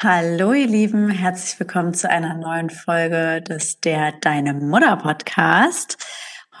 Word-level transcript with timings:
Hallo 0.00 0.52
ihr 0.52 0.68
Lieben, 0.68 1.10
herzlich 1.10 1.58
willkommen 1.58 1.92
zu 1.92 2.08
einer 2.08 2.34
neuen 2.34 2.70
Folge 2.70 3.42
des 3.42 3.80
Der 3.80 4.12
Deine 4.12 4.54
Mutter 4.54 4.96
Podcast. 4.96 5.98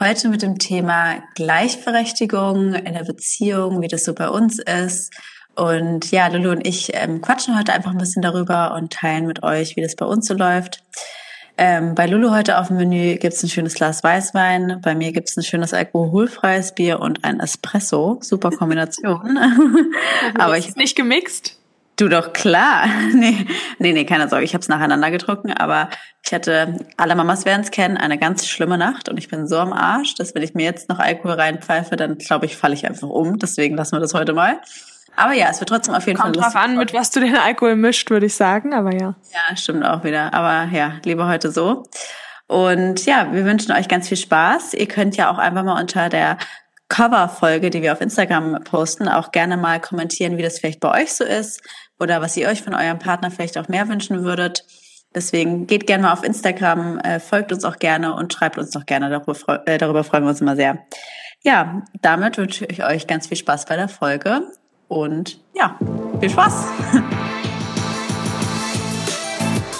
Heute 0.00 0.28
mit 0.28 0.42
dem 0.42 0.58
Thema 0.58 1.22
Gleichberechtigung 1.36 2.74
in 2.74 2.94
der 2.94 3.04
Beziehung, 3.04 3.80
wie 3.80 3.86
das 3.86 4.02
so 4.02 4.12
bei 4.12 4.28
uns 4.28 4.58
ist. 4.58 5.14
Und 5.54 6.10
ja, 6.10 6.26
Lulu 6.26 6.50
und 6.50 6.66
ich 6.66 6.90
ähm, 6.94 7.20
quatschen 7.20 7.56
heute 7.56 7.72
einfach 7.72 7.92
ein 7.92 7.98
bisschen 7.98 8.22
darüber 8.22 8.74
und 8.74 8.92
teilen 8.92 9.28
mit 9.28 9.44
euch, 9.44 9.76
wie 9.76 9.82
das 9.82 9.94
bei 9.94 10.06
uns 10.06 10.26
so 10.26 10.34
läuft. 10.34 10.82
Ähm, 11.56 11.94
bei 11.94 12.06
Lulu 12.06 12.32
heute 12.32 12.58
auf 12.58 12.66
dem 12.66 12.78
Menü 12.78 13.18
gibt's 13.18 13.44
ein 13.44 13.48
schönes 13.48 13.74
Glas 13.74 14.02
Weißwein. 14.02 14.80
Bei 14.82 14.96
mir 14.96 15.12
gibt's 15.12 15.36
ein 15.36 15.44
schönes 15.44 15.72
alkoholfreies 15.72 16.74
Bier 16.74 16.98
und 16.98 17.22
ein 17.22 17.38
Espresso. 17.38 18.18
Super 18.20 18.50
Kombination. 18.50 19.38
Aber 20.36 20.58
ich 20.58 20.74
nicht 20.74 20.96
gemixt. 20.96 21.57
Du 21.98 22.08
doch 22.08 22.32
klar. 22.32 22.86
Nee, 23.12 23.46
nee, 23.78 23.92
nee 23.92 24.04
keine 24.04 24.28
Sorge, 24.28 24.44
ich 24.44 24.54
habe 24.54 24.62
es 24.62 24.68
nacheinander 24.68 25.10
getrunken, 25.10 25.52
aber 25.52 25.88
ich 26.24 26.32
hatte, 26.32 26.76
alle 26.96 27.16
Mamas 27.16 27.44
werden 27.44 27.62
es 27.62 27.70
kennen, 27.70 27.96
eine 27.96 28.18
ganz 28.18 28.46
schlimme 28.46 28.78
Nacht 28.78 29.08
und 29.08 29.16
ich 29.16 29.28
bin 29.28 29.48
so 29.48 29.58
am 29.58 29.72
Arsch, 29.72 30.14
dass 30.14 30.34
wenn 30.34 30.42
ich 30.42 30.54
mir 30.54 30.64
jetzt 30.64 30.88
noch 30.88 31.00
Alkohol 31.00 31.32
reinpfeife, 31.32 31.96
dann 31.96 32.18
glaube 32.18 32.46
ich, 32.46 32.56
falle 32.56 32.74
ich 32.74 32.86
einfach 32.86 33.08
um. 33.08 33.38
Deswegen 33.38 33.76
lassen 33.76 33.96
wir 33.96 34.00
das 34.00 34.14
heute 34.14 34.34
mal. 34.34 34.60
Aber 35.16 35.32
ja, 35.32 35.48
es 35.50 35.58
wird 35.58 35.70
trotzdem 35.70 35.94
auf 35.94 36.06
jeden 36.06 36.18
Kommt 36.18 36.36
Fall 36.36 36.44
lustig. 36.44 36.60
drauf 36.60 36.70
an, 36.70 36.76
mit 36.76 36.94
was 36.94 37.10
du 37.10 37.20
den 37.20 37.36
Alkohol 37.36 37.74
mischt, 37.74 38.08
würde 38.10 38.26
ich 38.26 38.34
sagen, 38.34 38.72
aber 38.72 38.92
ja. 38.92 39.16
Ja, 39.32 39.56
stimmt 39.56 39.84
auch 39.84 40.04
wieder. 40.04 40.32
Aber 40.32 40.70
ja, 40.72 40.92
lieber 41.04 41.26
heute 41.26 41.50
so. 41.50 41.82
Und 42.46 43.04
ja, 43.06 43.32
wir 43.32 43.44
wünschen 43.44 43.72
euch 43.72 43.88
ganz 43.88 44.06
viel 44.06 44.16
Spaß. 44.16 44.74
Ihr 44.74 44.86
könnt 44.86 45.16
ja 45.16 45.32
auch 45.32 45.38
einfach 45.38 45.64
mal 45.64 45.80
unter 45.80 46.08
der 46.08 46.38
Cover-Folge, 46.88 47.70
die 47.70 47.82
wir 47.82 47.92
auf 47.92 48.00
Instagram 48.00 48.62
posten, 48.64 49.08
auch 49.08 49.32
gerne 49.32 49.56
mal 49.56 49.80
kommentieren, 49.80 50.38
wie 50.38 50.42
das 50.42 50.60
vielleicht 50.60 50.80
bei 50.80 51.02
euch 51.02 51.12
so 51.12 51.24
ist 51.24 51.60
oder 51.98 52.20
was 52.20 52.36
ihr 52.36 52.48
euch 52.48 52.62
von 52.62 52.74
eurem 52.74 52.98
Partner 52.98 53.30
vielleicht 53.30 53.58
auch 53.58 53.68
mehr 53.68 53.88
wünschen 53.88 54.24
würdet. 54.24 54.64
Deswegen 55.14 55.66
geht 55.66 55.86
gerne 55.86 56.04
mal 56.04 56.12
auf 56.12 56.22
Instagram, 56.22 56.98
äh, 56.98 57.18
folgt 57.18 57.52
uns 57.52 57.64
auch 57.64 57.76
gerne 57.76 58.14
und 58.14 58.32
schreibt 58.32 58.58
uns 58.58 58.70
doch 58.70 58.84
gerne. 58.86 59.22
Äh, 59.64 59.78
darüber 59.78 60.04
freuen 60.04 60.24
wir 60.24 60.30
uns 60.30 60.40
immer 60.40 60.56
sehr. 60.56 60.78
Ja, 61.42 61.82
damit 62.02 62.36
wünsche 62.36 62.66
ich 62.66 62.84
euch 62.84 63.06
ganz 63.06 63.28
viel 63.28 63.36
Spaß 63.36 63.64
bei 63.66 63.76
der 63.76 63.88
Folge 63.88 64.42
und 64.88 65.40
ja, 65.54 65.78
viel 66.20 66.30
Spaß! 66.30 66.66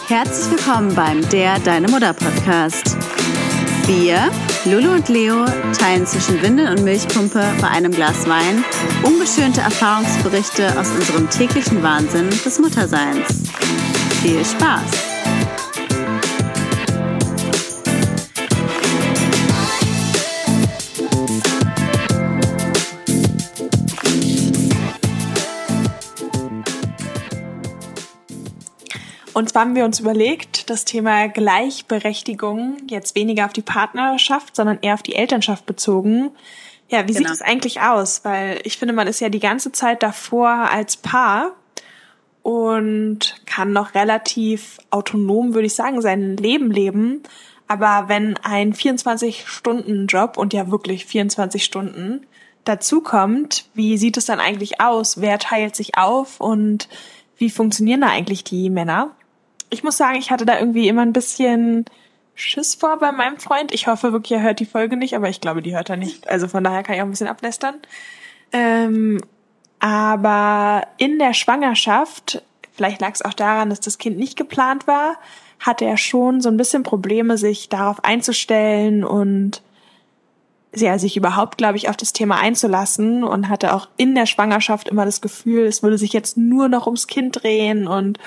Herzlich 0.09 0.50
willkommen 0.50 0.95
beim 0.95 1.28
Der 1.28 1.59
Deine 1.59 1.89
Mutter 1.89 2.15
Podcast. 2.15 2.97
Wir, 3.87 4.31
Lulu 4.64 4.92
und 4.92 5.09
Leo, 5.09 5.45
teilen 5.78 6.06
zwischen 6.06 6.42
Windel 6.42 6.69
und 6.69 6.83
Milchpumpe 6.83 7.42
bei 7.61 7.69
einem 7.69 7.92
Glas 7.92 8.28
Wein 8.28 8.65
ungeschönte 9.03 9.61
Erfahrungsberichte 9.61 10.78
aus 10.78 10.91
unserem 10.91 11.31
täglichen 11.31 11.83
Wahnsinn 11.83 12.28
des 12.31 12.59
Mutterseins. 12.59 13.27
Viel 14.23 14.45
Spaß! 14.45 15.08
Und 29.39 29.48
zwar 29.48 29.62
haben 29.62 29.77
wir 29.77 29.84
uns 29.84 30.00
überlegt, 30.00 30.69
das 30.69 30.84
Thema 30.84 31.28
Gleichberechtigung 31.28 32.77
jetzt 32.89 33.14
weniger 33.14 33.44
auf 33.44 33.53
die 33.53 33.62
Partnerschaft, 33.62 34.56
sondern 34.56 34.81
eher 34.83 34.94
auf 34.94 35.05
die 35.05 35.14
Elternschaft 35.14 35.64
bezogen. 35.64 36.33
Ja, 36.89 37.06
wie 37.06 37.12
genau. 37.12 37.28
sieht 37.28 37.36
es 37.36 37.42
eigentlich 37.42 37.81
aus? 37.81 38.25
Weil 38.25 38.59
ich 38.64 38.78
finde, 38.78 38.94
man 38.94 39.06
ist 39.06 39.20
ja 39.20 39.28
die 39.28 39.39
ganze 39.39 39.70
Zeit 39.70 40.03
davor 40.03 40.48
als 40.48 40.97
Paar 40.97 41.53
und 42.42 43.41
kann 43.47 43.72
noch 43.72 43.94
relativ 43.94 44.78
autonom, 44.91 45.55
würde 45.55 45.66
ich 45.66 45.75
sagen, 45.77 46.03
sein 46.03 46.36
Leben 46.36 46.72
leben. 46.72 47.22
Aber 47.69 48.09
wenn 48.09 48.36
ein 48.39 48.75
24-Stunden-Job 48.75 50.36
und 50.36 50.53
ja 50.53 50.69
wirklich 50.72 51.06
24 51.06 51.62
Stunden 51.62 52.27
dazukommt, 52.65 53.66
wie 53.72 53.98
sieht 53.98 54.16
es 54.16 54.27
dann 54.27 54.41
eigentlich 54.41 54.81
aus? 54.81 55.21
Wer 55.21 55.38
teilt 55.38 55.77
sich 55.77 55.97
auf 55.97 56.41
und 56.41 56.88
wie 57.37 57.50
funktionieren 57.50 58.00
da 58.00 58.09
eigentlich 58.09 58.43
die 58.43 58.69
Männer? 58.69 59.15
Ich 59.71 59.84
muss 59.84 59.97
sagen, 59.97 60.17
ich 60.17 60.31
hatte 60.31 60.47
da 60.47 60.59
irgendwie 60.59 60.89
immer 60.89 61.03
ein 61.03 61.12
bisschen 61.12 61.84
Schiss 62.34 62.75
vor 62.75 62.99
bei 62.99 63.12
meinem 63.12 63.39
Freund. 63.39 63.73
Ich 63.73 63.87
hoffe 63.87 64.12
wirklich, 64.12 64.39
er 64.39 64.43
hört 64.43 64.61
die 64.61 64.67
Folge 64.67 64.97
nicht, 64.97 65.15
aber 65.15 65.29
ich 65.29 65.41
glaube, 65.41 65.62
die 65.62 65.75
hört 65.75 65.91
er 65.91 65.97
nicht. 65.97 66.29
Also 66.29 66.49
von 66.49 66.62
daher 66.62 66.83
kann 66.83 66.95
ich 66.95 67.01
auch 67.01 67.06
ein 67.06 67.11
bisschen 67.11 67.29
ablästern. 67.29 67.75
Ähm, 68.53 69.21
aber 69.81 70.87
in 70.97 71.19
der 71.19 71.34
Schwangerschaft, 71.34 72.43
vielleicht 72.73 73.01
lag 73.01 73.12
es 73.12 73.25
auch 73.25 73.34
daran, 73.34 73.71
dass 73.71 73.81
das 73.81 73.99
Kind 73.99 74.19
nicht 74.19 74.37
geplant 74.37 74.87
war, 74.87 75.17
hatte 75.61 75.84
er 75.84 75.97
schon 75.97 76.41
so 76.41 76.49
ein 76.49 76.57
bisschen 76.57 76.84
Probleme, 76.84 77.37
sich 77.37 77.69
darauf 77.69 78.05
einzustellen 78.05 79.05
und 79.05 79.62
ja, 80.75 80.99
sich 80.99 81.17
überhaupt, 81.17 81.59
glaube 81.59 81.77
ich, 81.77 81.89
auf 81.89 81.97
das 81.97 82.12
Thema 82.12 82.37
einzulassen 82.39 83.25
und 83.25 83.49
hatte 83.49 83.75
auch 83.75 83.89
in 83.97 84.15
der 84.15 84.27
Schwangerschaft 84.27 84.89
immer 84.89 85.05
das 85.05 85.21
Gefühl, 85.21 85.67
es 85.67 85.83
würde 85.83 85.99
sich 85.99 86.12
jetzt 86.12 86.37
nur 86.37 86.69
noch 86.69 86.87
ums 86.87 87.07
Kind 87.07 87.43
drehen 87.43 87.89
und 87.89 88.19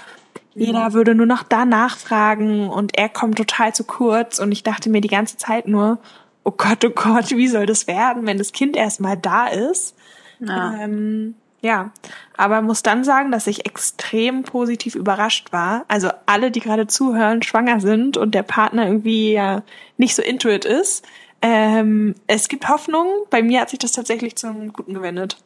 jeder 0.53 0.93
würde 0.93 1.15
nur 1.15 1.25
noch 1.25 1.43
da 1.43 1.65
nachfragen 1.65 2.69
und 2.69 2.97
er 2.97 3.09
kommt 3.09 3.37
total 3.37 3.73
zu 3.73 3.83
kurz 3.83 4.39
und 4.39 4.51
ich 4.51 4.63
dachte 4.63 4.89
mir 4.89 5.01
die 5.01 5.07
ganze 5.07 5.37
Zeit 5.37 5.67
nur, 5.67 5.99
oh 6.43 6.51
Gott, 6.51 6.83
oh 6.83 6.89
Gott, 6.89 7.31
wie 7.31 7.47
soll 7.47 7.65
das 7.65 7.87
werden, 7.87 8.25
wenn 8.25 8.37
das 8.37 8.51
Kind 8.51 8.75
erstmal 8.75 9.17
da 9.17 9.47
ist? 9.47 9.95
Ja. 10.39 10.75
Ähm, 10.75 11.35
ja, 11.61 11.91
aber 12.37 12.61
muss 12.63 12.81
dann 12.81 13.03
sagen, 13.03 13.31
dass 13.31 13.45
ich 13.45 13.67
extrem 13.67 14.41
positiv 14.43 14.95
überrascht 14.95 15.53
war. 15.53 15.85
Also 15.87 16.09
alle, 16.25 16.49
die 16.49 16.59
gerade 16.59 16.87
zuhören, 16.87 17.43
schwanger 17.43 17.79
sind 17.79 18.17
und 18.17 18.33
der 18.33 18.43
Partner 18.43 18.87
irgendwie 18.87 19.33
ja 19.33 19.61
nicht 19.97 20.15
so 20.15 20.23
intuit 20.23 20.65
ist. 20.65 21.05
Ähm, 21.43 22.15
es 22.25 22.47
gibt 22.47 22.67
Hoffnung. 22.67 23.07
Bei 23.29 23.43
mir 23.43 23.61
hat 23.61 23.69
sich 23.69 23.79
das 23.79 23.91
tatsächlich 23.91 24.35
zum 24.35 24.73
Guten 24.73 24.95
gewendet. 24.95 25.37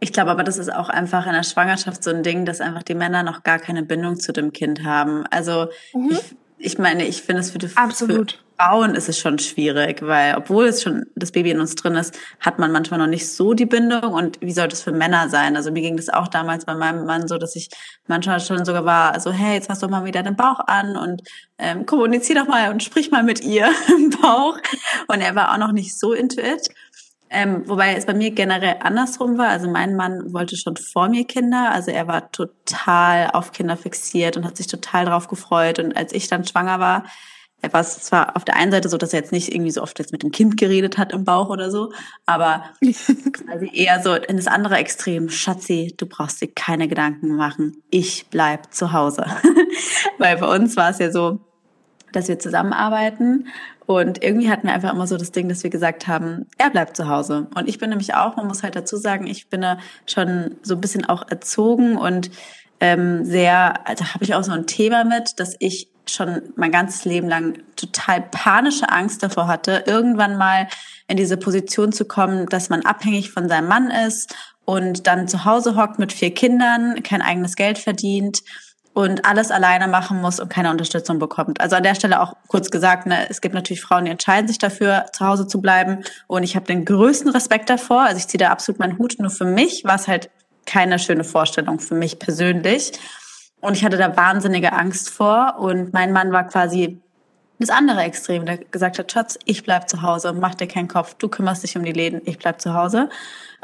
Ich 0.00 0.12
glaube 0.12 0.30
aber, 0.30 0.44
das 0.44 0.58
ist 0.58 0.72
auch 0.72 0.88
einfach 0.88 1.26
in 1.26 1.32
der 1.32 1.42
Schwangerschaft 1.42 2.04
so 2.04 2.10
ein 2.10 2.22
Ding, 2.22 2.44
dass 2.44 2.60
einfach 2.60 2.82
die 2.82 2.94
Männer 2.94 3.22
noch 3.22 3.42
gar 3.42 3.58
keine 3.58 3.82
Bindung 3.82 4.18
zu 4.18 4.32
dem 4.32 4.52
Kind 4.52 4.84
haben. 4.84 5.24
Also 5.30 5.68
mhm. 5.92 6.10
ich, 6.10 6.36
ich 6.58 6.78
meine, 6.78 7.04
ich 7.06 7.22
finde 7.22 7.40
es 7.40 7.50
für 7.50 7.58
die 7.58 7.68
Absolut. 7.74 8.32
Für 8.32 8.48
Frauen 8.58 8.96
ist 8.96 9.08
es 9.08 9.18
schon 9.18 9.38
schwierig, 9.38 10.02
weil 10.02 10.34
obwohl 10.36 10.66
es 10.66 10.82
schon 10.82 11.06
das 11.14 11.30
Baby 11.30 11.52
in 11.52 11.60
uns 11.60 11.76
drin 11.76 11.94
ist, 11.94 12.18
hat 12.40 12.58
man 12.58 12.72
manchmal 12.72 12.98
noch 12.98 13.06
nicht 13.06 13.28
so 13.28 13.54
die 13.54 13.66
Bindung. 13.66 14.12
Und 14.12 14.40
wie 14.40 14.52
soll 14.52 14.66
das 14.66 14.82
für 14.82 14.90
Männer 14.90 15.28
sein? 15.28 15.56
Also 15.56 15.70
mir 15.70 15.80
ging 15.80 15.96
das 15.96 16.08
auch 16.08 16.26
damals 16.26 16.64
bei 16.64 16.74
meinem 16.74 17.04
Mann 17.04 17.28
so, 17.28 17.38
dass 17.38 17.54
ich 17.54 17.68
manchmal 18.08 18.40
schon 18.40 18.64
sogar 18.64 18.84
war, 18.84 19.18
so 19.20 19.30
hey, 19.30 19.54
jetzt 19.54 19.68
hast 19.68 19.82
du 19.82 19.88
mal 19.88 20.04
wieder 20.04 20.24
den 20.24 20.34
Bauch 20.34 20.58
an 20.66 20.96
und 20.96 21.22
ähm, 21.58 21.86
kommunizier 21.86 22.36
doch 22.36 22.48
mal 22.48 22.70
und 22.70 22.82
sprich 22.82 23.12
mal 23.12 23.22
mit 23.22 23.42
ihr 23.42 23.68
im 23.88 24.10
Bauch. 24.10 24.58
Und 25.06 25.20
er 25.20 25.36
war 25.36 25.52
auch 25.52 25.58
noch 25.58 25.72
nicht 25.72 25.96
so 25.96 26.12
intuit. 26.12 26.68
Ähm, 27.30 27.62
wobei 27.66 27.94
es 27.94 28.06
bei 28.06 28.14
mir 28.14 28.30
generell 28.30 28.76
andersrum 28.80 29.36
war. 29.38 29.48
Also 29.48 29.68
mein 29.68 29.96
Mann 29.96 30.32
wollte 30.32 30.56
schon 30.56 30.76
vor 30.76 31.08
mir 31.08 31.26
Kinder. 31.26 31.70
Also 31.72 31.90
er 31.90 32.08
war 32.08 32.32
total 32.32 33.30
auf 33.32 33.52
Kinder 33.52 33.76
fixiert 33.76 34.36
und 34.36 34.44
hat 34.44 34.56
sich 34.56 34.66
total 34.66 35.04
drauf 35.04 35.28
gefreut. 35.28 35.78
Und 35.78 35.96
als 35.96 36.12
ich 36.12 36.28
dann 36.28 36.46
schwanger 36.46 36.80
war, 36.80 37.04
war 37.60 37.80
es 37.80 37.98
zwar 38.00 38.36
auf 38.36 38.44
der 38.44 38.56
einen 38.56 38.70
Seite 38.70 38.88
so, 38.88 38.96
dass 38.96 39.12
er 39.12 39.20
jetzt 39.20 39.32
nicht 39.32 39.52
irgendwie 39.52 39.72
so 39.72 39.82
oft 39.82 39.98
jetzt 39.98 40.12
mit 40.12 40.22
dem 40.22 40.30
Kind 40.30 40.56
geredet 40.56 40.96
hat 40.96 41.12
im 41.12 41.24
Bauch 41.24 41.48
oder 41.48 41.70
so, 41.70 41.92
aber 42.24 42.64
quasi 42.80 43.70
eher 43.72 44.00
so 44.02 44.14
in 44.14 44.36
das 44.36 44.46
andere 44.46 44.76
Extrem. 44.76 45.28
Schatzi, 45.28 45.92
du 45.96 46.06
brauchst 46.06 46.40
dir 46.40 46.48
keine 46.48 46.86
Gedanken 46.86 47.34
machen. 47.34 47.82
Ich 47.90 48.26
bleib 48.30 48.72
zu 48.72 48.92
Hause. 48.92 49.26
Weil 50.18 50.36
bei 50.36 50.54
uns 50.54 50.76
war 50.76 50.90
es 50.90 50.98
ja 50.98 51.10
so, 51.10 51.40
dass 52.12 52.28
wir 52.28 52.38
zusammenarbeiten 52.38 53.48
und 53.88 54.22
irgendwie 54.22 54.50
hatten 54.50 54.66
wir 54.66 54.74
einfach 54.74 54.92
immer 54.92 55.06
so 55.06 55.16
das 55.16 55.32
Ding, 55.32 55.48
dass 55.48 55.62
wir 55.62 55.70
gesagt 55.70 56.06
haben, 56.06 56.44
er 56.58 56.68
bleibt 56.68 56.94
zu 56.94 57.08
Hause. 57.08 57.46
Und 57.54 57.70
ich 57.70 57.78
bin 57.78 57.88
nämlich 57.88 58.14
auch, 58.14 58.36
man 58.36 58.46
muss 58.46 58.62
halt 58.62 58.76
dazu 58.76 58.98
sagen, 58.98 59.26
ich 59.26 59.48
bin 59.48 59.62
da 59.62 59.78
schon 60.04 60.56
so 60.62 60.74
ein 60.74 60.80
bisschen 60.82 61.06
auch 61.06 61.26
erzogen 61.26 61.96
und 61.96 62.30
ähm, 62.80 63.24
sehr, 63.24 63.88
also 63.88 64.04
habe 64.12 64.24
ich 64.24 64.34
auch 64.34 64.44
so 64.44 64.52
ein 64.52 64.66
Thema 64.66 65.04
mit, 65.04 65.40
dass 65.40 65.56
ich 65.58 65.88
schon 66.04 66.42
mein 66.54 66.70
ganzes 66.70 67.06
Leben 67.06 67.30
lang 67.30 67.62
total 67.76 68.20
panische 68.20 68.90
Angst 68.90 69.22
davor 69.22 69.48
hatte, 69.48 69.84
irgendwann 69.86 70.36
mal 70.36 70.68
in 71.06 71.16
diese 71.16 71.38
Position 71.38 71.90
zu 71.90 72.04
kommen, 72.04 72.44
dass 72.44 72.68
man 72.68 72.84
abhängig 72.84 73.30
von 73.30 73.48
seinem 73.48 73.68
Mann 73.68 73.90
ist 73.90 74.34
und 74.66 75.06
dann 75.06 75.28
zu 75.28 75.46
Hause 75.46 75.76
hockt 75.76 75.98
mit 75.98 76.12
vier 76.12 76.34
Kindern, 76.34 77.02
kein 77.02 77.22
eigenes 77.22 77.56
Geld 77.56 77.78
verdient 77.78 78.42
und 78.98 79.24
alles 79.24 79.52
alleine 79.52 79.86
machen 79.86 80.20
muss 80.20 80.40
und 80.40 80.48
keine 80.48 80.72
Unterstützung 80.72 81.20
bekommt. 81.20 81.60
Also 81.60 81.76
an 81.76 81.84
der 81.84 81.94
Stelle 81.94 82.20
auch 82.20 82.34
kurz 82.48 82.68
gesagt, 82.68 83.06
ne, 83.06 83.30
es 83.30 83.40
gibt 83.40 83.54
natürlich 83.54 83.80
Frauen, 83.80 84.06
die 84.06 84.10
entscheiden 84.10 84.48
sich 84.48 84.58
dafür, 84.58 85.06
zu 85.12 85.24
Hause 85.24 85.46
zu 85.46 85.60
bleiben. 85.60 86.02
Und 86.26 86.42
ich 86.42 86.56
habe 86.56 86.66
den 86.66 86.84
größten 86.84 87.30
Respekt 87.30 87.70
davor. 87.70 88.02
Also 88.02 88.16
ich 88.16 88.26
ziehe 88.26 88.40
da 88.40 88.50
absolut 88.50 88.80
meinen 88.80 88.98
Hut. 88.98 89.14
Nur 89.20 89.30
für 89.30 89.44
mich 89.44 89.84
war 89.84 89.94
es 89.94 90.08
halt 90.08 90.30
keine 90.66 90.98
schöne 90.98 91.22
Vorstellung, 91.22 91.78
für 91.78 91.94
mich 91.94 92.18
persönlich. 92.18 92.90
Und 93.60 93.76
ich 93.76 93.84
hatte 93.84 93.98
da 93.98 94.16
wahnsinnige 94.16 94.72
Angst 94.72 95.10
vor. 95.10 95.58
Und 95.60 95.92
mein 95.92 96.10
Mann 96.10 96.32
war 96.32 96.48
quasi 96.48 97.00
das 97.58 97.70
andere 97.70 98.02
Extrem, 98.02 98.46
der 98.46 98.58
gesagt 98.58 98.98
hat, 98.98 99.10
Schatz, 99.10 99.38
ich 99.44 99.64
bleib 99.64 99.88
zu 99.88 100.02
Hause, 100.02 100.32
mach 100.32 100.54
dir 100.54 100.68
keinen 100.68 100.88
Kopf, 100.88 101.14
du 101.14 101.28
kümmerst 101.28 101.62
dich 101.62 101.76
um 101.76 101.84
die 101.84 101.92
Läden, 101.92 102.20
ich 102.24 102.38
bleib 102.38 102.60
zu 102.60 102.74
Hause. 102.74 103.08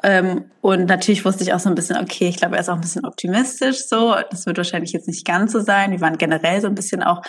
Ähm, 0.03 0.47
und 0.61 0.87
natürlich 0.87 1.25
wusste 1.25 1.45
ich 1.45 1.53
auch 1.53 1.61
so 1.61 1.69
ein 1.69 1.75
bisschen, 1.75 1.97
okay, 1.97 2.29
ich 2.29 2.37
glaube, 2.37 2.57
er 2.57 2.61
ist 2.61 2.69
auch 2.69 2.75
ein 2.75 2.81
bisschen 2.81 3.07
optimistisch 3.07 3.87
so. 3.87 4.17
Das 4.31 4.47
wird 4.47 4.57
wahrscheinlich 4.57 4.93
jetzt 4.93 5.07
nicht 5.07 5.25
ganz 5.25 5.53
so 5.53 5.61
sein. 5.61 5.93
Wir 5.93 6.01
waren 6.01 6.19
generell 6.19 6.61
so 6.61 6.67
ein 6.67 6.75
bisschen 6.75 7.03
auch 7.03 7.23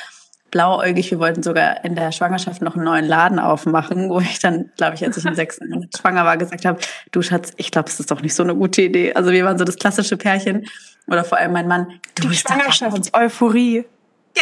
blauäugig. 0.52 1.12
Wir 1.12 1.20
wollten 1.20 1.44
sogar 1.44 1.86
in 1.86 1.96
der 1.96 2.12
Schwangerschaft 2.12 2.62
noch 2.62 2.76
einen 2.76 2.86
neuen 2.86 3.06
Laden 3.06 3.40
aufmachen, 3.40 4.10
wo 4.10 4.20
ich 4.20 4.40
dann, 4.40 4.72
glaube 4.78 4.96
ich, 4.96 5.06
als 5.06 5.18
ich 5.18 5.26
im 5.26 5.36
sechsten 5.36 5.70
Monat 5.70 5.90
schwanger 5.98 6.26
war, 6.26 6.38
gesagt 6.38 6.66
habe, 6.66 6.80
du 7.12 7.22
Schatz, 7.22 7.54
ich 7.58 7.72
glaube, 7.72 7.90
es 7.90 8.00
ist 8.00 8.10
doch 8.10 8.22
nicht 8.22 8.34
so 8.34 8.44
eine 8.44 8.56
gute 8.56 8.82
Idee. 8.82 9.14
Also 9.14 9.32
wir 9.32 9.46
waren 9.46 9.58
so 9.58 9.66
das 9.66 9.76
klassische 9.78 10.18
Pärchen. 10.18 10.66
Oder 11.08 11.24
vor 11.24 11.38
allem 11.38 11.52
mein 11.52 11.68
Mann. 11.68 12.00
Du 12.16 12.28
Die 12.28 12.36
Schwangerschaftseuphorie. 12.36 13.86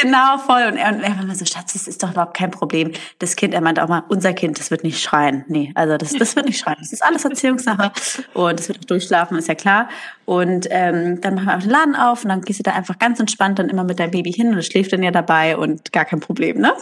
Genau, 0.02 0.38
voll. 0.40 0.64
Und 0.64 0.78
er, 0.78 0.90
und 0.90 1.02
er 1.02 1.16
war 1.16 1.24
immer 1.24 1.36
so, 1.36 1.46
Schatz, 1.46 1.74
das 1.74 1.88
ist 1.88 2.02
doch 2.02 2.12
überhaupt 2.12 2.36
kein 2.36 2.50
Problem. 2.50 2.92
Das 3.20 3.36
Kind, 3.36 3.54
er 3.54 3.62
meint 3.62 3.80
auch 3.80 3.88
mal, 3.88 4.04
unser 4.10 4.34
Kind, 4.34 4.60
das 4.60 4.72
wird 4.72 4.84
nicht 4.84 5.02
schreien. 5.02 5.46
Nee, 5.48 5.72
also 5.76 5.98
das, 5.98 6.14
das 6.14 6.36
wird 6.36 6.48
nicht 6.48 6.60
schreien. 6.60 6.78
Das 6.80 6.92
ist 6.92 7.04
alles 7.04 7.24
Erziehungssache. 7.24 7.92
Und 8.34 8.60
das 8.60 8.68
wird 8.68 8.80
auch 8.80 8.86
durchschlafen, 8.86 9.38
ist 9.38 9.48
ja 9.48 9.56
klar. 9.56 9.88
Und 10.26 10.68
ähm, 10.72 11.22
dann 11.22 11.36
machen 11.36 11.48
wir 11.48 11.58
den 11.58 11.70
Laden 11.70 11.96
auf 11.96 12.24
und 12.24 12.30
dann 12.30 12.42
gehst 12.42 12.60
du 12.60 12.64
da 12.64 12.72
einfach 12.72 12.98
ganz 12.98 13.20
entspannt 13.20 13.60
dann 13.60 13.70
immer 13.70 13.84
mit 13.84 14.00
deinem 14.00 14.12
Baby 14.12 14.32
hin 14.32 14.50
und 14.50 14.58
es 14.58 14.66
schläft 14.66 14.94
dann 14.94 15.04
ja 15.04 15.12
dabei 15.12 15.58
und 15.58 15.92
gar 15.92 16.06
kein 16.06 16.20
Problem, 16.20 16.60
ne? 16.60 16.74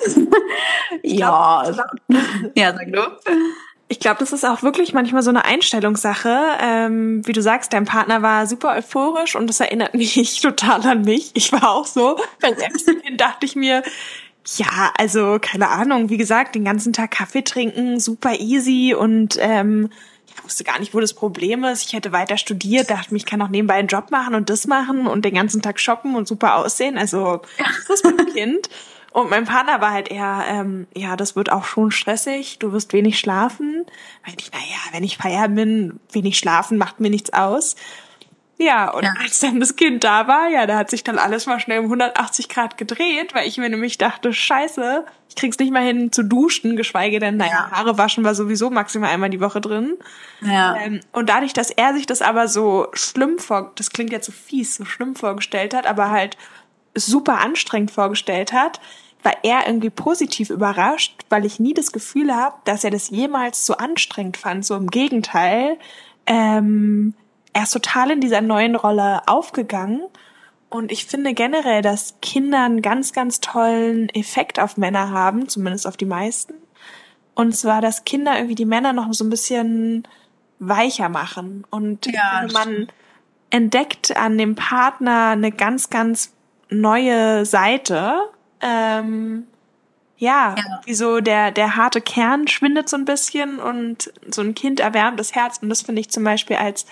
ja. 1.04 1.64
ja, 2.56 2.74
sag 2.74 2.92
du. 2.92 3.00
Ich 3.92 4.00
glaube, 4.00 4.20
das 4.20 4.32
ist 4.32 4.46
auch 4.46 4.64
wirklich 4.64 4.94
manchmal 4.94 5.22
so 5.22 5.32
eine 5.32 5.44
Einstellungssache. 5.44 6.34
Ähm, 6.62 7.28
wie 7.28 7.34
du 7.34 7.42
sagst, 7.42 7.74
dein 7.74 7.84
Partner 7.84 8.22
war 8.22 8.48
super 8.48 8.74
euphorisch 8.78 9.36
und 9.36 9.48
das 9.48 9.60
erinnert 9.60 9.94
mich 9.96 10.40
total 10.40 10.88
an 10.88 11.02
mich. 11.02 11.32
Ich 11.34 11.52
war 11.52 11.70
auch 11.72 11.86
so. 11.86 12.18
Beim 12.40 12.56
Kind 12.56 13.20
dachte 13.20 13.46
ich 13.46 13.58
mir, 13.58 13.84
ja, 14.56 14.94
also 14.98 15.40
keine 15.42 15.68
Ahnung, 15.68 16.10
wie 16.10 16.16
gesagt, 16.16 16.56
den 16.56 16.64
ganzen 16.64 16.94
Tag 16.94 17.12
Kaffee 17.12 17.42
trinken, 17.42 18.00
super 18.00 18.40
easy 18.40 18.96
und 18.98 19.36
ähm, 19.42 19.90
ich 20.26 20.42
wusste 20.42 20.64
gar 20.64 20.80
nicht, 20.80 20.94
wo 20.94 21.02
das 21.02 21.14
Problem 21.14 21.66
ist. 21.66 21.86
Ich 21.86 21.92
hätte 21.92 22.14
weiter 22.14 22.38
studiert, 22.38 22.90
dachte 22.90 23.14
mir, 23.14 23.18
ich 23.18 23.26
kann 23.26 23.42
auch 23.42 23.50
nebenbei 23.50 23.74
einen 23.74 23.90
Job 23.90 24.10
machen 24.10 24.36
und 24.36 24.50
das 24.50 24.68
machen 24.68 25.06
und 25.06 25.26
den 25.26 25.34
ganzen 25.34 25.62
Tag 25.62 25.82
shoppen 25.82 26.16
und 26.16 26.30
super 26.30 26.56
aussehen. 26.56 26.98
Also 26.98 27.42
das 27.90 28.00
ist 28.00 28.06
mein 28.06 28.26
Kind. 28.28 28.70
Und 29.12 29.30
mein 29.30 29.46
Partner 29.46 29.82
war 29.82 29.92
halt 29.92 30.10
eher, 30.10 30.46
ähm, 30.48 30.88
ja, 30.96 31.18
das 31.18 31.36
wird 31.36 31.52
auch 31.52 31.66
schon 31.66 31.92
stressig, 31.92 32.60
du 32.60 32.72
wirst 32.72 32.94
wenig 32.94 33.20
schlafen. 33.20 33.86
Weil 34.26 34.36
ich, 34.40 34.52
naja, 34.52 34.80
wenn 34.94 35.04
ich 35.04 35.18
feiern 35.18 35.54
bin, 35.56 36.00
wenig 36.12 36.38
schlafen 36.38 36.78
macht 36.78 37.00
mir 37.02 37.10
nichts 37.10 37.34
aus. 37.34 37.76
Ja, 38.62 38.92
und 38.92 39.04
ja. 39.04 39.14
als 39.20 39.40
dann 39.40 39.60
das 39.60 39.76
Kind 39.76 40.04
da 40.04 40.28
war, 40.28 40.48
ja, 40.50 40.68
da 40.68 40.78
hat 40.78 40.90
sich 40.90 41.04
dann 41.04 41.18
alles 41.18 41.48
mal 41.48 41.60
schnell 41.60 41.80
um 41.80 41.86
180 41.86 42.48
Grad 42.48 42.78
gedreht, 42.78 43.34
weil 43.34 43.48
ich 43.48 43.58
mir 43.58 43.70
nämlich 43.70 43.98
dachte, 43.98 44.34
scheiße, 44.34 45.04
ich 45.30 45.36
krieg's 45.36 45.58
nicht 45.58 45.74
mal 45.74 45.84
hin 45.84 46.12
zu 46.12 46.24
duschen, 46.24 46.76
geschweige 46.76 47.20
denn, 47.20 47.38
naja, 47.38 47.52
ja. 47.52 47.72
Haare 47.72 47.98
waschen 47.98 48.24
war 48.24 48.36
sowieso 48.36 48.70
maximal 48.70 49.10
einmal 49.10 49.32
die 49.32 49.42
Woche 49.42 49.62
drin. 49.62 49.98
Ja. 50.42 50.76
Ähm, 50.78 51.00
und 51.12 51.30
dadurch, 51.30 51.54
dass 51.54 51.72
er 51.72 51.96
sich 51.96 52.06
das 52.06 52.22
aber 52.22 52.48
so 52.48 52.88
schlimm 52.94 53.40
vor, 53.40 53.72
das 53.76 53.90
klingt 53.90 54.12
jetzt 54.12 54.28
so 54.28 54.32
fies, 54.32 54.76
so 54.76 54.86
schlimm 54.86 55.16
vorgestellt 55.16 55.74
hat, 55.74 55.88
aber 55.88 56.12
halt 56.12 56.38
super 56.96 57.40
anstrengend 57.40 57.92
vorgestellt 57.92 58.54
hat, 58.54 58.80
war 59.24 59.34
er 59.44 59.68
irgendwie 59.68 59.90
positiv 59.90 60.50
überrascht, 60.50 61.26
weil 61.30 61.46
ich 61.46 61.60
nie 61.60 61.74
das 61.74 61.92
Gefühl 61.92 62.36
habe, 62.36 62.56
dass 62.66 62.84
er 62.84 62.92
das 62.92 63.10
jemals 63.10 63.66
so 63.66 63.76
anstrengend 63.78 64.38
fand. 64.38 64.66
So 64.66 64.76
im 64.76 64.88
Gegenteil. 64.88 65.78
Ähm, 66.26 67.14
er 67.54 67.64
ist 67.64 67.72
total 67.72 68.12
in 68.12 68.22
dieser 68.22 68.42
neuen 68.42 68.76
Rolle 68.76 69.22
aufgegangen. 69.28 70.02
Und 70.70 70.92
ich 70.92 71.06
finde 71.06 71.34
generell, 71.34 71.82
dass 71.82 72.16
Kinder 72.22 72.64
einen 72.64 72.82
ganz, 72.82 73.12
ganz 73.14 73.42
tollen 73.42 74.10
Effekt 74.10 74.60
auf 74.60 74.78
Männer 74.78 75.12
haben, 75.12 75.50
zumindest 75.50 75.86
auf 75.86 75.98
die 75.98 76.06
meisten. 76.06 76.54
Und 77.36 77.56
zwar, 77.56 77.82
dass 77.82 78.06
Kinder 78.06 78.36
irgendwie 78.36 78.56
die 78.56 78.66
Männer 78.66 78.94
noch 78.94 79.14
so 79.14 79.26
ein 79.26 79.30
bisschen 79.30 80.08
weicher 80.60 81.10
machen. 81.10 81.66
Und 81.70 82.06
ja, 82.06 82.48
man 82.54 82.88
entdeckt 83.50 84.16
an 84.16 84.38
dem 84.38 84.56
Partner 84.56 85.30
eine 85.30 85.52
ganz, 85.52 85.90
ganz 85.90 86.34
neue 86.72 87.46
Seite. 87.46 88.16
Ähm, 88.60 89.46
ja, 90.18 90.56
ja, 90.56 90.82
wie 90.86 90.94
so 90.94 91.20
der, 91.20 91.52
der 91.52 91.76
harte 91.76 92.02
Kern 92.02 92.48
schwindet 92.48 92.90
so 92.90 92.98
ein 92.98 93.06
bisschen 93.06 93.60
und 93.60 94.12
so 94.30 94.42
ein 94.42 94.54
Kind 94.54 94.80
erwärmt 94.80 95.20
das 95.20 95.34
Herz. 95.34 95.60
Und 95.62 95.70
das 95.70 95.82
finde 95.82 96.02
ich 96.02 96.10
zum 96.10 96.24
Beispiel 96.24 96.58
als 96.58 96.86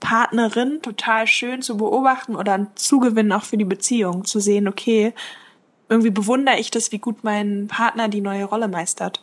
Partnerin 0.00 0.82
total 0.82 1.26
schön 1.26 1.62
zu 1.62 1.78
beobachten 1.78 2.36
oder 2.36 2.52
ein 2.52 2.68
Zugewinn 2.74 3.32
auch 3.32 3.44
für 3.44 3.56
die 3.56 3.64
Beziehung, 3.64 4.24
zu 4.24 4.38
sehen, 4.38 4.68
okay, 4.68 5.14
irgendwie 5.88 6.10
bewundere 6.10 6.58
ich 6.58 6.70
das, 6.70 6.92
wie 6.92 6.98
gut 6.98 7.24
mein 7.24 7.68
Partner 7.68 8.08
die 8.08 8.20
neue 8.20 8.44
Rolle 8.44 8.68
meistert. 8.68 9.22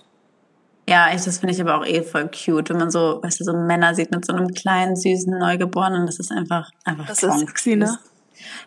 Ja, 0.90 1.14
ich, 1.14 1.22
das 1.22 1.38
finde 1.38 1.54
ich 1.54 1.62
aber 1.62 1.78
auch 1.78 1.86
eh 1.86 2.02
voll 2.02 2.30
cute, 2.30 2.72
wenn 2.72 2.78
man 2.78 2.92
so, 2.92 3.19
weißt 3.22 3.40
du, 3.40 3.44
so 3.44 3.54
Männer 3.54 3.94
sieht 3.94 4.12
mit 4.12 4.25
so 4.25 4.34
einem 4.34 4.48
kleinen, 4.48 4.96
süßen 4.96 5.38
Neugeborenen. 5.38 6.06
Das 6.06 6.19
ist 6.19 6.31
einfach, 6.31 6.69
einfach 6.84 7.07
Das 7.07 7.22
ist 7.22 7.40
sexy, 7.40 7.75
ne? 7.75 7.98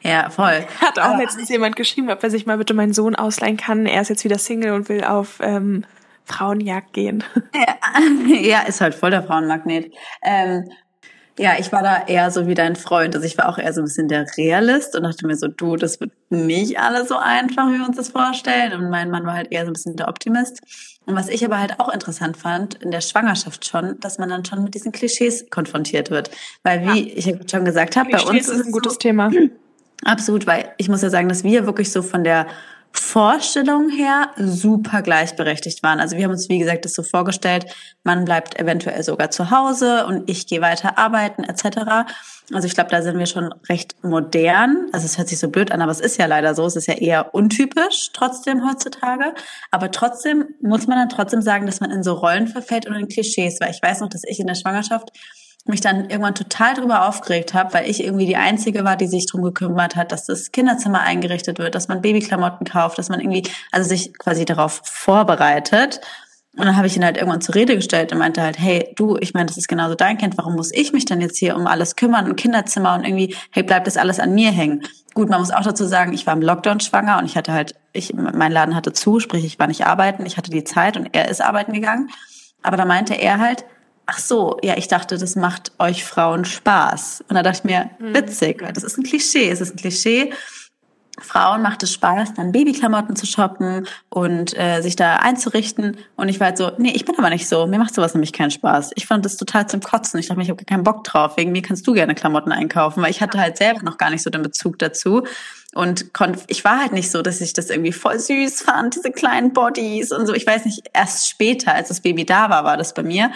Ja, 0.03 0.31
voll. 0.31 0.65
Hat 0.81 0.99
auch 0.99 1.05
Aber 1.05 1.19
letztens 1.19 1.49
jemand 1.49 1.77
geschrieben, 1.77 2.11
ob 2.11 2.23
er 2.23 2.31
sich 2.31 2.47
mal 2.47 2.59
bitte 2.59 2.75
meinen 2.75 2.93
Sohn 2.93 3.15
ausleihen 3.15 3.57
kann. 3.57 3.87
Er 3.87 4.03
ist 4.03 4.09
jetzt 4.09 4.25
wieder 4.25 4.39
Single 4.39 4.73
und 4.73 4.89
will 4.89 5.05
auf 5.05 5.39
ähm, 5.41 5.85
Frauenjagd 6.25 6.93
gehen. 6.93 7.25
Ja, 7.55 7.77
ja, 8.37 8.61
ist 8.63 8.81
halt 8.81 8.95
voll 8.95 9.11
der 9.11 9.23
Frauenmagnet. 9.23 9.93
Ähm, 10.23 10.69
ja, 11.39 11.55
ich 11.59 11.73
war 11.73 11.83
da 11.83 12.05
eher 12.07 12.31
so 12.31 12.47
wie 12.47 12.55
dein 12.55 12.77
Freund. 12.77 13.15
Also 13.15 13.27
ich 13.27 13.37
war 13.37 13.49
auch 13.49 13.59
eher 13.59 13.73
so 13.73 13.81
ein 13.81 13.85
bisschen 13.85 14.07
der 14.07 14.25
Realist 14.37 14.95
und 14.95 15.03
dachte 15.03 15.27
mir 15.27 15.35
so, 15.37 15.49
du, 15.49 15.75
das 15.77 16.01
wird 16.01 16.13
nicht 16.31 16.79
alles 16.79 17.09
so 17.09 17.17
einfach, 17.17 17.67
wie 17.69 17.79
wir 17.79 17.87
uns 17.87 17.97
das 17.97 18.11
vorstellen. 18.11 18.73
Und 18.73 18.91
mein 18.91 19.11
Mann 19.11 19.27
war 19.27 19.35
halt 19.35 19.51
eher 19.51 19.65
so 19.65 19.71
ein 19.71 19.73
bisschen 19.73 19.97
der 19.97 20.09
Optimist. 20.09 20.61
Und 21.07 21.17
was 21.17 21.29
ich 21.29 21.45
aber 21.45 21.59
halt 21.59 21.81
auch 21.81 21.93
interessant 21.93 22.37
fand, 22.37 22.75
in 22.75 22.93
der 22.93 23.01
Schwangerschaft 23.01 23.67
schon, 23.67 23.99
dass 24.01 24.19
man 24.19 24.29
dann 24.29 24.45
schon 24.45 24.63
mit 24.63 24.75
diesen 24.75 24.93
Klischees 24.93 25.47
konfrontiert 25.51 26.11
wird. 26.11 26.31
Weil 26.63 26.83
wie 26.87 27.11
ja. 27.11 27.15
ich 27.17 27.51
schon 27.51 27.65
gesagt 27.65 27.97
habe, 27.97 28.11
bei 28.11 28.23
uns 28.23 28.49
ist 28.49 28.67
ein 28.67 28.73
gutes 28.73 28.95
so, 28.95 28.99
Thema. 28.99 29.31
Absolut, 30.05 30.47
weil 30.47 30.73
ich 30.77 30.89
muss 30.89 31.03
ja 31.03 31.11
sagen, 31.11 31.29
dass 31.29 31.45
wir 31.45 31.67
wirklich 31.67 31.91
so 31.91 32.03
von 32.03 32.25
der 32.25 32.47
Vorstellung 32.97 33.91
her 33.91 34.29
super 34.37 35.03
gleichberechtigt 35.03 35.83
waren. 35.83 35.99
Also 35.99 36.17
wir 36.17 36.25
haben 36.25 36.31
uns, 36.31 36.49
wie 36.49 36.61
gesagt, 36.61 36.85
das 36.85 36.95
so 36.95 37.03
vorgestellt, 37.03 37.67
man 38.05 38.25
bleibt 38.25 38.59
eventuell 38.61 39.03
sogar 39.03 39.33
zu 39.33 39.51
Hause 39.51 40.07
und 40.07 40.31
ich 40.31 40.47
gehe 40.47 40.61
weiter 40.61 40.97
arbeiten 40.97 41.43
etc. 41.43 42.07
Also 42.53 42.69
ich 42.69 42.75
glaube, 42.75 42.91
da 42.91 43.03
sind 43.03 43.19
wir 43.19 43.27
schon 43.27 43.53
recht 43.69 43.97
modern. 44.05 44.87
Also 44.93 45.07
es 45.07 45.19
hört 45.19 45.29
sich 45.29 45.41
so 45.41 45.49
blöd 45.49 45.73
an, 45.73 45.83
aber 45.83 45.91
es 45.91 45.99
ist 45.99 46.19
ja 46.19 46.27
leider 46.27 46.55
so. 46.55 46.65
Es 46.67 46.77
ist 46.77 46.87
ja 46.87 46.95
eher 46.95 47.35
untypisch 47.35 48.11
trotzdem 48.13 48.65
heutzutage. 48.65 49.35
Aber 49.73 49.91
trotzdem 49.91 50.55
muss 50.61 50.87
man 50.87 50.97
dann 50.97 51.09
trotzdem 51.09 51.43
sagen, 51.43 51.67
dass 51.67 51.81
man 51.81 51.91
in 51.91 52.05
so 52.05 52.13
Rollen 52.13 52.47
verfällt 52.47 52.87
und 52.87 52.95
in 52.95 53.09
Klischees. 53.09 53.61
Weil 53.61 53.73
ich 53.73 53.83
weiß 53.83 54.01
noch, 54.01 54.09
dass 54.09 54.23
ich 54.25 54.39
in 54.39 54.47
der 54.47 54.55
Schwangerschaft 54.55 55.11
mich 55.67 55.81
dann 55.81 56.11
irgendwann 56.11 56.35
total 56.35 56.75
drüber 56.75 57.09
aufgeregt 57.09 57.55
habe, 57.55 57.73
weil 57.73 57.89
ich 57.89 58.05
irgendwie 58.05 58.27
die 58.27 58.37
Einzige 58.37 58.85
war, 58.85 58.97
die 58.97 59.07
sich 59.07 59.27
drum 59.27 59.43
gekümmert 59.43 59.97
hat, 59.97 60.13
dass 60.13 60.27
das 60.27 60.53
Kinderzimmer 60.53 61.01
eingerichtet 61.01 61.59
wird, 61.59 61.75
dass 61.75 61.89
man 61.89 62.03
Babyklamotten 62.03 62.67
kauft, 62.67 62.99
dass 62.99 63.09
man 63.09 63.21
irgendwie, 63.21 63.45
also 63.73 63.89
sich 63.89 64.13
quasi 64.19 64.45
darauf 64.45 64.83
vorbereitet. 64.85 66.01
Und 66.57 66.67
dann 66.67 66.77
habe 66.77 66.87
ich 66.87 66.97
ihn 66.97 67.05
halt 67.05 67.17
irgendwann 67.17 67.41
zur 67.41 67.55
Rede 67.57 67.75
gestellt 67.75 68.13
und 68.13 68.19
meinte 68.19 68.41
halt, 68.41 68.59
hey, 68.61 68.93
du, 68.95 69.17
ich 69.17 69.35
meine, 69.35 69.47
das 69.47 69.57
ist 69.57 69.67
genauso 69.67 69.97
dein 69.97 70.19
Kind, 70.19 70.37
warum 70.37 70.55
muss 70.55 70.71
ich 70.73 70.93
mich 70.93 71.05
denn 71.05 71.21
jetzt 71.21 71.39
hier 71.39 71.57
um 71.57 71.67
alles 71.67 71.97
kümmern, 71.97 72.27
ein 72.27 72.37
Kinderzimmer 72.37 72.95
und 72.95 73.05
irgendwie, 73.05 73.35
hey, 73.51 73.65
bleibt 73.65 73.89
das 73.89 73.97
alles 73.97 74.21
an 74.21 74.35
mir 74.35 74.53
hängen? 74.53 74.83
Gut, 75.15 75.31
man 75.31 75.41
muss 75.41 75.51
auch 75.51 75.65
dazu 75.65 75.85
sagen, 75.85 76.13
ich 76.13 76.27
war 76.27 76.35
im 76.35 76.43
Lockdown 76.43 76.79
schwanger 76.79 77.19
und 77.19 77.25
ich 77.25 77.37
hatte 77.37 77.53
halt, 77.53 77.75
ich, 77.93 78.15
mein 78.15 78.53
Laden 78.53 78.77
hatte 78.77 78.93
zu, 78.93 79.19
sprich, 79.19 79.45
ich 79.45 79.59
war 79.59 79.67
nicht 79.67 79.87
arbeiten, 79.87 80.27
ich 80.27 80.37
hatte 80.37 80.51
die 80.51 80.63
Zeit 80.63 80.97
und 80.97 81.09
er 81.13 81.29
ist 81.29 81.41
arbeiten 81.41 81.73
gegangen. 81.73 82.11
Aber 82.63 82.77
da 82.77 82.85
meinte 82.85 83.15
er 83.15 83.39
halt, 83.39 83.65
ach 84.07 84.19
so, 84.19 84.59
ja, 84.63 84.77
ich 84.77 84.89
dachte, 84.89 85.19
das 85.19 85.37
macht 85.37 85.73
euch 85.79 86.05
Frauen 86.05 86.45
Spaß. 86.45 87.25
Und 87.29 87.35
da 87.35 87.43
dachte 87.43 87.59
ich 87.59 87.65
mir, 87.65 87.91
mhm. 87.99 88.15
witzig, 88.15 88.63
weil 88.63 88.73
das 88.73 88.85
ist 88.85 88.99
ein 88.99 89.05
Klischee. 89.05 89.51
Es 89.51 89.61
ist 89.61 89.75
ein 89.75 89.79
Klischee. 89.79 90.33
Frauen 91.21 91.63
macht 91.63 91.83
es 91.85 91.93
Spaß, 91.93 92.35
dann 92.35 92.51
Babyklamotten 92.51 93.15
zu 93.15 93.25
shoppen 93.25 93.87
und 94.09 94.59
äh, 94.59 94.81
sich 94.81 94.97
da 94.97 95.17
einzurichten. 95.17 95.97
Und 96.17 96.29
ich 96.29 96.41
war 96.41 96.49
halt 96.49 96.59
so, 96.59 96.73
nee, 96.77 96.91
ich 96.91 97.05
bin 97.05 97.17
aber 97.17 97.31
nicht 97.31 97.49
so. 97.49 97.69
Mir 97.69 97.79
macht 97.79 97.95
sowas 97.95 98.15
nämlich 98.15 98.33
keinen 98.33 98.51
Spaß. 98.51 98.91
Ich 98.97 99.07
fand 99.07 99.25
das 99.25 99.37
total 99.37 99.69
zum 99.69 99.81
Kotzen. 99.81 100.19
Ich 100.19 100.27
dachte 100.27 100.39
mir, 100.39 100.45
ich 100.45 100.51
habe 100.51 100.65
keinen 100.65 100.83
Bock 100.83 101.05
drauf. 101.05 101.37
Wegen 101.37 101.53
mir 101.53 101.63
kannst 101.63 101.87
du 101.87 101.93
gerne 101.93 102.17
Klamotten 102.17 102.51
einkaufen, 102.51 103.01
weil 103.01 103.13
ich 103.13 103.21
hatte 103.21 103.39
halt 103.39 103.57
selber 103.57 103.83
noch 103.83 103.97
gar 103.97 104.11
nicht 104.11 104.23
so 104.23 104.31
den 104.31 104.43
Bezug 104.43 104.81
dazu. 104.81 105.23
Und 105.73 106.07
ich 106.49 106.65
war 106.65 106.81
halt 106.81 106.93
nicht 106.93 107.11
so, 107.11 107.23
dass 107.23 107.41
ich 107.41 107.53
das 107.53 107.71
irgendwie 107.71 107.93
voll 107.93 108.19
süß 108.19 108.63
fand, 108.63 108.97
diese 108.97 109.11
kleinen 109.11 109.53
Bodies 109.53 110.11
und 110.11 110.27
so. 110.27 110.35
Ich 110.35 110.47
weiß 110.47 110.65
nicht, 110.65 110.91
erst 110.93 111.29
später, 111.29 111.75
als 111.75 111.89
das 111.89 112.01
Baby 112.01 112.25
da 112.25 112.51
war, 112.51 112.65
war 112.65 112.77
das 112.77 112.93
bei 112.93 113.05
mir. 113.05 113.31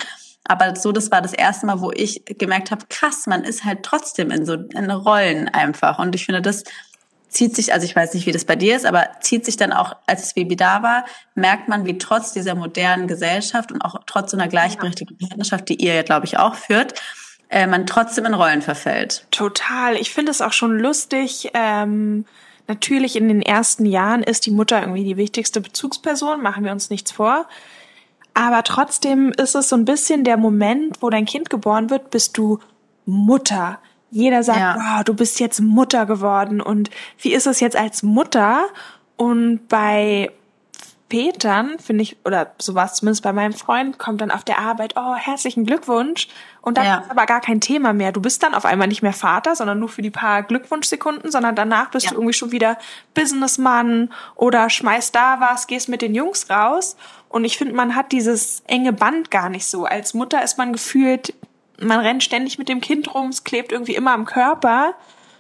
Aber 0.49 0.75
so, 0.75 0.93
das 0.93 1.11
war 1.11 1.21
das 1.21 1.35
erste 1.35 1.67
Mal, 1.67 1.81
wo 1.81 1.93
ich 1.93 2.23
gemerkt 2.27 2.71
habe, 2.71 2.87
krass, 2.89 3.27
man 3.27 3.45
ist 3.45 3.65
halt 3.65 3.83
trotzdem 3.83 4.31
in 4.31 4.47
so 4.47 4.55
in 4.55 4.91
Rollen 4.91 5.49
einfach. 5.49 5.99
Und 5.99 6.15
ich 6.15 6.25
finde, 6.25 6.43
das 6.43 6.65
zieht 7.29 7.55
sich, 7.55 7.73
also 7.73 7.85
ich 7.85 7.95
weiß 7.95 8.15
nicht, 8.15 8.27
wie 8.27 8.33
das 8.33 8.47
bei 8.47 8.57
dir 8.57 8.75
ist, 8.75 8.87
aber 8.87 9.09
zieht 9.21 9.45
sich 9.45 9.57
dann 9.57 9.73
auch, 9.73 9.95
als 10.07 10.23
das 10.23 10.35
Baby 10.35 10.57
da 10.57 10.83
war, 10.83 11.05
merkt 11.35 11.69
man, 11.69 11.85
wie 11.85 11.99
trotz 11.99 12.33
dieser 12.33 12.55
modernen 12.55 13.07
Gesellschaft 13.07 13.71
und 13.71 13.83
auch 13.83 14.01
trotz 14.07 14.31
so 14.31 14.39
einer 14.39 14.49
gleichberechtigten 14.49 15.19
Partnerschaft, 15.19 15.69
die 15.69 15.77
ihr 15.77 15.95
ja, 15.95 16.03
glaube 16.03 16.25
ich, 16.25 16.39
auch 16.39 16.55
führt, 16.55 16.95
äh, 17.51 17.67
man 17.67 17.87
trotzdem 17.87 18.25
in 18.25 18.35
Rollen 18.35 18.63
verfällt. 18.63 19.27
Total. 19.31 19.97
Ich 19.97 20.13
finde 20.13 20.33
es 20.33 20.41
auch 20.41 20.53
schon 20.53 20.79
lustig, 20.79 21.51
ähm, 21.53 22.25
natürlich 22.67 23.17
in 23.17 23.29
den 23.29 23.43
ersten 23.43 23.85
Jahren 23.85 24.23
ist 24.23 24.47
die 24.47 24.51
Mutter 24.51 24.81
irgendwie 24.81 25.05
die 25.05 25.17
wichtigste 25.19 25.61
Bezugsperson, 25.61 26.43
machen 26.43 26.65
wir 26.65 26.73
uns 26.73 26.89
nichts 26.91 27.13
vor. 27.13 27.47
Aber 28.39 28.63
trotzdem 28.63 29.33
ist 29.33 29.57
es 29.57 29.69
so 29.69 29.75
ein 29.75 29.85
bisschen 29.85 30.23
der 30.23 30.37
Moment, 30.37 31.03
wo 31.03 31.11
dein 31.11 31.25
Kind 31.25 31.51
geboren 31.51 31.91
wird, 31.91 32.11
bist 32.11 32.39
du 32.39 32.61
Mutter. 33.05 33.81
Jeder 34.13 34.45
sagt, 34.45 34.61
ja. 34.61 34.77
wow, 34.77 35.03
du 35.03 35.13
bist 35.13 35.41
jetzt 35.41 35.61
Mutter 35.61 36.07
geworden 36.07 36.61
und 36.61 36.89
wie 37.19 37.33
ist 37.33 37.49
es 37.49 37.59
jetzt 37.59 37.75
als 37.75 38.05
Mutter? 38.05 38.61
Und 39.17 39.67
bei 39.67 40.31
Petern, 41.09 41.79
finde 41.79 42.03
ich, 42.03 42.17
oder 42.25 42.53
so 42.59 42.75
war 42.77 42.85
es 42.85 42.95
zumindest 42.95 43.25
bei 43.25 43.33
meinem 43.33 43.55
Freund, 43.55 43.99
kommt 43.99 44.21
dann 44.21 44.31
auf 44.31 44.45
der 44.45 44.59
Arbeit, 44.59 44.95
oh, 44.97 45.17
herzlichen 45.17 45.65
Glückwunsch. 45.65 46.29
Und 46.61 46.77
dann 46.77 46.85
ja. 46.85 46.99
ist 46.99 47.11
aber 47.11 47.25
gar 47.25 47.41
kein 47.41 47.61
Thema 47.61 47.93
mehr. 47.93 48.13
Du 48.13 48.21
bist 48.21 48.43
dann 48.43 48.55
auf 48.55 48.67
einmal 48.67 48.89
nicht 48.89 49.03
mehr 49.03 49.15
Vater, 49.15 49.57
sondern 49.57 49.79
nur 49.79 49.89
für 49.89 50.03
die 50.03 50.11
paar 50.11 50.43
Glückwunschsekunden, 50.43 51.31
sondern 51.31 51.57
danach 51.57 51.91
bist 51.91 52.07
ja. 52.07 52.11
du 52.11 52.19
irgendwie 52.19 52.35
schon 52.35 52.53
wieder 52.53 52.77
Businessmann 53.15 54.13
oder 54.35 54.69
schmeißt 54.69 55.15
da 55.15 55.41
was, 55.41 55.67
gehst 55.67 55.89
mit 55.89 56.03
den 56.03 56.15
Jungs 56.15 56.51
raus. 56.51 56.97
Und 57.29 57.45
ich 57.45 57.59
finde, 57.59 57.75
man 57.75 57.95
hat 57.95 58.13
dieses 58.13 58.63
enge 58.67 58.93
Band 58.93 59.31
gar 59.31 59.49
nicht 59.49 59.67
so. 59.67 59.85
Als 59.85 60.15
Mutter 60.15 60.43
ist 60.43 60.59
man 60.59 60.73
gefühlt, 60.73 61.35
man 61.79 62.01
rennt 62.01 62.23
ständig 62.23 62.59
mit 62.59 62.69
dem 62.69 62.81
Kind 62.81 63.15
rum, 63.15 63.29
es 63.29 63.45
klebt 63.45 63.73
irgendwie 63.73 63.95
immer 63.95 64.13
am 64.13 64.25
Körper. 64.25 64.95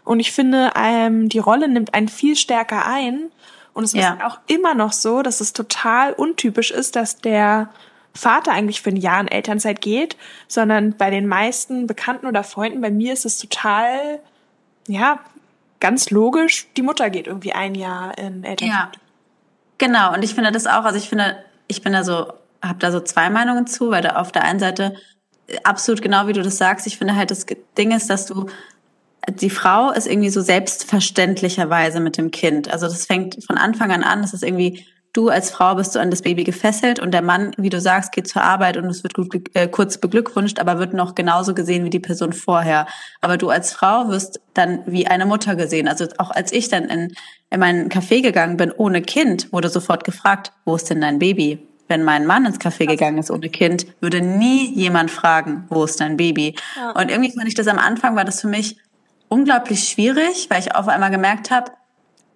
Und 0.04 0.21
ich 0.21 0.33
finde, 0.33 0.73
ähm, 0.75 1.28
die 1.28 1.38
Rolle 1.38 1.68
nimmt 1.68 1.95
einen 1.95 2.09
viel 2.09 2.37
stärker 2.37 2.87
ein. 2.87 3.30
Und 3.73 3.85
es 3.85 3.92
ja. 3.92 4.14
ist 4.14 4.25
auch 4.25 4.38
immer 4.47 4.75
noch 4.75 4.92
so, 4.92 5.23
dass 5.23 5.40
es 5.40 5.52
total 5.52 6.12
untypisch 6.12 6.71
ist, 6.71 6.97
dass 6.97 7.18
der 7.18 7.71
Vater 8.14 8.52
eigentlich 8.52 8.83
für 8.83 8.90
ein 8.90 8.97
Jahr 8.97 9.21
in 9.21 9.28
Elternzeit 9.28 9.80
geht, 9.80 10.16
sondern 10.49 10.97
bei 10.97 11.11
den 11.11 11.26
meisten 11.26 11.87
Bekannten 11.87 12.26
oder 12.26 12.42
Freunden, 12.42 12.80
bei 12.80 12.90
mir 12.90 13.12
ist 13.12 13.25
es 13.25 13.38
total, 13.38 14.18
ja, 14.88 15.21
ganz 15.78 16.11
logisch, 16.11 16.66
die 16.76 16.83
Mutter 16.83 17.11
geht 17.11 17.28
irgendwie 17.28 17.52
ein 17.52 17.75
Jahr 17.75 18.18
in 18.18 18.42
Elternzeit. 18.45 18.68
Ja. 18.68 18.92
Genau, 19.78 20.12
und 20.12 20.25
ich 20.25 20.35
finde 20.35 20.50
das 20.50 20.66
auch, 20.66 20.85
also 20.85 20.99
ich 20.99 21.09
finde, 21.09 21.37
ich 21.68 21.82
bin 21.82 21.92
da 21.92 22.02
so, 22.02 22.32
habe 22.62 22.78
da 22.80 22.90
so 22.90 23.00
zwei 23.00 23.30
Meinungen 23.30 23.66
zu, 23.66 23.90
weil 23.90 24.02
da 24.02 24.16
auf 24.16 24.32
der 24.32 24.42
einen 24.42 24.58
Seite 24.58 24.94
absolut 25.62 26.02
genau 26.02 26.26
wie 26.26 26.32
du 26.32 26.42
das 26.42 26.58
sagst, 26.58 26.87
ich 26.87 26.98
finde 26.98 27.16
halt 27.16 27.30
das 27.30 27.46
Ding 27.76 27.92
ist, 27.92 28.10
dass 28.10 28.26
du 28.26 28.46
die 29.28 29.50
Frau 29.50 29.90
ist 29.90 30.06
irgendwie 30.06 30.30
so 30.30 30.40
selbstverständlicherweise 30.40 32.00
mit 32.00 32.16
dem 32.16 32.30
Kind. 32.30 32.70
Also 32.70 32.87
das 32.87 33.06
fängt 33.06 33.44
von 33.44 33.58
Anfang 33.58 33.92
an 33.92 34.02
an, 34.02 34.22
das 34.22 34.32
ist 34.32 34.42
irgendwie 34.42 34.87
du 35.18 35.30
als 35.30 35.50
Frau 35.50 35.75
bist 35.75 35.96
du 35.96 35.98
an 35.98 36.12
das 36.12 36.22
Baby 36.22 36.44
gefesselt 36.44 37.00
und 37.00 37.10
der 37.10 37.22
Mann, 37.22 37.50
wie 37.56 37.70
du 37.70 37.80
sagst, 37.80 38.12
geht 38.12 38.28
zur 38.28 38.42
Arbeit 38.42 38.76
und 38.76 38.84
es 38.84 39.02
wird 39.02 39.14
gut, 39.14 39.34
äh, 39.54 39.66
kurz 39.66 39.98
beglückwünscht, 39.98 40.60
aber 40.60 40.78
wird 40.78 40.94
noch 40.94 41.16
genauso 41.16 41.54
gesehen 41.54 41.84
wie 41.84 41.90
die 41.90 41.98
Person 41.98 42.32
vorher. 42.32 42.87
Aber 43.20 43.37
du 43.37 43.48
als 43.48 43.72
Frau 43.72 44.08
wirst 44.08 44.40
dann 44.54 44.84
wie 44.87 45.08
eine 45.08 45.26
Mutter 45.26 45.56
gesehen. 45.56 45.88
Also 45.88 46.06
auch 46.18 46.30
als 46.30 46.52
ich 46.52 46.68
dann 46.68 46.84
in, 46.84 47.14
in 47.50 47.58
meinen 47.58 47.88
Café 47.88 48.22
gegangen 48.22 48.56
bin 48.56 48.70
ohne 48.70 49.02
Kind, 49.02 49.52
wurde 49.52 49.68
sofort 49.68 50.04
gefragt, 50.04 50.52
wo 50.64 50.76
ist 50.76 50.88
denn 50.88 51.00
dein 51.00 51.18
Baby? 51.18 51.66
Wenn 51.88 52.04
mein 52.04 52.25
Mann 52.25 52.46
ins 52.46 52.60
Café 52.60 52.87
gegangen 52.87 53.18
ist 53.18 53.32
ohne 53.32 53.48
Kind, 53.48 53.87
würde 54.00 54.20
nie 54.20 54.72
jemand 54.72 55.10
fragen, 55.10 55.64
wo 55.68 55.82
ist 55.82 56.00
dein 56.00 56.16
Baby? 56.16 56.54
Ja. 56.76 56.92
Und 56.92 57.10
irgendwie 57.10 57.32
fand 57.32 57.48
ich 57.48 57.56
das 57.56 57.66
am 57.66 57.80
Anfang, 57.80 58.14
war 58.14 58.25
das 58.25 58.40
für 58.40 58.48
mich 58.48 58.76
unglaublich 59.26 59.88
schwierig, 59.88 60.46
weil 60.48 60.60
ich 60.60 60.76
auf 60.76 60.87
einmal 60.87 61.10
gemerkt 61.10 61.50
habe, 61.50 61.72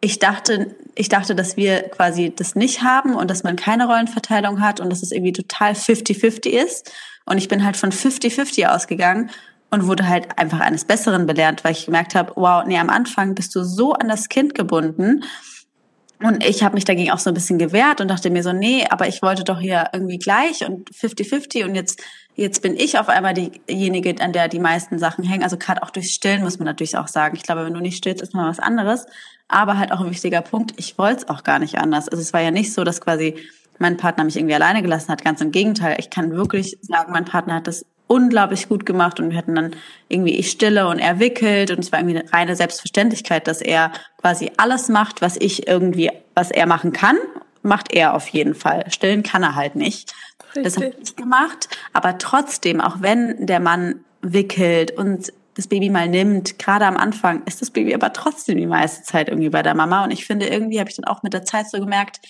ich 0.01 0.19
dachte, 0.19 0.75
ich 0.95 1.09
dachte, 1.09 1.35
dass 1.35 1.57
wir 1.57 1.83
quasi 1.89 2.33
das 2.35 2.55
nicht 2.55 2.83
haben 2.83 3.15
und 3.15 3.31
dass 3.31 3.45
man 3.45 3.57
keine 3.57 3.87
Rollenverteilung 3.87 4.61
hat 4.61 4.81
und 4.81 4.91
dass 4.91 5.03
es 5.03 5.13
irgendwie 5.13 5.33
total 5.33 5.73
50-50 5.73 6.49
ist. 6.49 6.93
Und 7.25 7.39
ich 7.39 7.49
bin 7.49 7.65
halt 7.65 7.77
von 7.77 7.91
50-50 7.91 8.67
ausgegangen 8.67 9.31
und 9.71 9.87
wurde 9.87 10.07
halt 10.07 10.39
einfach 10.39 10.61
eines 10.61 10.85
Besseren 10.85 11.27
belehrt, 11.27 11.65
weil 11.65 11.73
ich 11.73 11.87
gemerkt 11.87 12.15
habe, 12.15 12.33
wow, 12.37 12.65
nee, 12.67 12.79
am 12.79 12.91
Anfang 12.91 13.35
bist 13.35 13.55
du 13.55 13.65
so 13.65 13.95
an 13.95 14.09
das 14.09 14.29
Kind 14.29 14.55
gebunden. 14.55 15.25
Und 16.23 16.45
ich 16.45 16.63
habe 16.63 16.75
mich 16.75 16.85
dagegen 16.85 17.11
auch 17.11 17.19
so 17.19 17.31
ein 17.31 17.35
bisschen 17.35 17.59
gewehrt 17.59 18.01
und 18.01 18.09
dachte 18.09 18.31
mir 18.31 18.43
so, 18.43 18.53
nee, 18.53 18.87
aber 18.89 19.09
ich 19.09 19.23
wollte 19.23 19.45
doch 19.45 19.61
hier 19.61 19.91
irgendwie 19.93 20.19
gleich 20.19 20.65
und 20.67 20.91
50-50 20.91 21.65
und 21.65 21.75
jetzt 21.75 22.03
Jetzt 22.35 22.63
bin 22.63 22.75
ich 22.77 22.99
auf 22.99 23.11
einmal 23.11 23.35
diejenige, 23.35 24.15
an 24.21 24.33
der 24.33 24.49
die 24.49 24.59
meisten 24.59 24.99
Sachen 24.99 25.23
hängen. 25.23 25.43
Also 25.43 25.59
gerade 25.59 25.83
auch 25.83 25.91
durchs 25.91 26.13
Stillen 26.13 26.43
muss 26.43 26.59
man 26.59 26.65
natürlich 26.65 26.97
auch 26.97 27.09
sagen. 27.09 27.37
Ich 27.37 27.43
glaube, 27.43 27.67
wenn 27.67 27.75
du 27.75 27.81
nicht 27.81 27.99
stillst, 27.99 28.23
ist 28.23 28.35
mal 28.35 28.49
was 28.49 28.59
anderes. 28.59 29.05
Aber 29.49 29.77
halt 29.77 29.93
auch 29.93 30.01
ein 30.01 30.11
wichtiger 30.11 30.41
Punkt, 30.41 30.73
ich 30.79 30.97
wollte 30.97 31.23
es 31.23 31.29
auch 31.29 31.45
gar 31.45 31.59
nicht 31.59 31.77
anders. 31.77 32.09
Also 32.09 32.23
es 32.23 32.33
war 32.33 32.41
ja 32.41 32.51
nicht 32.51 32.73
so, 32.73 32.85
dass 32.85 33.03
quasi 33.03 33.37
mein 33.79 33.99
Partner 33.99 34.25
mich 34.25 34.37
irgendwie 34.37 34.55
alleine 34.55 34.81
gelassen 34.81 35.13
hat. 35.13 35.23
Ganz 35.23 35.43
im 35.43 35.53
Gegenteil. 35.53 35.97
Ich 35.99 36.09
kann 36.09 36.31
wirklich 36.31 36.79
sagen, 36.81 37.13
mein 37.13 37.27
Partner 37.27 37.57
hat 37.57 37.67
das 37.67 37.85
unglaublich 38.13 38.69
gut 38.69 38.85
gemacht 38.85 39.19
und 39.19 39.31
wir 39.31 39.39
hatten 39.39 39.55
dann 39.55 39.75
irgendwie 40.09 40.37
ich 40.37 40.51
stille 40.51 40.87
und 40.87 40.99
er 40.99 41.19
wickelt 41.19 41.71
und 41.71 41.79
es 41.79 41.91
war 41.93 42.01
irgendwie 42.01 42.19
eine 42.19 42.33
reine 42.33 42.57
Selbstverständlichkeit, 42.57 43.47
dass 43.47 43.63
er 43.63 43.91
quasi 44.21 44.53
alles 44.59 44.91
macht, 44.91 45.23
was 45.23 45.37
ich 45.39 45.67
irgendwie, 45.67 46.11
was 46.35 46.51
er 46.51 46.67
machen 46.67 46.93
kann, 46.93 47.17
macht 47.63 47.95
er 47.95 48.13
auf 48.13 48.29
jeden 48.29 48.55
Fall. 48.55 48.85
Stillen 48.91 49.23
kann 49.23 49.43
er 49.43 49.55
halt 49.55 49.77
nicht. 49.77 50.13
Richtig. 50.49 50.63
Das 50.65 50.77
habe 50.77 50.93
ich 51.03 51.17
gemacht. 51.17 51.71
Aber 51.95 52.19
trotzdem, 52.19 52.83
auch 52.83 52.97
wenn 53.01 53.47
der 53.47 53.61
Mann 53.61 54.05
wickelt 54.21 54.91
und 54.91 55.33
das 55.55 55.67
Baby 55.67 55.89
mal 55.89 56.09
nimmt, 56.09 56.59
gerade 56.59 56.85
am 56.85 56.99
Anfang, 56.99 57.43
ist 57.45 57.63
das 57.63 57.71
Baby 57.71 57.95
aber 57.95 58.13
trotzdem 58.13 58.59
die 58.59 58.67
meiste 58.67 59.05
Zeit 59.05 59.29
irgendwie 59.29 59.51
bei 59.51 59.63
der 59.63 59.75
Mama. 59.75 60.05
Und 60.05 60.11
ich 60.11 60.27
finde, 60.27 60.47
irgendwie 60.47 60.81
habe 60.81 60.91
ich 60.91 60.97
dann 60.97 61.07
auch 61.07 61.23
mit 61.23 61.33
der 61.33 61.45
Zeit 61.45 61.71
so 61.71 61.81
gemerkt, 61.81 62.21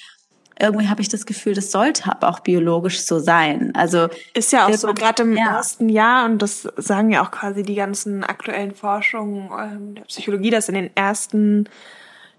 irgendwie 0.60 0.88
habe 0.88 1.00
ich 1.00 1.08
das 1.08 1.26
Gefühl, 1.26 1.54
das 1.54 1.70
sollte 1.70 2.10
aber 2.10 2.28
auch 2.28 2.40
biologisch 2.40 3.02
so 3.04 3.18
sein. 3.18 3.72
Also 3.74 4.08
ist 4.34 4.52
ja 4.52 4.66
auch 4.66 4.74
so 4.74 4.92
gerade 4.92 5.22
im 5.22 5.36
ja. 5.36 5.56
ersten 5.56 5.88
Jahr 5.88 6.24
und 6.26 6.40
das 6.40 6.68
sagen 6.76 7.10
ja 7.10 7.24
auch 7.24 7.30
quasi 7.30 7.62
die 7.62 7.74
ganzen 7.74 8.24
aktuellen 8.24 8.74
Forschungen 8.74 9.50
ähm, 9.58 9.94
der 9.94 10.02
Psychologie, 10.02 10.50
dass 10.50 10.68
in 10.68 10.74
den 10.74 10.90
ersten 10.96 11.68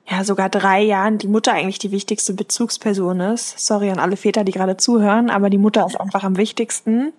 ja 0.06 0.24
sogar 0.24 0.50
drei 0.50 0.82
Jahren 0.82 1.18
die 1.18 1.28
Mutter 1.28 1.54
eigentlich 1.54 1.80
die 1.80 1.92
wichtigste 1.92 2.34
Bezugsperson 2.34 3.20
ist. 3.20 3.60
Sorry 3.66 3.90
an 3.90 4.00
alle 4.00 4.18
Väter, 4.18 4.44
die 4.44 4.52
gerade 4.52 4.78
zuhören, 4.78 5.30
aber 5.30 5.50
die 5.50 5.58
Mutter 5.58 5.86
ist 5.86 6.00
einfach 6.00 6.24
am 6.24 6.38
wichtigsten. 6.38 7.14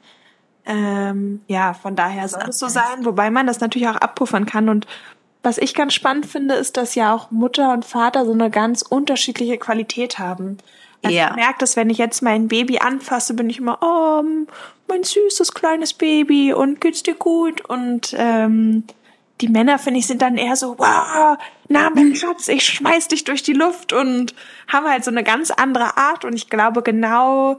Ähm, 0.66 1.42
ja, 1.46 1.74
von 1.74 1.96
daher 1.96 2.28
soll 2.28 2.48
es 2.48 2.58
so 2.58 2.68
sein, 2.68 3.04
wobei 3.04 3.30
man 3.30 3.46
das 3.46 3.60
natürlich 3.60 3.88
auch 3.88 3.96
abpuffern 3.96 4.46
kann. 4.46 4.68
Und 4.68 4.86
was 5.42 5.58
ich 5.58 5.74
ganz 5.74 5.92
spannend 5.92 6.26
finde, 6.26 6.54
ist, 6.54 6.76
dass 6.76 6.94
ja 6.94 7.14
auch 7.14 7.30
Mutter 7.30 7.72
und 7.72 7.84
Vater 7.84 8.24
so 8.24 8.32
eine 8.32 8.50
ganz 8.50 8.82
unterschiedliche 8.82 9.58
Qualität 9.58 10.18
haben. 10.18 10.58
Also 11.04 11.16
ja. 11.16 11.30
Ich 11.30 11.37
merke 11.37 11.58
dass 11.58 11.76
wenn 11.76 11.90
ich 11.90 11.99
jetzt 11.99 12.23
mein 12.23 12.49
Baby 12.49 12.78
anfasse, 12.78 13.34
bin 13.34 13.50
ich 13.50 13.58
immer, 13.58 13.78
oh, 13.80 14.23
mein 14.88 15.02
süßes 15.02 15.54
kleines 15.54 15.94
Baby 15.94 16.52
und 16.52 16.80
geht's 16.80 17.02
dir 17.02 17.14
gut? 17.14 17.64
Und 17.64 18.14
ähm, 18.16 18.84
die 19.40 19.49
Männer, 19.49 19.78
finde 19.78 20.00
ich, 20.00 20.06
sind 20.06 20.23
dann 20.23 20.37
eher 20.37 20.56
so, 20.56 20.78
wow, 20.78 21.37
na, 21.68 21.90
mein 21.94 22.14
Schatz, 22.16 22.49
ich 22.49 22.64
schmeiß 22.64 23.08
dich 23.08 23.25
durch 23.25 23.42
die 23.42 23.52
Luft 23.52 23.92
und 23.92 24.34
haben 24.68 24.87
halt 24.87 25.04
so 25.04 25.11
eine 25.11 25.25
ganz 25.25 25.50
andere 25.50 25.96
Art. 25.96 26.25
Und 26.25 26.34
ich 26.34 26.49
glaube, 26.49 26.82
genau 26.82 27.58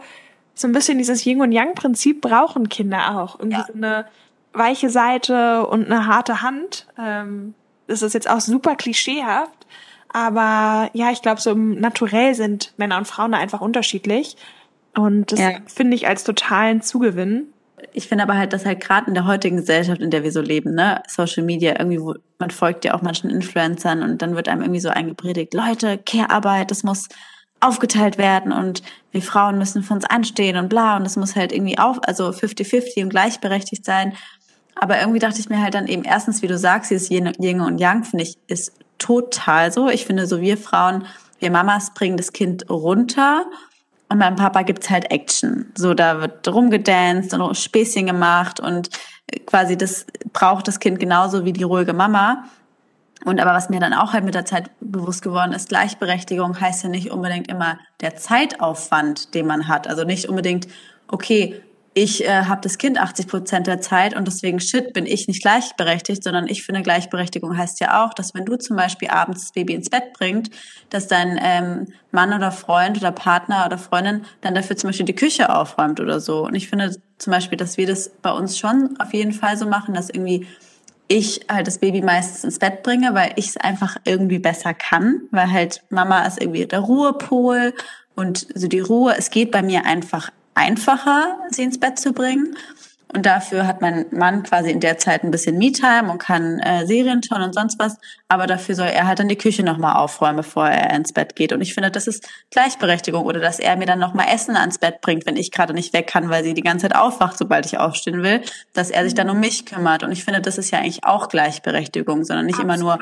so 0.54 0.68
ein 0.68 0.72
bisschen 0.72 0.98
dieses 0.98 1.26
Yin 1.26 1.42
und 1.42 1.52
Yang-Prinzip 1.52 2.22
brauchen 2.22 2.70
Kinder 2.70 3.20
auch. 3.20 3.40
Irgendwie 3.40 3.58
ja. 3.58 3.66
so 3.68 3.74
eine 3.74 4.06
weiche 4.54 4.90
Seite 4.90 5.68
und 5.68 5.86
eine 5.86 6.08
harte 6.08 6.42
Hand. 6.42 6.88
Ähm, 6.98 7.54
das 7.88 8.02
ist 8.02 8.14
jetzt 8.14 8.30
auch 8.30 8.40
super 8.40 8.76
klischeehaft. 8.76 9.65
Aber 10.16 10.90
ja, 10.94 11.12
ich 11.12 11.22
glaube, 11.22 11.42
so 11.42 11.52
im 11.52 11.80
Naturell 11.80 12.36
sind 12.36 12.74
Männer 12.78 12.98
und 12.98 13.06
Frauen 13.06 13.34
da 13.34 13.38
einfach 13.38 13.60
unterschiedlich. 13.60 14.38
Und 14.98 15.34
das 15.34 15.40
ja. 15.40 15.52
finde 15.66 15.96
ich 15.96 16.08
als 16.08 16.24
totalen 16.24 16.82
Zugewinn 16.82 17.48
ich 17.94 18.08
finde 18.08 18.24
aber 18.24 18.38
halt, 18.38 18.54
dass 18.54 18.66
halt 18.66 18.82
gerade 18.82 19.08
in 19.08 19.14
der 19.14 19.26
heutigen 19.26 19.58
Gesellschaft, 19.58 20.02
in 20.02 20.10
der 20.10 20.24
wir 20.24 20.32
so 20.32 20.42
leben, 20.42 20.76
ne, 20.76 21.02
Social 21.08 21.44
Media, 21.44 21.76
irgendwie, 21.78 22.02
wo, 22.02 22.16
man 22.40 22.52
folgt 22.52 22.86
ja 22.86 22.94
auch 22.94 23.02
manchen 23.02 23.30
Influencern 23.30 24.02
und 24.02 24.22
dann 24.22 24.36
wird 24.36 24.50
einem 24.50 24.62
irgendwie 24.62 24.80
so 24.80 24.90
eingepredigt, 24.90 25.54
Leute, 25.54 25.98
Care-Arbeit, 25.98 26.72
das 26.72 26.84
muss 26.84 27.08
aufgeteilt 27.62 28.18
werden 28.18 28.52
und 28.52 28.84
wir 29.12 29.22
Frauen 29.22 29.58
müssen 29.58 29.82
für 29.82 29.94
uns 29.94 30.06
anstehen 30.06 30.58
und 30.58 30.70
bla 30.70 30.98
und 30.98 31.04
das 31.04 31.16
muss 31.16 31.36
halt 31.36 31.52
irgendwie 31.52 31.78
auf, 31.78 32.00
also 32.04 32.30
50-50 32.30 33.04
und 33.04 33.10
gleichberechtigt 33.10 33.86
sein. 33.86 34.14
Aber 34.76 35.00
irgendwie 35.00 35.20
dachte 35.20 35.40
ich 35.40 35.50
mir 35.50 35.62
halt 35.62 35.74
dann 35.74 35.88
eben 35.88 36.04
erstens, 36.04 36.42
wie 36.42 36.48
du 36.48 36.58
sagst, 36.58 36.92
dieses 36.92 37.10
Yin 37.10 37.28
und 37.28 37.80
Yang, 37.80 38.04
finde 38.04 38.24
ich, 38.24 38.38
ist 38.48 38.74
total 38.98 39.72
so. 39.72 39.90
Ich 39.90 40.06
finde 40.06 40.28
so, 40.28 40.42
wir 40.42 40.58
Frauen, 40.58 41.06
wir 41.40 41.52
Mamas 41.52 41.94
bringen 41.94 42.18
das 42.18 42.34
Kind 42.34 42.70
runter 42.70 43.46
und 44.10 44.20
beim 44.20 44.36
Papa 44.36 44.62
gibt's 44.62 44.90
halt 44.90 45.12
Action. 45.12 45.72
So, 45.76 45.94
da 45.94 46.22
wird 46.22 46.48
rumgedanced 46.48 47.34
und 47.34 47.58
Späßchen 47.58 48.06
gemacht 48.06 48.60
und 48.60 48.90
quasi 49.46 49.78
das 49.78 50.06
braucht 50.34 50.68
das 50.68 50.80
Kind 50.80 51.00
genauso 51.00 51.46
wie 51.46 51.54
die 51.54 51.64
ruhige 51.64 51.94
Mama. 51.94 52.46
Und 53.26 53.40
aber 53.40 53.54
was 53.54 53.70
mir 53.70 53.80
dann 53.80 53.94
auch 53.94 54.14
halt 54.14 54.24
mit 54.24 54.36
der 54.36 54.46
Zeit 54.46 54.70
bewusst 54.80 55.24
geworden 55.24 55.52
ist, 55.52 55.70
Gleichberechtigung 55.70 56.60
heißt 56.60 56.84
ja 56.84 56.90
nicht 56.90 57.10
unbedingt 57.10 57.48
immer 57.50 57.80
der 58.02 58.16
Zeitaufwand, 58.16 59.34
den 59.34 59.48
man 59.48 59.68
hat. 59.68 59.88
Also 59.88 60.04
nicht 60.04 60.30
unbedingt, 60.30 60.68
okay, 61.08 61.62
ich 61.98 62.26
äh, 62.26 62.44
habe 62.44 62.60
das 62.60 62.78
Kind 62.78 63.00
80 63.00 63.28
Prozent 63.28 63.68
der 63.68 63.80
Zeit 63.80 64.18
und 64.18 64.28
deswegen 64.28 64.60
shit 64.60 64.92
bin 64.92 65.06
ich 65.06 65.30
nicht 65.30 65.42
gleichberechtigt, 65.42 66.26
sondern 66.26 66.46
ich 66.46 66.64
finde 66.66 66.82
Gleichberechtigung 66.82 67.58
heißt 67.58 67.80
ja 67.80 68.04
auch, 68.04 68.14
dass 68.14 68.34
wenn 68.34 68.44
du 68.44 68.58
zum 68.58 68.76
Beispiel 68.76 69.08
abends 69.08 69.44
das 69.44 69.52
Baby 69.54 69.76
ins 69.76 69.90
Bett 69.90 70.12
bringst, 70.12 70.52
dass 70.90 71.08
dein 71.08 71.40
ähm, 71.42 71.88
Mann 72.12 72.34
oder 72.34 72.52
Freund 72.52 72.98
oder 72.98 73.14
Partner 73.14 73.66
oder 73.66 73.78
Freundin 73.78 74.26
dann 74.42 74.56
dafür 74.56 74.76
zum 74.76 74.90
Beispiel 74.90 75.06
die 75.06 75.16
Küche 75.16 75.56
aufräumt 75.56 76.02
oder 76.02 76.20
so. 76.20 76.44
Und 76.46 76.56
ich 76.56 76.68
finde 76.68 76.94
zum 77.18 77.32
Beispiel, 77.32 77.58
dass 77.58 77.78
wir 77.78 77.88
das 77.88 78.10
bei 78.22 78.32
uns 78.32 78.58
schon 78.58 78.98
auf 79.00 79.14
jeden 79.14 79.32
Fall 79.32 79.56
so 79.56 79.66
machen, 79.66 79.94
dass 79.94 80.10
irgendwie 80.10 80.48
ich 81.08 81.46
halt 81.50 81.66
das 81.66 81.78
Baby 81.78 82.02
meistens 82.02 82.44
ins 82.44 82.60
Bett 82.60 82.84
bringe, 82.84 83.14
weil 83.14 83.32
ich 83.38 83.48
es 83.48 83.58
einfach 83.58 83.96
irgendwie 84.04 84.40
besser 84.40 84.74
kann, 84.74 85.22
weil 85.32 85.50
halt 85.50 85.82
Mama 85.90 86.26
ist 86.26 86.42
irgendwie 86.42 86.66
der 86.66 86.80
Ruhepol 86.80 87.74
und 88.16 88.48
so 88.54 88.68
die 88.68 88.82
Ruhe, 88.82 89.16
es 89.18 89.30
geht 89.30 89.52
bei 89.52 89.62
mir 89.62 89.86
einfach 89.86 90.30
einfacher, 90.56 91.38
sie 91.52 91.64
ins 91.64 91.80
Bett 91.80 92.00
zu 92.00 92.14
bringen. 92.14 92.56
Und 93.14 93.26
dafür 93.26 93.66
hat 93.66 93.82
mein 93.82 94.08
Mann 94.12 94.44
quasi 94.44 94.72
in 94.72 94.82
der 94.82 94.98
Zeit 94.98 95.24
ein 95.24 95.32
bisschen 95.32 95.58
Me-Time 95.58 96.12
und 96.12 96.18
kann 96.18 96.60
äh, 96.60 96.86
Serien 96.86 97.22
schauen 97.24 97.44
und 97.44 97.54
sonst 97.54 97.80
was. 97.80 97.98
Aber 98.28 98.46
dafür 98.46 98.76
soll 98.76 98.88
er 98.88 99.08
halt 99.08 99.20
dann 99.20 99.30
die 99.30 99.38
Küche 99.38 99.64
nochmal 99.64 99.96
aufräumen, 99.96 100.38
bevor 100.38 100.68
er 100.68 100.94
ins 100.94 101.14
Bett 101.14 101.36
geht. 101.36 101.54
Und 101.54 101.62
ich 101.62 101.74
finde, 101.74 101.92
das 101.92 102.08
ist 102.08 102.28
Gleichberechtigung. 102.52 103.24
Oder 103.24 103.40
dass 103.40 103.60
er 103.60 103.78
mir 103.78 103.86
dann 103.86 104.00
nochmal 104.00 104.28
Essen 104.34 104.58
ans 104.58 104.80
Bett 104.80 105.00
bringt, 105.00 105.26
wenn 105.26 105.38
ich 105.38 105.52
gerade 105.52 105.74
nicht 105.74 105.94
weg 105.94 106.08
kann, 106.08 106.30
weil 106.30 106.44
sie 106.44 106.54
die 106.54 106.62
ganze 106.62 106.90
Zeit 106.90 106.96
aufwacht, 106.98 107.38
sobald 107.38 107.66
ich 107.66 107.78
aufstehen 107.78 108.22
will. 108.22 108.42
Dass 108.74 108.90
er 108.90 109.06
sich 109.06 109.14
dann 109.14 109.30
um 109.30 109.40
mich 109.40 109.66
kümmert. 109.66 110.04
Und 110.04 110.12
ich 110.12 110.26
finde, 110.26 110.42
das 110.42 110.58
ist 110.58 110.72
ja 110.72 110.80
eigentlich 110.80 111.06
auch 111.06 111.30
Gleichberechtigung, 111.30 112.26
sondern 112.26 112.48
nicht 112.48 112.60
Absolut. 112.60 112.76
immer 112.76 112.84
nur 112.84 113.00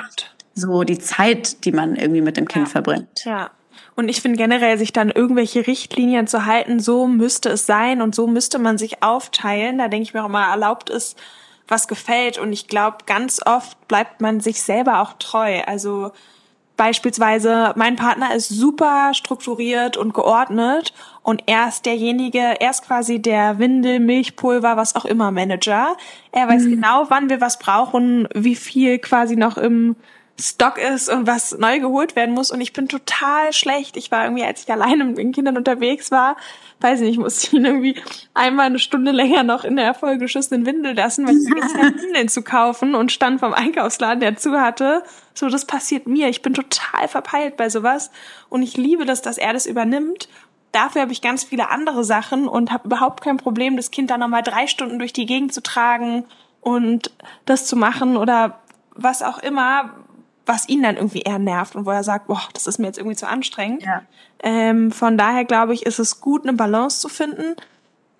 so 0.53 0.83
die 0.83 0.99
Zeit, 0.99 1.65
die 1.65 1.71
man 1.71 1.95
irgendwie 1.95 2.21
mit 2.21 2.37
dem 2.37 2.47
Kind 2.47 2.67
ja. 2.67 2.71
verbringt. 2.71 3.25
Ja, 3.25 3.49
und 3.95 4.09
ich 4.09 4.21
finde 4.21 4.37
generell, 4.37 4.77
sich 4.77 4.91
dann 4.91 5.11
irgendwelche 5.11 5.67
Richtlinien 5.67 6.27
zu 6.27 6.45
halten, 6.45 6.79
so 6.79 7.07
müsste 7.07 7.49
es 7.49 7.65
sein 7.65 8.01
und 8.01 8.15
so 8.15 8.27
müsste 8.27 8.59
man 8.59 8.77
sich 8.77 9.03
aufteilen. 9.03 9.77
Da 9.77 9.87
denke 9.87 10.03
ich 10.03 10.13
mir 10.13 10.23
auch 10.23 10.29
mal, 10.29 10.49
erlaubt 10.49 10.89
ist, 10.89 11.17
was 11.67 11.87
gefällt. 11.87 12.37
Und 12.39 12.53
ich 12.53 12.67
glaube, 12.67 12.97
ganz 13.05 13.39
oft 13.45 13.87
bleibt 13.87 14.21
man 14.21 14.39
sich 14.39 14.61
selber 14.61 15.01
auch 15.01 15.13
treu. 15.13 15.61
Also 15.67 16.11
beispielsweise, 16.75 17.73
mein 17.75 17.95
Partner 17.95 18.33
ist 18.33 18.49
super 18.49 19.13
strukturiert 19.13 19.95
und 19.95 20.13
geordnet 20.13 20.93
und 21.21 21.43
er 21.45 21.67
ist 21.67 21.85
derjenige, 21.85 22.59
er 22.59 22.71
ist 22.71 22.85
quasi 22.85 23.21
der 23.21 23.59
Windel, 23.59 23.99
Milchpulver, 23.99 24.75
was 24.75 24.95
auch 24.95 25.05
immer 25.05 25.29
Manager. 25.29 25.95
Er 26.31 26.47
weiß 26.47 26.63
mhm. 26.63 26.71
genau, 26.71 27.05
wann 27.09 27.29
wir 27.29 27.41
was 27.41 27.59
brauchen, 27.59 28.27
wie 28.33 28.55
viel 28.55 28.97
quasi 28.97 29.35
noch 29.35 29.57
im 29.57 29.95
Stock 30.43 30.77
ist 30.77 31.07
und 31.07 31.25
was 31.25 31.57
neu 31.57 31.79
geholt 31.79 32.17
werden 32.17 32.35
muss. 32.35 32.51
Und 32.51 32.59
ich 32.59 32.73
bin 32.73 32.89
total 32.89 33.53
schlecht. 33.53 33.95
Ich 33.95 34.11
war 34.11 34.25
irgendwie, 34.25 34.43
als 34.43 34.63
ich 34.63 34.71
alleine 34.71 35.05
mit 35.05 35.17
den 35.17 35.31
Kindern 35.31 35.55
unterwegs 35.55 36.11
war, 36.11 36.35
weiß 36.81 36.99
ich 36.99 37.07
nicht, 37.07 37.19
musste 37.19 37.47
ich 37.47 37.53
ihn 37.53 37.63
irgendwie 37.63 37.95
einmal 38.33 38.65
eine 38.65 38.79
Stunde 38.79 39.11
länger 39.11 39.43
noch 39.43 39.63
in 39.63 39.77
der 39.77 39.93
vollgeschissenen 39.93 40.65
Windel 40.65 40.95
lassen, 40.95 41.25
weil 41.25 41.37
ich 41.37 41.47
vergessen 41.47 41.81
habe, 41.81 42.01
Windeln 42.01 42.27
zu 42.27 42.41
kaufen 42.41 42.93
und 42.93 43.13
stand 43.13 43.39
vom 43.39 43.53
Einkaufsladen, 43.53 44.19
der 44.19 44.35
zu 44.35 44.59
hatte. 44.59 45.03
So, 45.33 45.47
das 45.47 45.63
passiert 45.63 46.07
mir. 46.07 46.27
Ich 46.27 46.41
bin 46.41 46.53
total 46.53 47.07
verpeilt 47.07 47.55
bei 47.55 47.69
sowas. 47.69 48.11
Und 48.49 48.63
ich 48.63 48.75
liebe 48.75 49.05
das, 49.05 49.21
dass 49.21 49.37
er 49.37 49.53
das 49.53 49.65
übernimmt. 49.65 50.27
Dafür 50.73 51.03
habe 51.03 51.13
ich 51.13 51.21
ganz 51.21 51.45
viele 51.45 51.69
andere 51.69 52.03
Sachen 52.03 52.49
und 52.49 52.69
habe 52.69 52.87
überhaupt 52.87 53.23
kein 53.23 53.37
Problem, 53.37 53.77
das 53.77 53.91
Kind 53.91 54.09
dann 54.09 54.19
nochmal 54.19 54.43
drei 54.43 54.67
Stunden 54.67 54.99
durch 54.99 55.13
die 55.13 55.25
Gegend 55.25 55.53
zu 55.53 55.63
tragen 55.63 56.25
und 56.59 57.11
das 57.45 57.65
zu 57.65 57.77
machen 57.77 58.17
oder 58.17 58.59
was 58.95 59.21
auch 59.23 59.39
immer, 59.39 60.02
was 60.45 60.67
ihn 60.67 60.83
dann 60.83 60.95
irgendwie 60.97 61.21
eher 61.21 61.39
nervt 61.39 61.75
und 61.75 61.85
wo 61.85 61.91
er 61.91 62.03
sagt, 62.03 62.27
boah, 62.27 62.41
das 62.53 62.67
ist 62.67 62.79
mir 62.79 62.87
jetzt 62.87 62.97
irgendwie 62.97 63.15
zu 63.15 63.27
anstrengend. 63.27 63.83
Ja. 63.83 64.01
Ähm, 64.41 64.91
von 64.91 65.17
daher 65.17 65.45
glaube 65.45 65.73
ich, 65.73 65.85
ist 65.85 65.99
es 65.99 66.19
gut, 66.19 66.43
eine 66.43 66.53
Balance 66.53 66.99
zu 66.99 67.07
finden, 67.07 67.55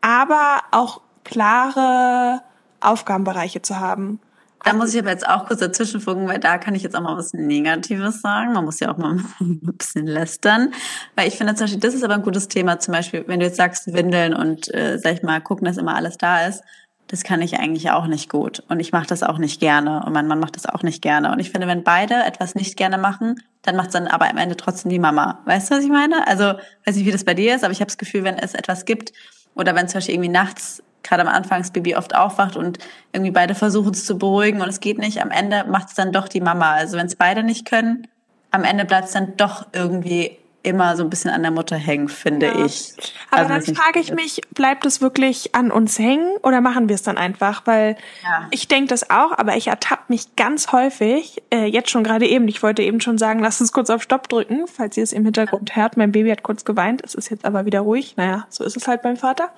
aber 0.01 0.61
auch 0.71 1.01
klare 1.23 2.41
Aufgabenbereiche 2.79 3.61
zu 3.61 3.79
haben. 3.79 4.19
Da 4.63 4.71
muss 4.71 4.93
ich 4.93 5.01
aber 5.01 5.09
jetzt 5.09 5.27
auch 5.27 5.45
kurz 5.45 5.59
dazwischenfunken, 5.59 6.27
weil 6.29 6.39
da 6.39 6.57
kann 6.57 6.73
ich 6.73 6.83
jetzt 6.83 6.95
auch 6.95 7.01
mal 7.01 7.17
was 7.17 7.33
Negatives 7.33 8.21
sagen. 8.21 8.53
Man 8.53 8.63
muss 8.63 8.79
ja 8.79 8.93
auch 8.93 8.97
mal 8.97 9.17
ein 9.41 9.59
bisschen 9.59 10.07
lästern. 10.07 10.73
Weil 11.15 11.27
ich 11.27 11.35
finde 11.35 11.53
zum 11.55 11.65
Beispiel, 11.65 11.81
das 11.81 11.93
ist 11.93 12.03
aber 12.03 12.13
ein 12.13 12.21
gutes 12.21 12.47
Thema, 12.47 12.79
zum 12.79 12.93
Beispiel, 12.93 13.25
wenn 13.27 13.41
du 13.41 13.45
jetzt 13.45 13.57
sagst, 13.57 13.93
Windeln 13.93 14.33
und, 14.33 14.73
äh, 14.73 14.97
sag 14.99 15.15
ich 15.15 15.23
mal, 15.23 15.41
gucken, 15.41 15.65
dass 15.65 15.77
immer 15.77 15.95
alles 15.95 16.17
da 16.17 16.47
ist 16.47 16.63
das 17.07 17.23
kann 17.23 17.41
ich 17.41 17.59
eigentlich 17.59 17.91
auch 17.91 18.07
nicht 18.07 18.29
gut. 18.29 18.63
Und 18.69 18.79
ich 18.79 18.91
mache 18.91 19.07
das 19.07 19.23
auch 19.23 19.37
nicht 19.37 19.59
gerne. 19.59 20.03
Und 20.05 20.13
mein 20.13 20.27
Mann 20.27 20.39
macht 20.39 20.55
das 20.55 20.65
auch 20.65 20.83
nicht 20.83 21.01
gerne. 21.01 21.31
Und 21.31 21.39
ich 21.39 21.51
finde, 21.51 21.67
wenn 21.67 21.83
beide 21.83 22.15
etwas 22.23 22.55
nicht 22.55 22.77
gerne 22.77 22.97
machen, 22.97 23.41
dann 23.61 23.75
macht 23.75 23.87
es 23.87 23.93
dann 23.93 24.07
aber 24.07 24.29
am 24.29 24.37
Ende 24.37 24.57
trotzdem 24.57 24.89
die 24.89 24.99
Mama. 24.99 25.39
Weißt 25.45 25.69
du, 25.69 25.75
was 25.75 25.83
ich 25.83 25.91
meine? 25.91 26.27
Also, 26.27 26.53
weiß 26.85 26.95
nicht, 26.95 27.05
wie 27.05 27.11
das 27.11 27.23
bei 27.23 27.33
dir 27.33 27.55
ist, 27.55 27.63
aber 27.63 27.71
ich 27.71 27.79
habe 27.79 27.87
das 27.87 27.97
Gefühl, 27.97 28.23
wenn 28.23 28.37
es 28.37 28.53
etwas 28.53 28.85
gibt, 28.85 29.13
oder 29.55 29.75
wenn 29.75 29.87
zum 29.87 29.97
Beispiel 29.97 30.15
irgendwie 30.15 30.31
nachts 30.31 30.81
gerade 31.03 31.21
am 31.21 31.27
Anfang 31.27 31.61
das 31.61 31.71
Baby 31.71 31.95
oft 31.95 32.15
aufwacht 32.15 32.55
und 32.55 32.79
irgendwie 33.11 33.31
beide 33.31 33.55
versuchen 33.55 33.91
es 33.91 34.05
zu 34.05 34.17
beruhigen 34.17 34.61
und 34.61 34.69
es 34.69 34.79
geht 34.79 34.97
nicht, 34.97 35.21
am 35.21 35.31
Ende 35.31 35.65
macht 35.65 35.89
es 35.89 35.95
dann 35.95 36.11
doch 36.11 36.27
die 36.27 36.41
Mama. 36.41 36.71
Also 36.71 36.97
wenn 36.97 37.05
es 37.05 37.15
beide 37.15 37.43
nicht 37.43 37.65
können, 37.65 38.07
am 38.51 38.63
Ende 38.63 38.85
bleibt 38.85 39.07
es 39.07 39.11
dann 39.11 39.35
doch 39.35 39.67
irgendwie 39.73 40.37
immer 40.63 40.95
so 40.95 41.03
ein 41.03 41.09
bisschen 41.09 41.29
an 41.29 41.41
der 41.41 41.51
Mutter 41.51 41.75
hängen, 41.75 42.07
finde 42.07 42.47
ja. 42.47 42.65
ich. 42.65 42.93
Aber 43.29 43.53
also, 43.53 43.71
dann 43.71 43.75
frage 43.75 43.99
ich 43.99 44.13
mich, 44.13 44.41
bleibt 44.51 44.85
es 44.85 45.01
wirklich 45.01 45.53
an 45.53 45.71
uns 45.71 45.99
hängen 45.99 46.37
oder 46.41 46.61
machen 46.61 46.87
wir 46.87 46.95
es 46.95 47.03
dann 47.03 47.17
einfach? 47.17 47.63
Weil 47.65 47.97
ja. 48.23 48.47
ich 48.49 48.69
denke 48.69 48.87
das 48.87 49.09
auch, 49.09 49.37
aber 49.37 49.57
ich 49.57 49.67
ertappe 49.67 50.03
mich 50.07 50.35
ganz 50.37 50.71
häufig, 50.71 51.43
äh, 51.53 51.65
jetzt 51.65 51.89
schon 51.89 52.03
gerade 52.03 52.25
eben, 52.25 52.47
ich 52.47 52.63
wollte 52.63 52.81
eben 52.81 53.01
schon 53.01 53.17
sagen, 53.17 53.39
lass 53.39 53.59
uns 53.59 53.73
kurz 53.73 53.89
auf 53.89 54.01
Stopp 54.01 54.29
drücken, 54.29 54.65
falls 54.67 54.95
ihr 54.95 55.03
es 55.03 55.11
im 55.11 55.25
Hintergrund 55.25 55.75
hört. 55.75 55.97
Mein 55.97 56.13
Baby 56.13 56.29
hat 56.29 56.43
kurz 56.43 56.63
geweint, 56.63 57.01
es 57.03 57.13
ist 57.13 57.29
jetzt 57.29 57.43
aber 57.43 57.65
wieder 57.65 57.81
ruhig. 57.81 58.15
Naja, 58.15 58.47
so 58.49 58.63
ist 58.63 58.77
es 58.77 58.87
halt 58.87 59.01
beim 59.01 59.17
Vater. 59.17 59.49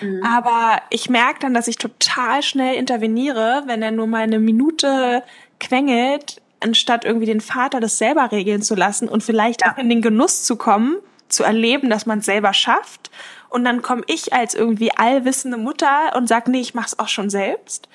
Mhm. 0.00 0.22
Aber 0.22 0.82
ich 0.90 1.08
merke 1.08 1.40
dann, 1.40 1.54
dass 1.54 1.66
ich 1.66 1.78
total 1.78 2.42
schnell 2.42 2.74
interveniere, 2.74 3.62
wenn 3.66 3.82
er 3.82 3.90
nur 3.90 4.06
mal 4.06 4.22
eine 4.22 4.38
Minute 4.38 5.22
quengelt, 5.58 6.42
anstatt 6.62 7.04
irgendwie 7.04 7.26
den 7.26 7.40
Vater 7.40 7.80
das 7.80 7.98
selber 7.98 8.32
regeln 8.32 8.62
zu 8.62 8.74
lassen 8.74 9.08
und 9.08 9.22
vielleicht 9.22 9.62
ja. 9.62 9.72
auch 9.72 9.78
in 9.78 9.88
den 9.88 10.02
Genuss 10.02 10.44
zu 10.44 10.56
kommen, 10.56 10.96
zu 11.28 11.44
erleben, 11.44 11.90
dass 11.90 12.06
man 12.06 12.20
es 12.20 12.26
selber 12.26 12.52
schafft. 12.54 13.10
Und 13.48 13.64
dann 13.64 13.82
komme 13.82 14.02
ich 14.06 14.32
als 14.32 14.54
irgendwie 14.54 14.92
allwissende 14.92 15.58
Mutter 15.58 16.14
und 16.16 16.28
sag, 16.28 16.48
nee, 16.48 16.60
ich 16.60 16.74
mach's 16.74 16.98
auch 16.98 17.08
schon 17.08 17.30
selbst. 17.30 17.88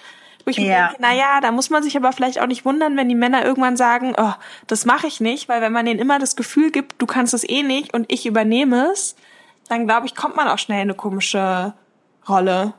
Wo 0.45 0.51
ich 0.51 0.57
ja. 0.57 0.87
denke, 0.87 1.01
naja, 1.01 1.41
da 1.41 1.51
muss 1.51 1.69
man 1.69 1.83
sich 1.83 1.97
aber 1.97 2.11
vielleicht 2.13 2.39
auch 2.39 2.47
nicht 2.47 2.63
wundern, 2.63 2.95
wenn 2.95 3.09
die 3.09 3.15
Männer 3.15 3.43
irgendwann 3.43 3.75
sagen, 3.75 4.13
oh, 4.17 4.33
das 4.67 4.85
mache 4.85 5.07
ich 5.07 5.19
nicht, 5.19 5.49
weil 5.49 5.61
wenn 5.61 5.73
man 5.73 5.85
denen 5.85 5.99
immer 5.99 6.19
das 6.19 6.35
Gefühl 6.35 6.71
gibt, 6.71 7.01
du 7.01 7.05
kannst 7.05 7.33
es 7.33 7.47
eh 7.47 7.63
nicht 7.63 7.93
und 7.93 8.11
ich 8.11 8.25
übernehme 8.25 8.89
es, 8.91 9.15
dann 9.67 9.87
glaube 9.87 10.05
ich, 10.05 10.15
kommt 10.15 10.35
man 10.35 10.47
auch 10.47 10.57
schnell 10.57 10.77
in 10.77 10.89
eine 10.89 10.93
komische 10.93 11.73
Rolle. 12.29 12.73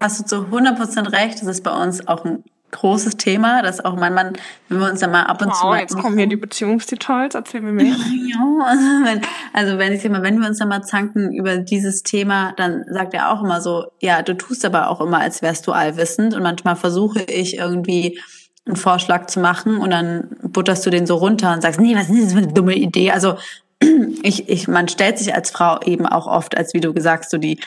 Hast 0.00 0.20
du 0.20 0.24
zu 0.24 0.36
100% 0.46 1.12
recht. 1.12 1.42
Das 1.42 1.48
ist 1.48 1.62
bei 1.62 1.72
uns 1.72 2.06
auch 2.08 2.24
ein 2.24 2.44
großes 2.70 3.16
Thema, 3.16 3.62
dass 3.62 3.84
auch 3.84 3.96
mein 3.96 4.14
Mann, 4.14 4.32
wenn 4.68 4.80
wir 4.80 4.90
uns 4.90 5.00
dann 5.00 5.10
mal 5.10 5.24
ab 5.24 5.42
und 5.42 5.48
wow, 5.48 5.60
zu. 5.60 5.74
Jetzt 5.74 5.98
kommen 5.98 6.16
hier 6.16 6.26
die 6.26 6.36
Beziehungsdetails, 6.36 7.34
erzähl 7.34 7.60
mir 7.60 7.72
mehr. 7.72 7.86
ja, 7.86 8.64
also 8.64 8.84
wenn, 9.04 9.20
also 9.52 9.78
wenn 9.78 9.92
ich 9.92 10.04
immer, 10.04 10.22
wenn 10.22 10.40
wir 10.40 10.48
uns 10.48 10.58
dann 10.58 10.68
mal 10.68 10.82
zanken 10.82 11.32
über 11.32 11.58
dieses 11.58 12.02
Thema, 12.02 12.52
dann 12.56 12.84
sagt 12.88 13.14
er 13.14 13.32
auch 13.32 13.42
immer 13.42 13.60
so, 13.60 13.86
ja, 14.00 14.22
du 14.22 14.36
tust 14.36 14.64
aber 14.64 14.88
auch 14.88 15.00
immer, 15.00 15.18
als 15.18 15.42
wärst 15.42 15.66
du 15.66 15.72
allwissend 15.72 16.34
und 16.34 16.42
manchmal 16.42 16.76
versuche 16.76 17.22
ich 17.22 17.58
irgendwie 17.58 18.20
einen 18.66 18.76
Vorschlag 18.76 19.26
zu 19.26 19.40
machen 19.40 19.78
und 19.78 19.90
dann 19.90 20.36
butterst 20.42 20.84
du 20.86 20.90
den 20.90 21.06
so 21.06 21.16
runter 21.16 21.52
und 21.52 21.62
sagst, 21.62 21.80
nee, 21.80 21.96
was 21.96 22.08
ist 22.08 22.24
das 22.24 22.32
für 22.32 22.38
eine 22.38 22.52
dumme 22.52 22.74
Idee? 22.74 23.10
Also 23.10 23.36
ich, 24.22 24.48
ich, 24.48 24.68
man 24.68 24.88
stellt 24.88 25.18
sich 25.18 25.34
als 25.34 25.50
Frau 25.50 25.80
eben 25.82 26.06
auch 26.06 26.26
oft, 26.26 26.56
als 26.56 26.74
wie 26.74 26.80
du 26.80 26.92
gesagt, 26.92 27.30
so 27.30 27.38
die, 27.38 27.58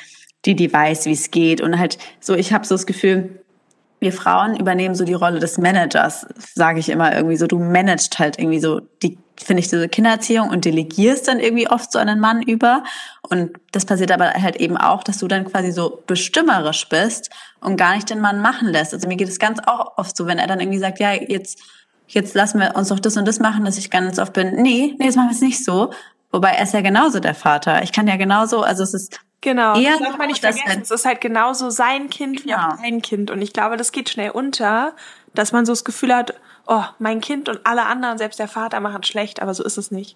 die, 0.45 0.55
die 0.55 0.71
weiß, 0.71 1.05
wie 1.05 1.13
es 1.13 1.31
geht 1.31 1.61
und 1.61 1.79
halt 1.79 1.97
so, 2.19 2.35
ich 2.35 2.53
habe 2.53 2.65
so 2.65 2.75
das 2.75 2.85
Gefühl, 2.85 3.42
wir 4.03 4.13
Frauen 4.13 4.55
übernehmen 4.55 4.93
so 4.93 5.05
die 5.05 5.13
Rolle 5.13 5.39
des 5.39 5.57
Managers, 5.57 6.27
sage 6.53 6.79
ich 6.79 6.89
immer 6.89 7.15
irgendwie 7.15 7.37
so. 7.37 7.47
Du 7.47 7.57
managst 7.57 8.19
halt 8.19 8.37
irgendwie 8.37 8.59
so 8.59 8.81
die, 9.01 9.17
finde 9.41 9.61
ich, 9.61 9.69
diese 9.69 9.89
Kindererziehung 9.89 10.49
und 10.49 10.65
delegierst 10.65 11.27
dann 11.27 11.39
irgendwie 11.39 11.69
oft 11.69 11.91
so 11.91 11.99
einen 11.99 12.19
Mann 12.19 12.41
über. 12.41 12.83
Und 13.29 13.51
das 13.71 13.85
passiert 13.85 14.11
aber 14.11 14.31
halt 14.33 14.57
eben 14.57 14.77
auch, 14.77 15.03
dass 15.03 15.17
du 15.17 15.27
dann 15.27 15.45
quasi 15.45 15.71
so 15.71 16.03
bestimmerisch 16.05 16.87
bist 16.89 17.29
und 17.61 17.77
gar 17.77 17.95
nicht 17.95 18.09
den 18.09 18.21
Mann 18.21 18.41
machen 18.41 18.67
lässt. 18.67 18.93
Also 18.93 19.07
mir 19.07 19.15
geht 19.15 19.29
es 19.29 19.39
ganz 19.39 19.59
auch 19.65 19.97
oft 19.97 20.15
so, 20.15 20.27
wenn 20.27 20.37
er 20.37 20.47
dann 20.47 20.59
irgendwie 20.59 20.79
sagt, 20.79 20.99
ja, 20.99 21.13
jetzt, 21.13 21.59
jetzt 22.07 22.35
lassen 22.35 22.59
wir 22.59 22.75
uns 22.75 22.89
doch 22.89 22.99
das 22.99 23.17
und 23.17 23.27
das 23.27 23.39
machen, 23.39 23.65
dass 23.65 23.77
ich 23.77 23.89
ganz 23.89 24.19
oft 24.19 24.33
bin, 24.33 24.61
nee, 24.61 24.95
nee, 24.99 25.05
jetzt 25.05 25.15
machen 25.15 25.29
wir 25.29 25.35
es 25.35 25.41
nicht 25.41 25.63
so. 25.63 25.91
Wobei 26.33 26.49
er 26.49 26.63
ist 26.63 26.73
ja 26.73 26.81
genauso 26.81 27.19
der 27.19 27.35
Vater. 27.35 27.83
Ich 27.83 27.93
kann 27.93 28.07
ja 28.07 28.17
genauso, 28.17 28.61
also 28.63 28.83
es 28.83 28.93
ist 28.93 29.21
Genau, 29.43 29.77
Eher 29.77 29.91
das 29.91 30.07
darf 30.07 30.17
man 30.17 30.27
nicht 30.27 30.39
vergessen. 30.39 30.81
Es 30.81 30.89
ist 30.89 31.05
halt 31.05 31.19
genauso 31.19 31.69
sein 31.69 32.09
Kind 32.09 32.45
wie 32.45 32.51
genau. 32.51 32.69
auch 32.69 32.77
dein 32.81 33.01
Kind. 33.01 33.29
Und 33.29 33.41
ich 33.41 33.51
glaube, 33.51 33.75
das 33.75 33.91
geht 33.91 34.09
schnell 34.09 34.31
unter, 34.31 34.93
dass 35.33 35.51
man 35.51 35.65
so 35.65 35.73
das 35.73 35.83
Gefühl 35.83 36.15
hat, 36.15 36.33
oh, 36.65 36.83
mein 36.97 37.19
Kind 37.19 37.49
und 37.49 37.59
alle 37.65 37.85
anderen, 37.85 38.17
selbst 38.17 38.39
der 38.39 38.47
Vater, 38.47 38.79
machen 38.79 39.03
schlecht, 39.03 39.41
aber 39.41 39.53
so 39.53 39.61
ist 39.65 39.77
es 39.77 39.91
nicht. 39.91 40.15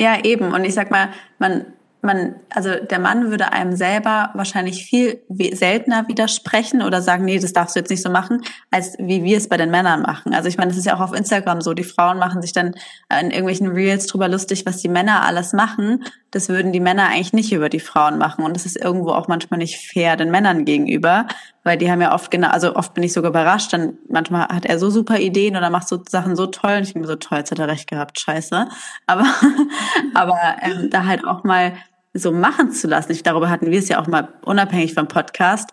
Ja, 0.00 0.24
eben. 0.24 0.54
Und 0.54 0.64
ich 0.64 0.72
sag 0.72 0.90
mal, 0.90 1.10
man 1.38 1.66
man, 2.06 2.36
also 2.48 2.70
der 2.74 2.98
Mann 2.98 3.30
würde 3.30 3.52
einem 3.52 3.76
selber 3.76 4.30
wahrscheinlich 4.34 4.84
viel 4.84 5.22
seltener 5.52 6.08
widersprechen 6.08 6.80
oder 6.82 7.02
sagen, 7.02 7.24
nee, 7.24 7.38
das 7.38 7.52
darfst 7.52 7.76
du 7.76 7.80
jetzt 7.80 7.90
nicht 7.90 8.02
so 8.02 8.10
machen, 8.10 8.42
als 8.70 8.96
wie 8.98 9.24
wir 9.24 9.36
es 9.36 9.48
bei 9.48 9.56
den 9.56 9.70
Männern 9.70 10.02
machen. 10.02 10.32
Also 10.32 10.48
ich 10.48 10.56
meine, 10.56 10.70
das 10.70 10.78
ist 10.78 10.86
ja 10.86 10.96
auch 10.96 11.00
auf 11.00 11.12
Instagram 11.12 11.60
so. 11.60 11.74
Die 11.74 11.84
Frauen 11.84 12.18
machen 12.18 12.40
sich 12.40 12.52
dann 12.52 12.74
in 13.20 13.30
irgendwelchen 13.30 13.68
Reels 13.68 14.06
drüber 14.06 14.28
lustig, 14.28 14.64
was 14.64 14.78
die 14.78 14.88
Männer 14.88 15.26
alles 15.26 15.52
machen. 15.52 16.04
Das 16.30 16.48
würden 16.48 16.72
die 16.72 16.80
Männer 16.80 17.08
eigentlich 17.08 17.32
nicht 17.32 17.52
über 17.52 17.68
die 17.68 17.80
Frauen 17.80 18.18
machen. 18.18 18.44
Und 18.44 18.54
das 18.54 18.66
ist 18.66 18.76
irgendwo 18.76 19.10
auch 19.10 19.28
manchmal 19.28 19.58
nicht 19.58 19.90
fair 19.90 20.16
den 20.16 20.30
Männern 20.30 20.64
gegenüber, 20.64 21.26
weil 21.66 21.78
die 21.78 21.90
haben 21.90 22.00
ja 22.00 22.14
oft 22.14 22.30
genau, 22.30 22.48
also 22.48 22.76
oft 22.76 22.94
bin 22.94 23.02
ich 23.02 23.12
sogar 23.12 23.30
überrascht, 23.30 23.72
dann 23.72 23.98
manchmal 24.08 24.46
hat 24.48 24.64
er 24.64 24.78
so 24.78 24.88
super 24.88 25.18
Ideen 25.18 25.56
oder 25.56 25.68
macht 25.68 25.88
so 25.88 26.00
Sachen 26.08 26.36
so 26.36 26.46
toll 26.46 26.76
und 26.76 26.82
ich 26.84 26.94
bin 26.94 27.04
so 27.04 27.16
toll, 27.16 27.38
jetzt 27.38 27.50
hat 27.50 27.58
er 27.58 27.66
recht 27.66 27.88
gehabt, 27.88 28.20
scheiße. 28.20 28.68
Aber, 29.06 29.24
aber 30.14 30.38
ähm, 30.62 30.90
da 30.90 31.06
halt 31.06 31.24
auch 31.26 31.42
mal 31.42 31.72
so 32.18 32.32
machen 32.32 32.70
zu 32.72 32.86
lassen. 32.86 33.12
Ich, 33.12 33.22
darüber 33.22 33.50
hatten 33.50 33.70
wir 33.70 33.78
es 33.78 33.88
ja 33.88 34.00
auch 34.00 34.06
mal 34.06 34.28
unabhängig 34.42 34.94
vom 34.94 35.08
Podcast, 35.08 35.70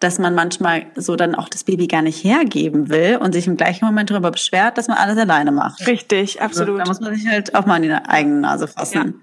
dass 0.00 0.18
man 0.18 0.34
manchmal 0.34 0.86
so 0.96 1.16
dann 1.16 1.34
auch 1.34 1.48
das 1.48 1.64
Baby 1.64 1.86
gar 1.86 2.02
nicht 2.02 2.24
hergeben 2.24 2.88
will 2.88 3.18
und 3.20 3.32
sich 3.32 3.46
im 3.46 3.56
gleichen 3.56 3.84
Moment 3.84 4.10
darüber 4.10 4.30
beschwert, 4.30 4.78
dass 4.78 4.88
man 4.88 4.98
alles 4.98 5.16
alleine 5.16 5.52
macht. 5.52 5.86
Richtig, 5.86 6.40
also, 6.40 6.62
absolut. 6.62 6.80
Also, 6.80 6.92
da 6.92 6.98
muss 6.98 7.00
man 7.00 7.14
sich 7.14 7.28
halt 7.28 7.54
auch 7.54 7.66
mal 7.66 7.76
in 7.76 7.82
die 7.82 7.92
eigene 7.92 8.40
Nase 8.40 8.68
fassen. 8.68 9.22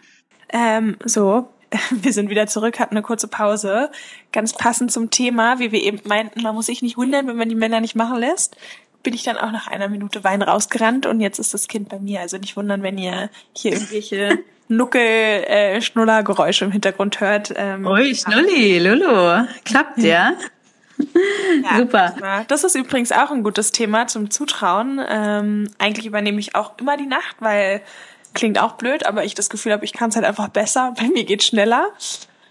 Ja. 0.52 0.78
Ähm, 0.78 0.98
so, 1.04 1.50
wir 1.92 2.14
sind 2.14 2.30
wieder 2.30 2.48
zurück, 2.48 2.80
hatten 2.80 2.96
eine 2.96 3.04
kurze 3.04 3.28
Pause. 3.28 3.92
Ganz 4.32 4.54
passend 4.54 4.92
zum 4.92 5.10
Thema, 5.10 5.60
wie 5.60 5.72
wir 5.72 5.84
eben 5.84 6.00
meinten, 6.06 6.42
man 6.42 6.56
muss 6.56 6.68
sich 6.68 6.82
nicht 6.82 6.98
wundern, 6.98 7.28
wenn 7.28 7.36
man 7.36 7.50
die 7.50 7.56
Männer 7.56 7.82
nicht 7.82 7.96
machen 7.96 8.18
lässt 8.18 8.56
bin 9.04 9.14
ich 9.14 9.24
dann 9.24 9.38
auch 9.38 9.52
nach 9.52 9.68
einer 9.68 9.88
Minute 9.88 10.24
Wein 10.24 10.42
rausgerannt 10.42 11.06
und 11.06 11.22
jetzt 11.22 11.40
ist 11.40 11.54
das 11.54 11.68
Kind 11.68 11.90
bei 11.90 12.00
mir. 12.00 12.20
Also 12.20 12.38
nicht 12.38 12.58
wundern, 12.58 12.84
wenn 12.84 12.98
ihr 12.98 13.30
hier 13.54 13.74
irgendwelche 13.74 14.40
Nuckel-Schnuller-Geräusche 14.70 16.64
äh, 16.64 16.68
im 16.68 16.72
Hintergrund 16.72 17.20
hört. 17.20 17.54
Ähm, 17.56 17.86
Ui, 17.86 18.16
Schnulli, 18.16 18.80
Lulu. 18.80 19.46
Klappt 19.66 19.98
ja. 19.98 20.04
ja 20.04 20.34
Super. 21.78 22.46
Das 22.48 22.64
ist 22.64 22.76
übrigens 22.76 23.12
auch 23.12 23.32
ein 23.32 23.44
gutes 23.44 23.72
Thema 23.72 24.08
zum 24.08 24.30
Zutrauen. 24.30 25.02
Ähm, 25.08 25.70
eigentlich 25.78 26.06
übernehme 26.06 26.40
ich 26.40 26.56
auch 26.56 26.74
immer 26.80 26.98
die 26.98 27.06
Nacht, 27.06 27.38
weil 27.40 27.82
klingt 28.34 28.60
auch 28.60 28.74
blöd, 28.74 29.06
aber 29.06 29.24
ich 29.24 29.34
das 29.34 29.50
Gefühl 29.50 29.74
habe, 29.74 29.86
ich 29.86 29.94
kann 29.94 30.10
es 30.10 30.16
halt 30.16 30.26
einfach 30.26 30.50
besser. 30.50 30.94
Bei 30.98 31.08
mir 31.08 31.24
geht 31.24 31.44
schneller. 31.44 31.90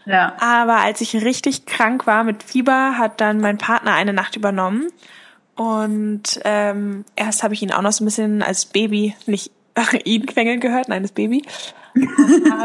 Ja. 0.05 0.35
Aber 0.41 0.77
als 0.77 1.01
ich 1.01 1.15
richtig 1.15 1.67
krank 1.67 2.07
war 2.07 2.25
mit 2.25 2.43
Fieber, 2.43 2.97
hat 2.97 3.21
dann 3.21 3.41
mein 3.41 3.59
Partner 3.59 3.93
eine 3.93 4.13
Nacht 4.13 4.37
übernommen. 4.37 4.89
Und 5.55 6.41
ähm, 6.45 7.05
erst 7.17 7.43
habe 7.43 7.53
ich 7.53 7.63
ihn 7.63 7.73
auch 7.73 7.83
noch 7.83 7.93
so 7.93 8.05
ein 8.05 8.07
bisschen 8.07 8.43
als 8.43 8.67
Baby, 8.67 9.15
nicht 9.27 9.51
ihn 10.05 10.25
quengeln 10.25 10.61
gehört, 10.61 10.89
nein, 10.89 11.03
das 11.03 11.13
Baby. 11.13 11.45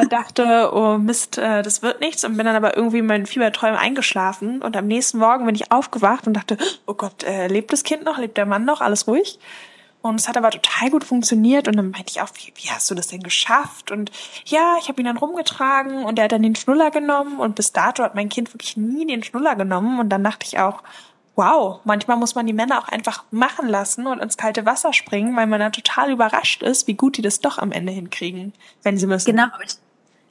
Und 0.02 0.12
dachte, 0.12 0.72
oh 0.74 0.98
Mist, 0.98 1.38
äh, 1.38 1.62
das 1.62 1.82
wird 1.82 2.00
nichts 2.00 2.24
und 2.24 2.38
bin 2.38 2.46
dann 2.46 2.56
aber 2.56 2.76
irgendwie 2.76 3.00
in 3.00 3.06
meinen 3.06 3.26
Fieberträumen 3.26 3.78
eingeschlafen 3.78 4.62
und 4.62 4.76
am 4.76 4.88
nächsten 4.88 5.17
Morgen 5.17 5.46
bin 5.46 5.56
ich 5.56 5.72
aufgewacht 5.72 6.28
und 6.28 6.34
dachte, 6.34 6.58
oh 6.86 6.93
Gott, 6.93 7.24
äh, 7.24 7.48
lebt 7.48 7.72
das 7.74 7.84
Kind 7.84 8.04
noch, 8.04 8.17
lebt 8.17 8.38
der 8.38 8.46
Mann 8.46 8.65
noch, 8.65 8.82
alles 8.82 9.08
ruhig. 9.08 9.39
Und 10.02 10.19
es 10.19 10.28
hat 10.28 10.36
aber 10.36 10.52
total 10.52 10.89
gut 10.89 11.06
funktioniert 11.06 11.69
und 11.69 11.78
dann 11.78 11.91
meinte 11.91 12.12
ich 12.12 12.22
auch, 12.22 12.28
wie, 12.34 12.52
wie 12.56 12.69
hast 12.69 12.91
du 12.91 12.96
das 12.96 13.08
denn 13.08 13.24
geschafft? 13.24 13.89
Und 13.89 14.12
ja, 14.46 14.76
ich 14.82 14.89
habe 14.89 15.02
ihn 15.02 15.06
dann 15.06 15.15
rumgetragen 15.15 16.04
und 16.04 16.19
er 16.19 16.26
hat 16.26 16.34
dann 16.34 16.43
den 16.43 16.58
Schnuller 16.58 16.91
genommen 16.91 17.39
und 17.39 17.56
bis 17.56 17.72
dato 17.72 18.04
hat 18.04 18.13
mein 18.13 18.28
Kind 18.28 18.54
wirklich 18.54 18.76
nie 18.76 19.06
den 19.08 19.24
Schnuller 19.24 19.56
genommen 19.56 20.02
und 20.02 20.10
dann 20.10 20.24
dachte 20.24 20.46
ich 20.46 20.60
auch, 20.60 20.84
wow, 21.36 21.80
manchmal 21.84 22.17
muss 22.17 22.36
man 22.36 22.46
die 22.46 22.54
Männer 22.54 22.80
auch 22.80 22.88
einfach 22.88 23.24
machen 23.32 23.67
lassen 23.67 24.08
und 24.08 24.19
ins 24.19 24.38
kalte 24.38 24.65
Wasser 24.65 24.93
springen, 24.93 25.36
weil 25.36 25.48
man 25.48 25.60
dann 25.60 25.72
total 25.72 26.12
überrascht 26.12 26.62
ist, 26.62 26.88
wie 26.88 26.93
gut 26.93 27.17
die 27.17 27.22
das 27.22 27.39
doch 27.39 27.58
am 27.58 27.72
Ende 27.72 27.91
hinkriegen, 27.91 28.54
wenn 28.84 28.98
sie 28.98 29.08
müssen. 29.08 29.32
Genau, 29.32 29.46
aber 29.46 29.63
ich, 29.63 29.76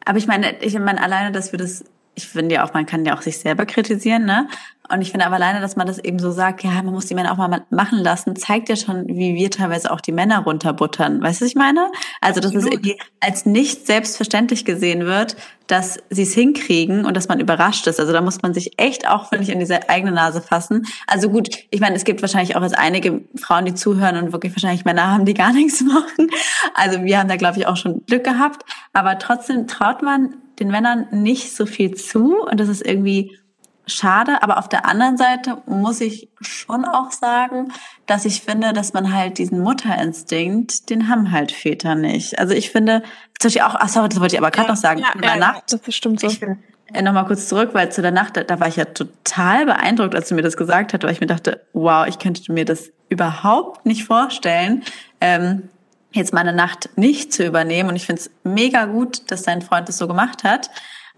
aber 0.05 0.19
ich 0.19 0.27
meine, 0.27 0.63
ich 0.63 0.79
meine 0.79 1.03
alleine, 1.03 1.33
dass 1.33 1.53
wir 1.53 1.59
das 1.59 1.85
ich 2.15 2.29
finde 2.29 2.57
ja 2.57 2.65
auch, 2.65 2.75
man 2.75 2.87
kann 2.87 3.05
ja 3.05 3.17
auch 3.17 3.23
sich 3.23 3.39
selber 3.39 3.67
kritisieren, 3.67 4.25
ne? 4.25 4.49
Und 4.89 5.01
ich 5.01 5.11
finde 5.11 5.27
aber 5.27 5.37
alleine, 5.37 5.61
dass 5.61 5.77
man 5.77 5.87
das 5.87 5.99
eben 5.99 6.19
so 6.19 6.33
sagt, 6.33 6.65
ja, 6.65 6.71
man 6.71 6.93
muss 6.93 7.07
die 7.07 7.15
Männer 7.15 7.33
auch 7.33 7.37
mal 7.37 7.65
machen 7.71 7.99
lassen, 8.01 8.37
zeigt 8.37 8.69
ja 8.69 8.77
schon, 8.77 9.07
wie 9.07 9.35
wir 9.35 9.51
teilweise 9.51 9.91
auch 9.91 10.01
die 10.01 10.13
Männer 10.13 10.41
runterbuttern. 10.41 11.23
Weißt 11.23 11.41
du, 11.41 11.45
was 11.45 11.51
ich 11.51 11.57
meine? 11.57 11.91
Also, 12.21 12.41
dass 12.41 12.55
es 12.55 12.67
irgendwie 12.67 12.99
als 13.21 13.47
nicht 13.47 13.87
selbstverständlich 13.87 14.65
gesehen 14.65 15.07
wird, 15.07 15.37
dass 15.67 15.99
sie 16.11 16.23
es 16.23 16.35
hinkriegen 16.35 17.05
und 17.05 17.17
dass 17.17 17.29
man 17.29 17.41
überrascht 17.41 17.87
ist. 17.87 17.99
Also 17.99 18.13
da 18.13 18.21
muss 18.21 18.43
man 18.43 18.53
sich 18.53 18.79
echt 18.79 19.09
auch, 19.09 19.29
finde 19.29 19.45
ich, 19.45 19.51
in 19.51 19.61
diese 19.61 19.89
eigene 19.89 20.13
Nase 20.13 20.43
fassen. 20.43 20.87
Also 21.07 21.31
gut, 21.31 21.49
ich 21.71 21.81
meine, 21.81 21.97
es 21.97 22.05
gibt 22.05 22.21
wahrscheinlich 22.21 22.57
auch 22.57 22.63
jetzt 22.63 22.77
einige 22.77 23.23
Frauen, 23.41 23.65
die 23.65 23.75
zuhören 23.75 24.17
und 24.17 24.33
wirklich 24.33 24.53
wahrscheinlich 24.55 24.85
Männer 24.85 25.11
haben, 25.11 25.25
die 25.25 25.35
gar 25.43 25.53
nichts 25.53 25.81
machen. 25.81 26.31
Also 26.75 27.03
wir 27.05 27.19
haben 27.19 27.29
da, 27.29 27.37
glaube 27.37 27.59
ich, 27.59 27.67
auch 27.67 27.77
schon 27.77 28.05
Glück 28.07 28.25
gehabt. 28.25 28.65
Aber 28.93 29.19
trotzdem 29.19 29.67
traut 29.67 30.03
man 30.03 30.35
den 30.59 30.69
Männern 30.69 31.07
nicht 31.11 31.57
so 31.57 31.65
viel 31.65 31.95
zu 31.95 32.43
und 32.43 32.61
das 32.61 32.69
ist 32.69 32.87
irgendwie 32.87 33.39
schade. 33.87 34.43
Aber 34.43 34.59
auf 34.59 34.69
der 34.69 34.87
anderen 34.87 35.17
Seite 35.17 35.59
muss 35.67 36.01
ich 36.01 36.29
schon 36.41 36.85
auch 36.85 37.11
sagen, 37.11 37.73
dass 38.07 38.25
ich 38.25 38.43
finde, 38.43 38.73
dass 38.73 38.93
man 38.93 39.13
halt 39.13 39.39
diesen 39.39 39.61
Mutterinstinkt, 39.61 40.91
den 40.91 41.09
haben 41.09 41.33
halt 41.33 41.53
Väter 41.53 41.95
nicht. 41.95 42.39
Also 42.39 42.55
ich 42.55 42.71
finde, 42.71 43.03
zum 43.39 43.49
Beispiel 43.49 43.63
auch, 43.63 43.75
ach 43.75 43.89
sorry, 43.89 44.09
das 44.09 44.21
wollte 44.21 44.35
ich 44.35 44.41
aber 44.41 44.51
gerade 44.51 44.69
ja, 44.69 44.73
noch 44.75 44.81
sagen, 44.81 45.01
ja, 45.01 45.21
der 45.21 45.31
ja, 45.31 45.37
Nacht. 45.37 45.65
Das 45.69 45.95
stimmt 45.95 46.21
so. 46.21 46.27
Ich, 46.29 46.43
äh, 46.43 47.03
Nochmal 47.03 47.27
kurz 47.27 47.49
zurück, 47.49 47.71
weil 47.73 47.91
zu 47.91 48.03
der 48.03 48.11
Nacht, 48.11 48.37
da, 48.37 48.45
da 48.45 48.61
war 48.61 48.69
ich 48.69 48.77
ja 48.77 48.85
total 48.85 49.67
beeindruckt, 49.67 50.15
als 50.15 50.29
du 50.29 50.35
mir 50.35 50.43
das 50.43 50.57
gesagt 50.57 50.93
hast, 50.93 51.03
weil 51.03 51.13
ich 51.13 51.21
mir 51.21 51.27
dachte, 51.27 51.65
wow, 51.73 52.07
ich 52.07 52.19
könnte 52.19 52.53
mir 52.53 52.65
das 52.65 52.91
überhaupt 53.09 53.87
nicht 53.87 54.05
vorstellen. 54.05 54.83
Ähm, 55.21 55.69
jetzt 56.13 56.33
meine 56.33 56.53
Nacht 56.53 56.91
nicht 56.97 57.33
zu 57.33 57.45
übernehmen. 57.45 57.89
Und 57.89 57.97
ich 57.97 58.07
finde 58.07 58.21
es 58.21 58.31
mega 58.45 58.85
gut, 58.85 59.31
dass 59.31 59.43
dein 59.43 59.63
Freund 59.63 59.89
das 59.89 59.99
so 59.99 60.07
gemacht 60.07 60.45
hat. 60.45 60.71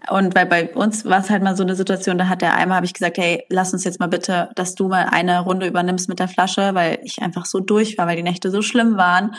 Und 0.09 0.35
weil 0.35 0.45
bei 0.45 0.73
uns 0.73 1.05
war 1.05 1.19
es 1.19 1.29
halt 1.29 1.41
mal 1.43 1.55
so 1.55 1.63
eine 1.63 1.75
Situation, 1.75 2.17
da 2.17 2.27
hat 2.27 2.41
der 2.41 2.55
einmal, 2.55 2.77
habe 2.77 2.85
ich 2.85 2.93
gesagt, 2.93 3.17
hey, 3.17 3.43
lass 3.49 3.73
uns 3.73 3.83
jetzt 3.83 3.99
mal 3.99 4.07
bitte, 4.07 4.49
dass 4.55 4.75
du 4.75 4.87
mal 4.87 5.07
eine 5.11 5.39
Runde 5.39 5.67
übernimmst 5.67 6.09
mit 6.09 6.19
der 6.19 6.27
Flasche, 6.27 6.75
weil 6.75 6.99
ich 7.03 7.21
einfach 7.21 7.45
so 7.45 7.59
durch 7.59 7.97
war, 7.97 8.07
weil 8.07 8.17
die 8.17 8.23
Nächte 8.23 8.51
so 8.51 8.61
schlimm 8.61 8.97
waren. 8.97 9.35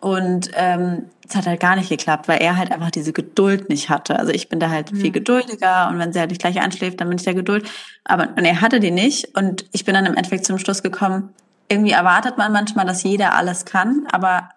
Und 0.00 0.50
ähm, 0.54 1.06
es 1.26 1.34
hat 1.34 1.46
halt 1.46 1.60
gar 1.60 1.76
nicht 1.76 1.88
geklappt, 1.88 2.28
weil 2.28 2.42
er 2.42 2.58
halt 2.58 2.70
einfach 2.70 2.90
diese 2.90 3.14
Geduld 3.14 3.70
nicht 3.70 3.88
hatte. 3.88 4.18
Also 4.18 4.32
ich 4.32 4.50
bin 4.50 4.60
da 4.60 4.68
halt 4.68 4.92
mhm. 4.92 4.96
viel 4.96 5.10
geduldiger 5.12 5.88
und 5.88 5.98
wenn 5.98 6.12
sie 6.12 6.20
halt 6.20 6.28
nicht 6.28 6.42
gleich 6.42 6.60
einschläft, 6.60 7.00
dann 7.00 7.08
bin 7.08 7.16
ich 7.16 7.24
der 7.24 7.34
Geduld. 7.34 7.66
Aber 8.04 8.28
und 8.36 8.44
er 8.44 8.60
hatte 8.60 8.80
die 8.80 8.90
nicht 8.90 9.34
und 9.36 9.64
ich 9.72 9.86
bin 9.86 9.94
dann 9.94 10.04
im 10.04 10.14
Endeffekt 10.14 10.44
zum 10.44 10.58
Schluss 10.58 10.82
gekommen, 10.82 11.30
irgendwie 11.68 11.92
erwartet 11.92 12.36
man 12.36 12.52
manchmal, 12.52 12.84
dass 12.84 13.02
jeder 13.02 13.34
alles 13.34 13.64
kann, 13.64 14.06
aber 14.12 14.50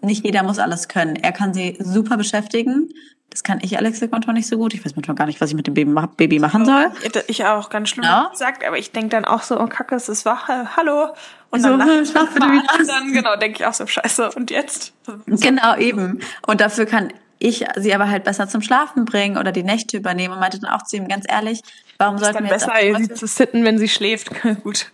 nicht 0.00 0.24
jeder 0.24 0.42
muss 0.42 0.58
alles 0.58 0.88
können. 0.88 1.16
Er 1.16 1.32
kann 1.32 1.54
sie 1.54 1.76
super 1.80 2.16
beschäftigen. 2.16 2.88
Das 3.30 3.42
kann 3.42 3.58
ich, 3.62 3.76
Alex 3.76 4.00
Kontor, 4.10 4.32
nicht 4.32 4.48
so 4.48 4.56
gut. 4.56 4.74
Ich 4.74 4.84
weiß 4.84 4.96
manchmal 4.96 5.14
gar 5.14 5.26
nicht, 5.26 5.40
was 5.40 5.50
ich 5.50 5.56
mit 5.56 5.66
dem 5.66 5.74
Baby 5.74 6.38
machen 6.38 6.64
soll. 6.64 6.90
Ich 7.26 7.44
auch, 7.44 7.68
ganz 7.68 7.90
schlimm 7.90 8.04
ja. 8.04 8.28
gesagt, 8.30 8.64
aber 8.64 8.78
ich 8.78 8.90
denke 8.90 9.10
dann 9.10 9.24
auch 9.24 9.42
so, 9.42 9.60
oh 9.60 9.66
Kacke, 9.66 9.94
es 9.94 10.08
ist 10.08 10.24
wach, 10.24 10.48
hallo. 10.48 11.08
Und 11.50 11.62
dann, 11.62 12.04
so, 12.04 12.18
und 12.20 12.88
dann 12.88 13.12
genau, 13.12 13.36
denke 13.36 13.60
ich 13.60 13.66
auch 13.66 13.74
so, 13.74 13.86
scheiße, 13.86 14.30
und 14.32 14.50
jetzt? 14.50 14.92
Genau, 15.26 15.76
eben. 15.76 16.20
Und 16.46 16.60
dafür 16.60 16.86
kann 16.86 17.12
ich 17.38 17.64
sie 17.76 17.94
aber 17.94 18.10
halt 18.10 18.24
besser 18.24 18.48
zum 18.48 18.62
Schlafen 18.62 19.04
bringen 19.04 19.38
oder 19.38 19.52
die 19.52 19.62
Nächte 19.62 19.96
übernehmen 19.96 20.34
und 20.34 20.40
meinte 20.40 20.60
dann 20.60 20.70
auch 20.70 20.82
zu 20.82 20.96
ihm 20.96 21.08
ganz 21.08 21.24
ehrlich, 21.28 21.62
warum 21.98 22.18
sollten 22.18 22.44
wir 22.44 22.50
jetzt 22.50 22.66
besser, 22.66 22.98
sie 22.98 23.14
zu 23.14 23.26
sitten, 23.26 23.64
wenn 23.64 23.78
sie 23.78 23.88
schläft. 23.88 24.30
Gut. 24.62 24.90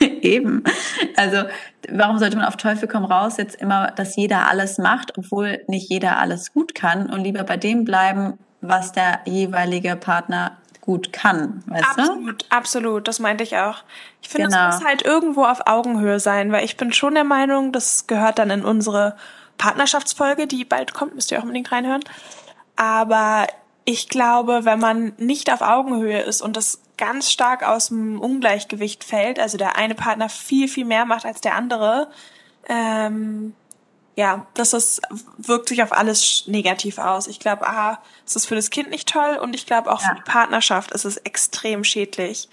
Eben. 0.22 0.64
Also, 1.16 1.44
warum 1.90 2.18
sollte 2.18 2.36
man 2.36 2.46
auf 2.46 2.56
Teufel 2.56 2.88
komm 2.88 3.04
raus 3.04 3.36
jetzt 3.36 3.60
immer, 3.60 3.90
dass 3.92 4.16
jeder 4.16 4.48
alles 4.48 4.78
macht, 4.78 5.16
obwohl 5.18 5.62
nicht 5.66 5.90
jeder 5.90 6.18
alles 6.18 6.52
gut 6.52 6.74
kann 6.74 7.10
und 7.10 7.22
lieber 7.22 7.44
bei 7.44 7.56
dem 7.56 7.84
bleiben, 7.84 8.38
was 8.60 8.92
der 8.92 9.20
jeweilige 9.24 9.96
Partner 9.96 10.56
gut 10.88 11.12
kann, 11.12 11.62
weißt 11.66 11.84
absolut, 11.84 12.42
du? 12.42 12.46
Absolut, 12.48 13.08
das 13.08 13.18
meinte 13.18 13.44
ich 13.44 13.58
auch. 13.58 13.84
Ich 14.22 14.30
finde, 14.30 14.48
genau. 14.48 14.70
es 14.70 14.76
muss 14.76 14.84
halt 14.86 15.02
irgendwo 15.02 15.44
auf 15.44 15.66
Augenhöhe 15.66 16.18
sein, 16.18 16.50
weil 16.50 16.64
ich 16.64 16.78
bin 16.78 16.94
schon 16.94 17.14
der 17.14 17.24
Meinung, 17.24 17.72
das 17.72 18.06
gehört 18.06 18.38
dann 18.38 18.48
in 18.48 18.64
unsere 18.64 19.14
Partnerschaftsfolge, 19.58 20.46
die 20.46 20.64
bald 20.64 20.94
kommt, 20.94 21.14
müsst 21.14 21.30
ihr 21.30 21.38
auch 21.38 21.42
unbedingt 21.42 21.70
reinhören. 21.70 22.02
Aber 22.76 23.46
ich 23.84 24.08
glaube, 24.08 24.64
wenn 24.64 24.78
man 24.78 25.12
nicht 25.18 25.52
auf 25.52 25.60
Augenhöhe 25.60 26.20
ist 26.20 26.40
und 26.40 26.56
das 26.56 26.80
ganz 26.98 27.30
stark 27.30 27.62
aus 27.62 27.88
dem 27.88 28.20
Ungleichgewicht 28.20 29.04
fällt, 29.04 29.38
also 29.38 29.56
der 29.56 29.76
eine 29.76 29.94
Partner 29.94 30.28
viel, 30.28 30.68
viel 30.68 30.84
mehr 30.84 31.06
macht 31.06 31.24
als 31.24 31.40
der 31.40 31.54
andere, 31.54 32.10
ähm, 32.68 33.54
ja, 34.18 34.46
das 34.54 34.72
ist, 34.72 35.00
wirkt 35.38 35.68
sich 35.68 35.80
auf 35.80 35.92
alles 35.92 36.44
negativ 36.48 36.98
aus. 36.98 37.28
Ich 37.28 37.38
glaube, 37.38 37.68
ah, 37.68 38.02
es 38.26 38.34
ist 38.34 38.46
für 38.46 38.56
das 38.56 38.70
Kind 38.70 38.90
nicht 38.90 39.08
toll 39.08 39.38
und 39.40 39.54
ich 39.54 39.64
glaube 39.64 39.92
auch 39.92 40.02
ja. 40.02 40.08
für 40.08 40.14
die 40.16 40.22
Partnerschaft 40.22 40.90
ist 40.90 41.04
es 41.04 41.18
extrem 41.18 41.84
schädlich. 41.84 42.48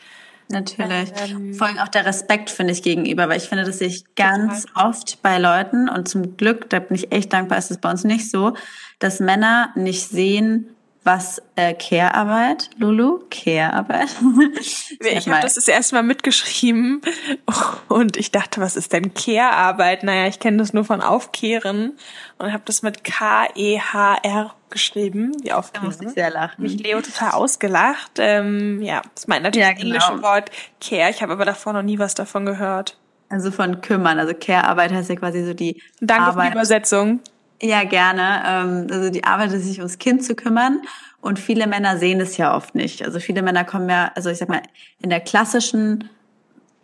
Natürlich. 0.47 1.11
Ähm, 1.27 1.55
Vor 1.55 1.65
allem 1.65 1.79
auch 1.79 1.87
der 1.87 2.05
Respekt, 2.05 2.51
finde 2.51 2.73
ich, 2.73 2.83
gegenüber, 2.83 3.29
weil 3.29 3.37
ich 3.37 3.49
finde, 3.49 3.63
das 3.63 3.79
sehe 3.79 3.87
ich 3.87 4.13
ganz 4.13 4.67
oft 4.75 5.23
bei 5.23 5.39
Leuten 5.39 5.89
und 5.89 6.07
zum 6.07 6.37
Glück, 6.37 6.69
da 6.69 6.79
bin 6.79 6.95
ich 6.95 7.11
echt 7.11 7.33
dankbar, 7.33 7.57
ist 7.57 7.71
es 7.71 7.79
bei 7.79 7.89
uns 7.89 8.03
nicht 8.03 8.29
so, 8.29 8.55
dass 8.99 9.19
Männer 9.19 9.71
nicht 9.73 10.07
sehen, 10.07 10.74
was 11.05 11.39
äh, 11.55 11.75
Care-Arbeit, 11.75 12.71
Lulu? 12.77 13.19
Care-Arbeit? 13.29 14.09
ich 14.99 15.29
habe 15.29 15.39
das 15.39 15.53
das 15.53 15.67
erste 15.67 15.95
Mal 15.95 16.01
mitgeschrieben 16.01 17.01
und 17.87 18.17
ich 18.17 18.31
dachte, 18.31 18.59
was 18.59 18.75
ist 18.75 18.91
denn 18.91 19.13
Care-Arbeit? 19.13 20.03
Naja, 20.03 20.27
ich 20.27 20.39
kenne 20.39 20.57
das 20.57 20.73
nur 20.73 20.83
von 20.83 21.01
Aufkehren 21.01 21.95
und 22.39 22.51
habe 22.51 22.63
das 22.65 22.81
mit 22.81 23.03
K-E-H-R 23.03 24.55
geschrieben, 24.71 25.31
die 25.43 25.53
Aufkehren. 25.53 25.83
Da 25.83 25.87
musste 25.87 26.05
ich 26.05 26.11
sehr 26.11 26.31
lachen. 26.31 26.63
Mich 26.63 26.81
Leo 26.81 26.99
total 27.01 27.31
ausgelacht. 27.31 28.13
Ähm, 28.17 28.81
ja, 28.81 29.03
das 29.13 29.27
meint 29.27 29.43
natürlich 29.43 29.67
ja, 29.67 29.73
genau. 29.73 29.95
das 29.95 30.09
englische 30.09 30.23
Wort 30.23 30.49
Care. 30.81 31.11
Ich 31.11 31.21
habe 31.21 31.33
aber 31.33 31.45
davor 31.45 31.73
noch 31.73 31.83
nie 31.83 31.99
was 31.99 32.15
davon 32.15 32.47
gehört. 32.47 32.97
Also 33.29 33.51
von 33.51 33.81
kümmern. 33.81 34.17
Also 34.17 34.33
Care-Arbeit 34.33 34.91
heißt 34.91 35.09
ja 35.09 35.15
quasi 35.15 35.45
so 35.45 35.53
die 35.53 35.81
Danke 36.01 36.23
Arbeit. 36.23 36.45
für 36.45 36.51
die 36.51 36.57
Übersetzung. 36.57 37.19
Ja, 37.61 37.83
gerne. 37.83 38.43
Ähm, 38.45 38.87
also 38.91 39.09
die 39.09 39.23
Arbeit 39.23 39.51
ist, 39.53 39.65
sich 39.65 39.79
ums 39.79 39.97
Kind 39.97 40.23
zu 40.23 40.35
kümmern. 40.35 40.81
Und 41.21 41.39
viele 41.39 41.67
Männer 41.67 41.97
sehen 41.97 42.21
es 42.21 42.37
ja 42.37 42.55
oft 42.55 42.75
nicht. 42.75 43.03
Also 43.03 43.19
viele 43.19 43.41
Männer 43.41 43.63
kommen 43.63 43.89
ja, 43.89 44.11
also 44.15 44.29
ich 44.29 44.37
sag 44.37 44.49
mal, 44.49 44.61
in 45.01 45.09
der 45.09 45.21
klassischen 45.21 46.09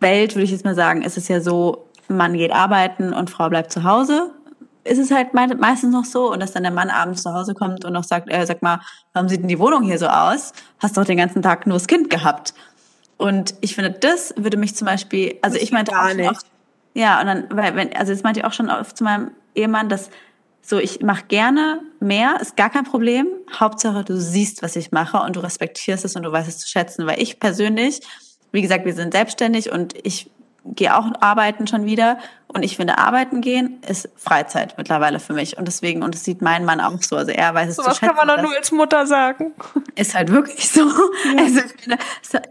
Welt 0.00 0.34
würde 0.34 0.44
ich 0.44 0.50
jetzt 0.50 0.64
mal 0.64 0.74
sagen, 0.74 1.02
ist 1.02 1.16
es 1.16 1.28
ja 1.28 1.40
so, 1.40 1.86
Mann 2.08 2.34
geht 2.34 2.52
arbeiten 2.52 3.12
und 3.12 3.30
Frau 3.30 3.48
bleibt 3.48 3.72
zu 3.72 3.84
Hause. 3.84 4.32
Ist 4.84 4.98
es 4.98 5.12
halt 5.12 5.32
meistens 5.32 5.92
noch 5.92 6.04
so 6.04 6.32
und 6.32 6.40
dass 6.40 6.52
dann 6.52 6.64
der 6.64 6.72
Mann 6.72 6.90
abends 6.90 7.22
zu 7.22 7.32
Hause 7.32 7.54
kommt 7.54 7.84
und 7.84 7.92
noch 7.92 8.02
sagt, 8.02 8.32
äh, 8.32 8.44
sag 8.44 8.62
mal, 8.62 8.80
warum 9.12 9.28
sieht 9.28 9.42
denn 9.42 9.48
die 9.48 9.60
Wohnung 9.60 9.84
hier 9.84 9.98
so 9.98 10.08
aus? 10.08 10.52
Hast 10.80 10.96
doch 10.96 11.04
den 11.04 11.18
ganzen 11.18 11.40
Tag 11.40 11.66
nur 11.66 11.76
das 11.76 11.86
Kind 11.86 12.10
gehabt. 12.10 12.52
Und 13.16 13.54
ich 13.60 13.76
finde, 13.76 13.92
das 13.92 14.34
würde 14.36 14.56
mich 14.56 14.74
zum 14.74 14.86
Beispiel, 14.86 15.36
also 15.42 15.56
ich 15.56 15.70
meinte 15.70 15.92
auch, 15.92 16.08
auch, 16.08 16.40
ja, 16.94 17.20
und 17.20 17.26
dann, 17.26 17.44
weil, 17.50 17.76
wenn, 17.76 17.94
also 17.94 18.12
das 18.12 18.24
meinte 18.24 18.40
ich 18.40 18.46
auch 18.46 18.52
schon 18.52 18.68
oft 18.68 18.96
zu 18.96 19.04
meinem 19.04 19.30
Ehemann, 19.54 19.88
dass 19.88 20.10
so, 20.64 20.78
ich 20.78 21.02
mache 21.02 21.24
gerne 21.26 21.80
mehr, 21.98 22.40
ist 22.40 22.56
gar 22.56 22.70
kein 22.70 22.84
Problem. 22.84 23.26
Hauptsache, 23.52 24.04
du 24.04 24.18
siehst, 24.18 24.62
was 24.62 24.76
ich 24.76 24.92
mache 24.92 25.18
und 25.18 25.36
du 25.36 25.40
respektierst 25.40 26.04
es 26.04 26.14
und 26.14 26.22
du 26.22 26.30
weißt 26.30 26.48
es 26.48 26.58
zu 26.58 26.68
schätzen. 26.68 27.06
Weil 27.06 27.20
ich 27.20 27.40
persönlich, 27.40 28.00
wie 28.52 28.62
gesagt, 28.62 28.84
wir 28.84 28.94
sind 28.94 29.12
selbstständig 29.12 29.72
und 29.72 29.94
ich 30.04 30.30
gehe 30.64 30.96
auch 30.96 31.06
arbeiten 31.20 31.66
schon 31.66 31.84
wieder. 31.84 32.18
Und 32.46 32.62
ich 32.64 32.76
finde, 32.76 32.98
arbeiten 32.98 33.40
gehen 33.40 33.82
ist 33.88 34.10
Freizeit 34.16 34.74
mittlerweile 34.76 35.18
für 35.18 35.32
mich. 35.32 35.56
Und 35.56 35.66
deswegen, 35.66 36.02
und 36.02 36.14
das 36.14 36.22
sieht 36.22 36.42
mein 36.42 36.64
Mann 36.64 36.80
auch 36.80 37.00
so. 37.00 37.16
Also 37.16 37.32
er 37.32 37.54
weiß 37.54 37.70
es 37.70 37.76
so 37.76 37.82
zu 37.82 37.90
schätzen. 37.90 38.08
Was 38.08 38.16
kann 38.16 38.26
man 38.26 38.36
doch 38.36 38.42
nur 38.42 38.56
als 38.56 38.70
Mutter 38.72 39.06
sagen. 39.06 39.52
Ist 39.94 40.14
halt 40.14 40.30
wirklich 40.30 40.68
so. 40.68 40.82
Ja. 40.82 40.92
Also 41.38 41.60
finde, 41.80 41.98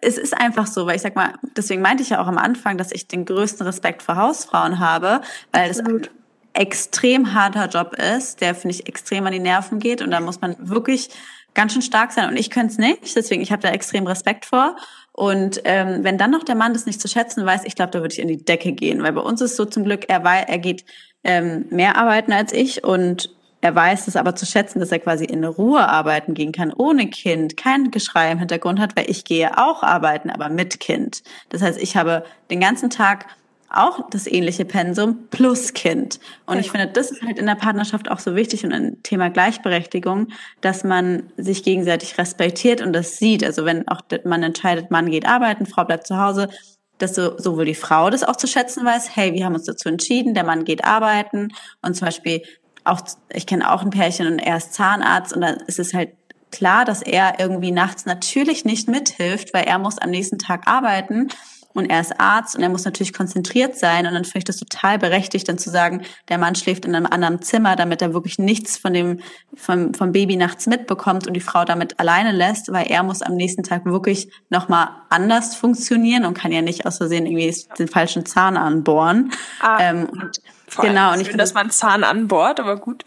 es 0.02 0.18
ist 0.18 0.38
einfach 0.38 0.68
so, 0.68 0.86
weil 0.86 0.96
ich 0.96 1.02
sag 1.02 1.16
mal, 1.16 1.34
deswegen 1.56 1.82
meinte 1.82 2.04
ich 2.04 2.10
ja 2.10 2.22
auch 2.22 2.28
am 2.28 2.38
Anfang, 2.38 2.78
dass 2.78 2.92
ich 2.92 3.08
den 3.08 3.26
größten 3.26 3.66
Respekt 3.66 4.02
vor 4.02 4.16
Hausfrauen 4.16 4.80
habe, 4.80 5.22
weil 5.52 5.70
Absolut. 5.70 6.08
das 6.08 6.21
extrem 6.54 7.34
harter 7.34 7.68
Job 7.68 7.96
ist, 7.96 8.42
der, 8.42 8.56
finde 8.56 8.76
ich, 8.76 8.88
extrem 8.88 9.26
an 9.26 9.34
die 9.34 9.40
Nerven 9.40 9.80
geht. 9.80 10.02
Und 10.02 10.12
da 10.12 10.20
muss 10.20 10.42
man 10.42 10.56
wirklich 10.60 11.10
ganz 11.54 11.74
schön 11.74 11.82
stark 11.82 12.12
sein. 12.12 12.30
Und 12.30 12.38
ich 12.38 12.50
könnte 12.50 12.74
es 12.74 12.78
nicht, 12.78 13.16
deswegen, 13.16 13.42
ich 13.42 13.52
habe 13.52 13.62
da 13.62 13.70
extrem 13.70 14.08
Respekt 14.08 14.46
vor. 14.46 14.76
Und 15.14 15.62
ähm, 15.66 16.04
wenn 16.04 16.18
dann 16.18 16.32
noch 16.32 16.44
der 16.44 16.56
Mann 16.56 16.74
das 16.74 16.86
nicht 16.86 17.02
zu 17.02 17.08
schätzen 17.08 17.46
weiß, 17.46 17.64
ich 17.66 17.76
glaube, 17.76 17.92
da 17.92 18.00
würde 18.00 18.14
ich 18.14 18.20
in 18.20 18.28
die 18.28 18.44
Decke 18.44 18.72
gehen. 18.72 19.04
Weil 19.04 19.14
bei 19.14 19.22
uns 19.22 19.42
ist 19.42 19.56
so 19.56 19.66
zum 19.66 19.84
Glück, 19.84 20.06
er, 20.08 20.24
weiß, 20.24 20.46
er 20.48 20.60
geht 20.60 20.86
ähm, 21.24 21.66
mehr 21.70 21.98
arbeiten 21.98 22.32
als 22.32 22.54
ich 22.54 22.84
und 22.84 23.30
er 23.62 23.76
weiß 23.76 24.08
es 24.08 24.16
aber 24.16 24.36
zu 24.36 24.48
schätzen, 24.48 24.80
dass 24.80 24.92
er 24.92 25.00
quasi 25.00 25.24
in 25.24 25.44
Ruhe 25.46 25.88
arbeiten 25.88 26.34
gehen 26.34 26.52
kann, 26.52 26.74
ohne 26.76 27.08
Kind, 27.10 27.58
kein 27.58 27.92
Geschrei 27.92 28.32
im 28.32 28.40
Hintergrund 28.40 28.80
hat, 28.80 28.96
weil 28.96 29.10
ich 29.10 29.24
gehe 29.24 29.56
auch 29.58 29.84
arbeiten, 29.84 30.32
aber 30.32 30.50
mit 30.50 30.80
Kind. 30.80 31.22
Das 31.50 31.62
heißt, 31.62 31.80
ich 31.80 31.96
habe 31.96 32.26
den 32.50 32.60
ganzen 32.60 32.90
Tag 32.90 33.28
auch 33.74 34.10
das 34.10 34.28
ähnliche 34.28 34.66
Pensum 34.66 35.28
plus 35.30 35.74
Kind. 35.74 36.20
Und 36.46 36.60
ich 36.60 36.72
finde, 36.72 36.88
das 36.88 37.12
ist 37.12 37.22
halt 37.22 37.40
in 37.40 37.46
der 37.46 37.56
Partnerschaft 37.56 38.10
auch 38.12 38.20
so 38.20 38.36
wichtig 38.36 38.66
und 38.66 38.74
ein 38.74 39.02
Thema 39.04 39.30
Gleichberechtigung, 39.30 40.28
dass 40.62 40.84
man 40.84 41.32
sich 41.38 41.64
gegenseitig 41.64 42.18
respektiert 42.18 42.82
und 42.82 42.94
das 42.94 43.18
sieht. 43.18 43.44
Also 43.44 43.66
wenn 43.66 43.88
auch 43.88 44.02
man 44.26 44.44
entscheidet, 44.44 44.92
Mann 44.92 45.10
geht 45.10 45.26
arbeiten, 45.26 45.66
Frau 45.66 45.86
bleibt 45.86 46.08
zu 46.08 46.18
Hause, 46.18 46.50
dass 46.98 47.16
so, 47.16 47.38
sowohl 47.38 47.66
die 47.66 47.76
Frau 47.76 48.10
das 48.10 48.24
auch 48.24 48.36
zu 48.36 48.48
schätzen 48.48 48.86
weiß, 48.86 49.16
hey, 49.16 49.34
wir 49.34 49.46
haben 49.46 49.56
uns 49.56 49.66
dazu 49.66 49.90
entschieden, 49.90 50.34
der 50.34 50.44
Mann 50.44 50.66
geht 50.66 50.86
arbeiten 50.86 51.50
und 51.82 51.96
zum 51.96 52.06
Beispiel 52.06 52.44
auch, 52.84 53.02
ich 53.30 53.46
kenne 53.46 53.72
auch 53.72 53.82
ein 53.82 53.90
Pärchen 53.90 54.28
und 54.28 54.40
er 54.40 54.58
ist 54.58 54.74
Zahnarzt 54.74 55.34
und 55.34 55.42
da 55.42 55.50
ist 55.68 55.80
es 55.80 55.94
halt 55.94 56.10
klar, 56.52 56.84
dass 56.86 57.02
er 57.02 57.40
irgendwie 57.40 57.72
nachts 57.72 58.06
natürlich 58.06 58.66
nicht 58.66 58.90
mithilft, 58.90 59.54
weil 59.54 59.64
er 59.64 59.80
muss 59.80 59.98
am 59.98 60.10
nächsten 60.10 60.38
Tag 60.38 60.68
arbeiten 60.68 61.30
und 61.74 61.90
er 61.90 62.02
ist 62.02 62.20
Arzt 62.20 62.56
und 62.56 62.64
er 62.64 62.70
muss 62.70 62.86
natürlich 62.86 63.14
konzentriert 63.14 63.78
sein 63.78 64.06
und 64.06 64.14
dann 64.14 64.26
finde 64.26 64.40
ich 64.40 64.44
das 64.46 64.58
total 64.58 65.00
berechtigt, 65.00 65.48
dann 65.48 65.58
zu 65.58 65.70
sagen, 65.70 66.02
der 66.30 66.38
Mann 66.38 66.56
schläft 66.56 66.86
in 66.86 66.96
einem 66.96 67.06
anderen 67.06 67.42
Zimmer, 67.42 67.76
damit 67.76 68.02
er 68.02 68.14
wirklich 68.14 68.40
nichts 68.40 68.78
von 68.78 68.94
dem 68.94 69.20
vom, 69.56 69.94
vom 69.94 70.12
Baby 70.12 70.36
nachts 70.36 70.68
mitbekommt 70.68 71.28
und 71.28 71.34
die 71.34 71.42
Frau 71.42 71.66
damit 71.66 72.00
alleine 72.00 72.32
lässt, 72.32 72.72
weil 72.72 72.88
er 72.90 73.04
muss 73.04 73.22
am 73.22 73.36
nächsten 73.36 73.64
Tag 73.64 73.86
wirklich 73.86 74.32
nochmal 74.50 74.90
anders 75.10 75.56
funktionieren 75.56 76.26
und 76.26 76.34
kann 76.34 76.52
ja 76.52 76.62
nicht 76.62 76.86
aus 76.86 76.98
Versehen 76.98 77.26
irgendwie 77.26 77.56
den 77.78 77.88
falschen 77.88 78.26
Zahn 78.26 78.58
anbohren. 78.58 79.32
Ah, 79.60 79.78
ähm, 79.82 80.08
und, 80.10 80.42
genau. 80.80 81.14
Und 81.14 81.22
ich 81.22 81.28
finde, 81.28 81.44
dass 81.44 81.54
man 81.54 81.70
Zahn 81.72 82.04
anbohrt, 82.04 82.60
aber 82.60 82.78
gut. 82.78 83.04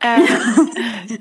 Ähm, 0.00 0.24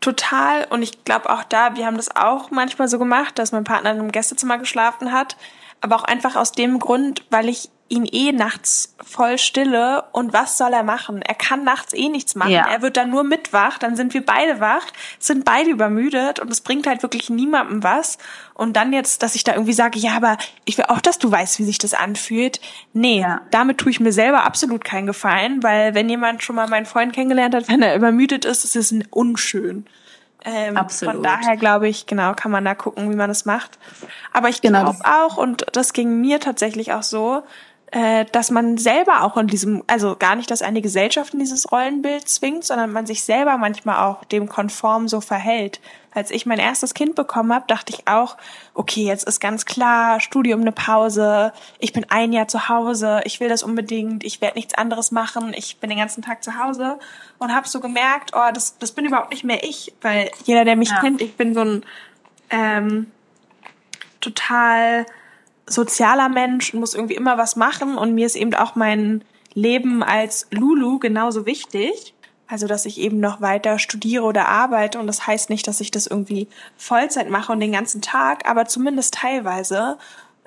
total. 0.00 0.66
Und 0.70 0.82
ich 0.82 1.04
glaube 1.04 1.30
auch 1.30 1.44
da, 1.44 1.76
wir 1.76 1.86
haben 1.86 1.96
das 1.96 2.14
auch 2.14 2.50
manchmal 2.50 2.88
so 2.88 2.98
gemacht, 2.98 3.38
dass 3.38 3.52
mein 3.52 3.64
Partner 3.64 3.92
in 3.92 4.00
einem 4.00 4.12
Gästezimmer 4.12 4.58
geschlafen 4.58 5.12
hat 5.12 5.36
aber 5.82 5.96
auch 5.96 6.04
einfach 6.04 6.36
aus 6.36 6.52
dem 6.52 6.78
Grund, 6.78 7.24
weil 7.30 7.48
ich 7.48 7.68
ihn 7.92 8.06
eh 8.06 8.32
nachts 8.32 8.96
voll 9.04 9.36
stille 9.36 10.04
und 10.12 10.32
was 10.32 10.56
soll 10.56 10.72
er 10.72 10.82
machen? 10.82 11.20
Er 11.20 11.34
kann 11.34 11.62
nachts 11.62 11.92
eh 11.92 12.08
nichts 12.08 12.34
machen. 12.34 12.52
Ja. 12.52 12.66
Er 12.66 12.80
wird 12.80 12.96
dann 12.96 13.10
nur 13.10 13.22
mitwach, 13.22 13.76
dann 13.76 13.96
sind 13.96 14.14
wir 14.14 14.24
beide 14.24 14.60
wach, 14.60 14.86
sind 15.18 15.44
beide 15.44 15.68
übermüdet 15.68 16.40
und 16.40 16.50
es 16.50 16.62
bringt 16.62 16.86
halt 16.86 17.02
wirklich 17.02 17.28
niemandem 17.28 17.82
was. 17.82 18.16
Und 18.54 18.76
dann 18.76 18.94
jetzt, 18.94 19.22
dass 19.22 19.34
ich 19.34 19.44
da 19.44 19.52
irgendwie 19.52 19.74
sage, 19.74 19.98
ja, 19.98 20.12
aber 20.16 20.38
ich 20.64 20.78
will 20.78 20.86
auch, 20.88 21.00
dass 21.00 21.18
du 21.18 21.30
weißt, 21.30 21.58
wie 21.58 21.64
sich 21.64 21.76
das 21.76 21.92
anfühlt. 21.92 22.60
Nee, 22.94 23.20
ja. 23.20 23.42
damit 23.50 23.76
tue 23.76 23.90
ich 23.90 24.00
mir 24.00 24.12
selber 24.12 24.44
absolut 24.44 24.84
keinen 24.84 25.06
Gefallen, 25.06 25.62
weil 25.62 25.94
wenn 25.94 26.08
jemand 26.08 26.42
schon 26.42 26.56
mal 26.56 26.68
meinen 26.68 26.86
Freund 26.86 27.12
kennengelernt 27.12 27.54
hat, 27.54 27.68
wenn 27.68 27.82
er 27.82 27.94
übermüdet 27.94 28.46
ist, 28.46 28.64
ist 28.64 28.76
es 28.76 28.94
unschön. 29.10 29.84
Ähm, 30.44 30.76
Absolut. 30.76 31.14
Von 31.14 31.22
daher 31.22 31.56
glaube 31.56 31.88
ich, 31.88 32.06
genau, 32.06 32.34
kann 32.34 32.50
man 32.50 32.64
da 32.64 32.74
gucken, 32.74 33.10
wie 33.10 33.16
man 33.16 33.28
das 33.28 33.44
macht. 33.44 33.78
Aber 34.32 34.48
ich 34.48 34.60
genau. 34.60 34.84
glaube 34.84 34.98
auch, 35.04 35.36
und 35.36 35.66
das 35.72 35.92
ging 35.92 36.20
mir 36.20 36.40
tatsächlich 36.40 36.92
auch 36.92 37.02
so, 37.02 37.42
äh, 37.92 38.24
dass 38.32 38.50
man 38.50 38.78
selber 38.78 39.22
auch 39.22 39.36
in 39.36 39.48
diesem, 39.48 39.84
also 39.86 40.16
gar 40.16 40.34
nicht, 40.34 40.50
dass 40.50 40.62
eine 40.62 40.80
Gesellschaft 40.80 41.34
in 41.34 41.40
dieses 41.40 41.70
Rollenbild 41.70 42.26
zwingt, 42.26 42.64
sondern 42.64 42.90
man 42.90 43.04
sich 43.04 43.22
selber 43.22 43.58
manchmal 43.58 44.06
auch 44.06 44.24
dem 44.24 44.48
konform 44.48 45.08
so 45.08 45.20
verhält. 45.20 45.78
Als 46.10 46.30
ich 46.30 46.46
mein 46.46 46.58
erstes 46.58 46.94
Kind 46.94 47.16
bekommen 47.16 47.52
habe, 47.52 47.66
dachte 47.68 47.92
ich 47.92 48.08
auch, 48.08 48.38
okay, 48.72 49.04
jetzt 49.04 49.24
ist 49.24 49.40
ganz 49.40 49.66
klar, 49.66 50.20
Studium 50.20 50.62
eine 50.62 50.72
Pause, 50.72 51.52
ich 51.78 51.92
bin 51.92 52.06
ein 52.08 52.32
Jahr 52.32 52.48
zu 52.48 52.70
Hause, 52.70 53.20
ich 53.24 53.40
will 53.40 53.50
das 53.50 53.62
unbedingt, 53.62 54.24
ich 54.24 54.40
werde 54.40 54.56
nichts 54.56 54.72
anderes 54.72 55.10
machen, 55.10 55.52
ich 55.54 55.76
bin 55.76 55.90
den 55.90 55.98
ganzen 55.98 56.22
Tag 56.22 56.42
zu 56.42 56.58
Hause 56.58 56.98
und 57.38 57.54
habe 57.54 57.68
so 57.68 57.80
gemerkt, 57.80 58.32
oh, 58.34 58.52
das, 58.54 58.78
das 58.78 58.92
bin 58.92 59.04
überhaupt 59.04 59.32
nicht 59.32 59.44
mehr 59.44 59.64
ich, 59.64 59.92
weil 60.00 60.30
jeder, 60.44 60.64
der 60.64 60.76
mich 60.76 60.90
ja. 60.90 61.00
kennt, 61.00 61.20
ich 61.20 61.36
bin 61.36 61.52
so 61.52 61.60
ein 61.60 61.82
ähm, 62.48 63.10
total 64.22 65.04
sozialer 65.66 66.28
Mensch 66.28 66.72
und 66.72 66.80
muss 66.80 66.94
irgendwie 66.94 67.14
immer 67.14 67.38
was 67.38 67.56
machen 67.56 67.96
und 67.96 68.14
mir 68.14 68.26
ist 68.26 68.36
eben 68.36 68.54
auch 68.54 68.74
mein 68.74 69.24
Leben 69.54 70.02
als 70.02 70.46
Lulu 70.50 70.98
genauso 70.98 71.46
wichtig. 71.46 72.14
Also, 72.48 72.66
dass 72.66 72.84
ich 72.84 73.00
eben 73.00 73.18
noch 73.18 73.40
weiter 73.40 73.78
studiere 73.78 74.24
oder 74.24 74.46
arbeite 74.46 74.98
und 74.98 75.06
das 75.06 75.26
heißt 75.26 75.48
nicht, 75.48 75.66
dass 75.66 75.80
ich 75.80 75.90
das 75.90 76.06
irgendwie 76.06 76.48
Vollzeit 76.76 77.30
mache 77.30 77.50
und 77.50 77.60
den 77.60 77.72
ganzen 77.72 78.02
Tag, 78.02 78.46
aber 78.46 78.66
zumindest 78.66 79.14
teilweise 79.14 79.96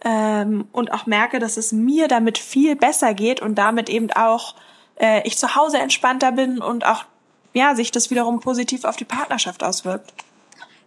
ähm, 0.03 0.67
und 0.71 0.93
auch 0.93 1.07
merke, 1.07 1.39
dass 1.39 1.57
es 1.57 1.71
mir 1.71 2.07
damit 2.07 2.37
viel 2.37 2.75
besser 2.75 3.15
geht 3.15 3.41
und 3.41 3.55
damit 3.55 3.89
eben 3.89 4.11
auch 4.11 4.53
äh, 4.99 5.25
ich 5.27 5.37
zu 5.37 5.55
Hause 5.55 5.79
entspannter 5.79 6.31
bin 6.31 6.61
und 6.61 6.85
auch 6.85 7.05
ja 7.53 7.73
sich 7.73 7.91
das 7.91 8.11
wiederum 8.11 8.39
positiv 8.39 8.83
auf 8.83 8.97
die 8.97 9.05
Partnerschaft 9.05 9.63
auswirkt. 9.63 10.13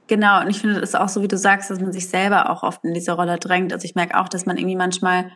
Genau, 0.08 0.40
und 0.40 0.48
ich 0.48 0.60
finde 0.60 0.80
es 0.80 0.94
auch 0.94 1.08
so, 1.08 1.22
wie 1.22 1.28
du 1.28 1.36
sagst, 1.36 1.70
dass 1.70 1.80
man 1.80 1.92
sich 1.92 2.08
selber 2.08 2.50
auch 2.50 2.62
oft 2.62 2.82
in 2.82 2.94
diese 2.94 3.12
Rolle 3.12 3.38
drängt. 3.38 3.72
Also 3.72 3.84
ich 3.84 3.94
merke 3.94 4.18
auch, 4.18 4.28
dass 4.28 4.46
man 4.46 4.56
irgendwie 4.56 4.76
manchmal 4.76 5.30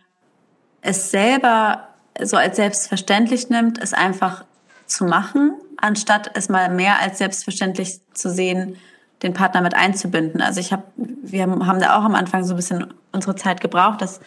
es 0.80 1.10
selber 1.10 1.88
so 2.20 2.36
als 2.36 2.56
selbstverständlich 2.56 3.50
nimmt, 3.50 3.80
es 3.80 3.92
einfach 3.92 4.44
zu 4.86 5.04
machen, 5.04 5.52
anstatt 5.76 6.30
es 6.34 6.48
mal 6.48 6.70
mehr 6.70 7.00
als 7.00 7.18
selbstverständlich 7.18 8.00
zu 8.14 8.30
sehen, 8.30 8.76
den 9.22 9.34
Partner 9.34 9.60
mit 9.60 9.74
einzubinden. 9.74 10.40
Also 10.40 10.58
ich 10.58 10.72
habe, 10.72 10.84
wir 10.96 11.42
haben 11.42 11.80
da 11.80 11.98
auch 11.98 12.04
am 12.04 12.14
Anfang 12.14 12.44
so 12.44 12.54
ein 12.54 12.56
bisschen 12.56 12.92
unsere 13.12 13.36
Zeit 13.36 13.60
gebraucht, 13.60 14.00
dass 14.00 14.20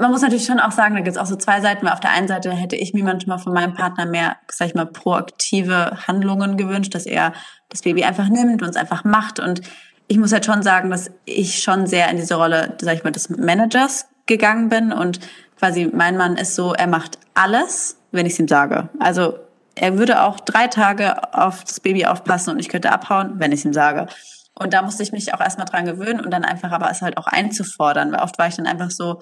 man 0.00 0.10
muss 0.10 0.22
natürlich 0.22 0.44
schon 0.44 0.60
auch 0.60 0.72
sagen, 0.72 0.94
da 0.94 1.00
gibt 1.00 1.16
es 1.16 1.20
auch 1.20 1.26
so 1.26 1.36
zwei 1.36 1.60
Seiten, 1.60 1.84
weil 1.84 1.92
auf 1.92 2.00
der 2.00 2.10
einen 2.10 2.28
Seite 2.28 2.50
hätte 2.50 2.76
ich 2.76 2.94
mir 2.94 3.04
manchmal 3.04 3.38
von 3.38 3.52
meinem 3.52 3.74
Partner 3.74 4.06
mehr, 4.06 4.36
sag 4.50 4.68
ich 4.68 4.74
mal, 4.74 4.86
proaktive 4.86 5.98
Handlungen 6.06 6.56
gewünscht, 6.56 6.94
dass 6.94 7.06
er 7.06 7.32
das 7.68 7.82
Baby 7.82 8.04
einfach 8.04 8.28
nimmt 8.28 8.62
und 8.62 8.68
es 8.68 8.76
einfach 8.76 9.04
macht. 9.04 9.40
Und 9.40 9.62
ich 10.06 10.18
muss 10.18 10.32
halt 10.32 10.46
schon 10.46 10.62
sagen, 10.62 10.90
dass 10.90 11.10
ich 11.24 11.62
schon 11.62 11.86
sehr 11.86 12.08
in 12.10 12.16
diese 12.16 12.34
Rolle, 12.34 12.76
sag 12.80 12.96
ich 12.96 13.04
mal, 13.04 13.10
des 13.10 13.28
Managers 13.28 14.06
gegangen 14.26 14.68
bin 14.68 14.92
und 14.92 15.20
quasi 15.58 15.90
mein 15.92 16.16
Mann 16.16 16.36
ist 16.36 16.54
so, 16.54 16.72
er 16.72 16.86
macht 16.86 17.18
alles, 17.34 17.98
wenn 18.12 18.26
ich 18.26 18.34
es 18.34 18.38
ihm 18.38 18.48
sage. 18.48 18.88
Also 18.98 19.38
er 19.74 19.98
würde 19.98 20.22
auch 20.22 20.40
drei 20.40 20.66
Tage 20.66 21.34
auf 21.34 21.64
das 21.64 21.80
Baby 21.80 22.06
aufpassen 22.06 22.50
und 22.50 22.58
ich 22.58 22.68
könnte 22.68 22.92
abhauen, 22.92 23.34
wenn 23.36 23.52
ich 23.52 23.60
es 23.60 23.64
ihm 23.64 23.72
sage. 23.72 24.06
Und 24.54 24.74
da 24.74 24.82
musste 24.82 25.02
ich 25.02 25.12
mich 25.12 25.32
auch 25.34 25.40
erstmal 25.40 25.66
dran 25.66 25.84
gewöhnen 25.84 26.20
und 26.20 26.32
dann 26.32 26.44
einfach 26.44 26.72
aber 26.72 26.90
es 26.90 27.00
halt 27.00 27.16
auch 27.16 27.26
einzufordern, 27.26 28.10
weil 28.12 28.20
oft 28.20 28.38
war 28.38 28.48
ich 28.48 28.56
dann 28.56 28.66
einfach 28.66 28.90
so, 28.90 29.20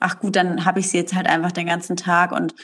ach 0.00 0.18
gut, 0.20 0.36
dann 0.36 0.64
habe 0.64 0.80
ich 0.80 0.88
sie 0.88 0.98
jetzt 0.98 1.14
halt 1.14 1.26
einfach 1.26 1.52
den 1.52 1.66
ganzen 1.66 1.96
Tag 1.96 2.32
und 2.32 2.54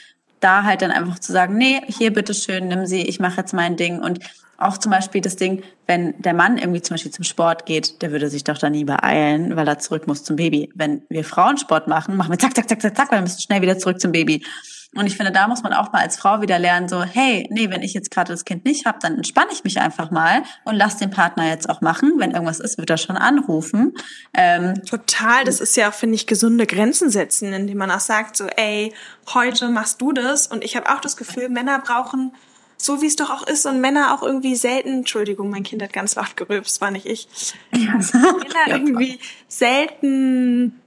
da 0.40 0.64
halt 0.64 0.82
dann 0.82 0.90
einfach 0.90 1.18
zu 1.18 1.32
sagen, 1.32 1.56
nee, 1.56 1.80
hier 1.86 2.12
bitteschön, 2.12 2.68
nimm 2.68 2.86
sie, 2.86 3.02
ich 3.02 3.20
mache 3.20 3.38
jetzt 3.38 3.54
mein 3.54 3.76
Ding 3.76 4.00
und 4.00 4.20
auch 4.58 4.78
zum 4.78 4.92
Beispiel 4.92 5.20
das 5.20 5.36
Ding, 5.36 5.62
wenn 5.86 6.20
der 6.20 6.34
Mann 6.34 6.58
irgendwie 6.58 6.80
zum 6.80 6.94
Beispiel 6.94 7.10
zum 7.10 7.24
Sport 7.24 7.66
geht, 7.66 8.02
der 8.02 8.12
würde 8.12 8.28
sich 8.28 8.44
doch 8.44 8.58
da 8.58 8.70
nie 8.70 8.84
beeilen, 8.84 9.56
weil 9.56 9.66
er 9.66 9.78
zurück 9.78 10.06
muss 10.06 10.22
zum 10.22 10.36
Baby. 10.36 10.70
Wenn 10.74 11.02
wir 11.08 11.24
Frauen 11.24 11.58
Sport 11.58 11.88
machen, 11.88 12.16
machen 12.16 12.30
wir 12.30 12.38
zack, 12.38 12.54
zack, 12.54 12.68
zack, 12.68 12.80
zack, 12.80 12.96
zack, 12.96 13.10
weil 13.10 13.18
wir 13.18 13.22
müssen 13.22 13.40
schnell 13.40 13.62
wieder 13.62 13.78
zurück 13.78 14.00
zum 14.00 14.12
Baby. 14.12 14.44
Und 14.96 15.06
ich 15.06 15.16
finde, 15.16 15.32
da 15.32 15.48
muss 15.48 15.62
man 15.62 15.72
auch 15.72 15.92
mal 15.92 16.00
als 16.02 16.16
Frau 16.16 16.40
wieder 16.40 16.58
lernen, 16.58 16.88
so, 16.88 17.02
hey, 17.02 17.48
nee, 17.50 17.70
wenn 17.70 17.82
ich 17.82 17.94
jetzt 17.94 18.10
gerade 18.10 18.32
das 18.32 18.44
Kind 18.44 18.64
nicht 18.64 18.86
habe, 18.86 18.98
dann 19.00 19.16
entspanne 19.16 19.50
ich 19.52 19.64
mich 19.64 19.80
einfach 19.80 20.10
mal 20.10 20.42
und 20.64 20.76
lass 20.76 20.96
den 20.96 21.10
Partner 21.10 21.48
jetzt 21.48 21.68
auch 21.68 21.80
machen. 21.80 22.14
Wenn 22.18 22.32
irgendwas 22.32 22.60
ist, 22.60 22.78
wird 22.78 22.90
er 22.90 22.98
schon 22.98 23.16
anrufen. 23.16 23.94
Ähm, 24.34 24.84
Total, 24.84 25.44
das 25.44 25.60
ist 25.60 25.76
ja 25.76 25.90
auch, 25.90 25.94
finde 25.94 26.14
ich, 26.14 26.26
gesunde 26.26 26.66
Grenzen 26.66 27.10
setzen, 27.10 27.52
indem 27.52 27.78
man 27.78 27.90
auch 27.90 28.00
sagt, 28.00 28.36
so, 28.36 28.46
ey, 28.46 28.92
heute 29.32 29.68
machst 29.68 30.00
du 30.00 30.12
das. 30.12 30.46
Und 30.46 30.64
ich 30.64 30.76
habe 30.76 30.90
auch 30.90 31.00
das 31.00 31.16
Gefühl, 31.16 31.48
Männer 31.48 31.78
brauchen 31.78 32.32
so 32.76 33.00
wie 33.00 33.06
es 33.06 33.16
doch 33.16 33.30
auch 33.30 33.46
ist 33.46 33.64
und 33.66 33.80
Männer 33.80 34.14
auch 34.14 34.22
irgendwie 34.22 34.56
selten, 34.56 34.98
Entschuldigung, 34.98 35.48
mein 35.48 35.62
Kind 35.62 35.82
hat 35.82 35.92
ganz 35.92 36.16
laut 36.16 36.36
gerülpst, 36.36 36.80
war 36.80 36.90
nicht 36.90 37.06
ich. 37.06 37.28
Männer 37.72 38.66
irgendwie 38.68 39.18
selten 39.48 40.80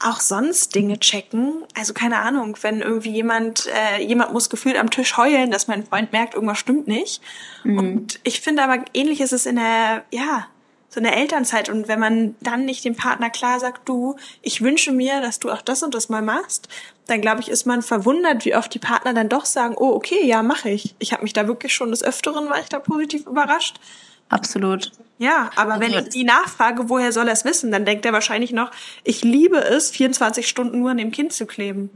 auch 0.00 0.20
sonst 0.20 0.74
Dinge 0.74 0.98
checken. 0.98 1.64
Also 1.74 1.92
keine 1.92 2.18
Ahnung, 2.18 2.56
wenn 2.62 2.80
irgendwie 2.80 3.12
jemand, 3.12 3.66
äh, 3.66 4.02
jemand 4.02 4.32
muss 4.32 4.50
gefühlt 4.50 4.76
am 4.76 4.90
Tisch 4.90 5.16
heulen, 5.16 5.50
dass 5.50 5.68
mein 5.68 5.84
Freund 5.84 6.12
merkt, 6.12 6.34
irgendwas 6.34 6.58
stimmt 6.58 6.86
nicht. 6.86 7.20
Mhm. 7.64 7.78
Und 7.78 8.20
ich 8.22 8.40
finde 8.40 8.62
aber 8.62 8.84
ähnlich 8.94 9.20
ist 9.20 9.32
es 9.32 9.46
in 9.46 9.56
der, 9.56 10.04
ja, 10.10 10.46
so 10.88 10.98
in 10.98 11.04
der 11.04 11.16
Elternzeit. 11.16 11.68
Und 11.68 11.88
wenn 11.88 12.00
man 12.00 12.34
dann 12.40 12.64
nicht 12.64 12.84
dem 12.84 12.96
Partner 12.96 13.30
klar 13.30 13.60
sagt, 13.60 13.88
du, 13.88 14.16
ich 14.42 14.62
wünsche 14.62 14.92
mir, 14.92 15.20
dass 15.20 15.38
du 15.38 15.50
auch 15.50 15.62
das 15.62 15.82
und 15.82 15.94
das 15.94 16.08
mal 16.08 16.22
machst, 16.22 16.68
dann 17.06 17.20
glaube 17.20 17.40
ich, 17.40 17.48
ist 17.48 17.66
man 17.66 17.82
verwundert, 17.82 18.44
wie 18.44 18.54
oft 18.54 18.72
die 18.72 18.78
Partner 18.78 19.14
dann 19.14 19.28
doch 19.28 19.44
sagen, 19.44 19.74
oh, 19.76 19.92
okay, 19.94 20.24
ja, 20.24 20.42
mache 20.42 20.70
ich. 20.70 20.94
Ich 20.98 21.12
habe 21.12 21.22
mich 21.22 21.32
da 21.32 21.46
wirklich 21.46 21.74
schon 21.74 21.90
des 21.90 22.02
Öfteren, 22.02 22.48
war 22.48 22.60
ich 22.60 22.68
da 22.68 22.78
positiv 22.78 23.26
überrascht. 23.26 23.80
Absolut. 24.28 24.92
Ja, 25.18 25.50
aber 25.56 25.80
wenn 25.80 25.92
ich 25.92 26.10
die 26.10 26.24
nachfrage, 26.24 26.88
woher 26.88 27.12
soll 27.12 27.26
er 27.26 27.32
es 27.32 27.44
wissen, 27.44 27.72
dann 27.72 27.84
denkt 27.84 28.06
er 28.06 28.12
wahrscheinlich 28.12 28.52
noch, 28.52 28.70
ich 29.02 29.24
liebe 29.24 29.58
es, 29.58 29.90
24 29.90 30.46
Stunden 30.46 30.78
nur 30.78 30.90
an 30.90 30.96
dem 30.96 31.10
Kind 31.10 31.32
zu 31.32 31.44
kleben. 31.46 31.90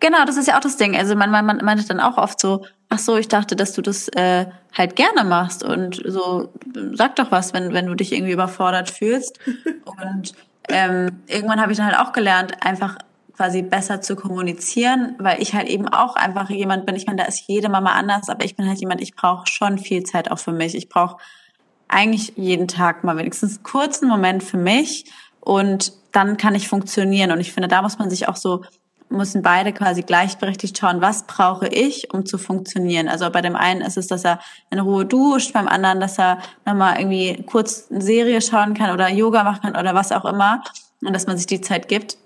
Genau, 0.00 0.24
das 0.24 0.36
ist 0.36 0.48
ja 0.48 0.56
auch 0.56 0.60
das 0.60 0.76
Ding. 0.76 0.96
Also 0.96 1.14
man, 1.14 1.30
man, 1.30 1.46
man 1.46 1.58
meint 1.64 1.88
dann 1.88 2.00
auch 2.00 2.18
oft 2.18 2.40
so, 2.40 2.64
ach 2.88 2.98
so, 2.98 3.16
ich 3.16 3.28
dachte, 3.28 3.54
dass 3.54 3.72
du 3.72 3.82
das 3.82 4.08
äh, 4.08 4.46
halt 4.76 4.96
gerne 4.96 5.24
machst 5.24 5.62
und 5.62 6.02
so, 6.04 6.52
sag 6.94 7.16
doch 7.16 7.30
was, 7.30 7.54
wenn, 7.54 7.72
wenn 7.72 7.86
du 7.86 7.94
dich 7.94 8.12
irgendwie 8.12 8.32
überfordert 8.32 8.90
fühlst. 8.90 9.38
und 9.84 10.34
ähm, 10.68 11.22
irgendwann 11.26 11.60
habe 11.60 11.72
ich 11.72 11.78
dann 11.78 11.86
halt 11.86 11.98
auch 11.98 12.12
gelernt, 12.12 12.54
einfach 12.64 12.96
quasi 13.36 13.62
besser 13.62 14.00
zu 14.00 14.16
kommunizieren, 14.16 15.14
weil 15.18 15.40
ich 15.40 15.54
halt 15.54 15.68
eben 15.68 15.86
auch 15.88 16.16
einfach 16.16 16.50
jemand 16.50 16.86
bin. 16.86 16.96
Ich 16.96 17.06
meine, 17.06 17.22
da 17.22 17.28
ist 17.28 17.44
jede 17.46 17.68
Mama 17.68 17.92
anders, 17.92 18.28
aber 18.28 18.44
ich 18.44 18.56
bin 18.56 18.68
halt 18.68 18.80
jemand, 18.80 19.00
ich 19.00 19.14
brauche 19.14 19.46
schon 19.46 19.78
viel 19.78 20.02
Zeit 20.02 20.30
auch 20.30 20.40
für 20.40 20.52
mich. 20.52 20.74
Ich 20.74 20.88
brauche 20.88 21.18
eigentlich 21.88 22.34
jeden 22.36 22.68
Tag 22.68 23.04
mal 23.04 23.16
wenigstens 23.16 23.56
einen 23.56 23.62
kurzen 23.64 24.08
Moment 24.08 24.42
für 24.42 24.58
mich 24.58 25.06
und 25.40 25.92
dann 26.12 26.36
kann 26.36 26.54
ich 26.54 26.68
funktionieren. 26.68 27.32
Und 27.32 27.40
ich 27.40 27.52
finde, 27.52 27.68
da 27.68 27.82
muss 27.82 27.98
man 27.98 28.10
sich 28.10 28.28
auch 28.28 28.36
so, 28.36 28.62
müssen 29.10 29.42
beide 29.42 29.72
quasi 29.72 30.02
gleichberechtigt 30.02 30.76
schauen, 30.76 31.00
was 31.00 31.26
brauche 31.26 31.66
ich, 31.66 32.12
um 32.12 32.26
zu 32.26 32.36
funktionieren. 32.36 33.08
Also 33.08 33.30
bei 33.30 33.40
dem 33.40 33.56
einen 33.56 33.80
ist 33.80 33.96
es, 33.96 34.06
dass 34.06 34.24
er 34.24 34.38
in 34.70 34.78
Ruhe 34.78 35.06
duscht, 35.06 35.54
beim 35.54 35.66
anderen, 35.66 36.00
dass 36.00 36.18
er 36.18 36.38
nochmal 36.66 36.98
irgendwie 36.98 37.42
kurz 37.44 37.90
eine 37.90 38.02
Serie 38.02 38.42
schauen 38.42 38.74
kann 38.74 38.92
oder 38.92 39.08
Yoga 39.08 39.44
machen 39.44 39.62
kann 39.62 39.76
oder 39.76 39.94
was 39.94 40.12
auch 40.12 40.26
immer. 40.26 40.62
Und 41.02 41.14
dass 41.14 41.26
man 41.26 41.36
sich 41.36 41.46
die 41.46 41.60
Zeit 41.60 41.88
gibt. 41.88 42.18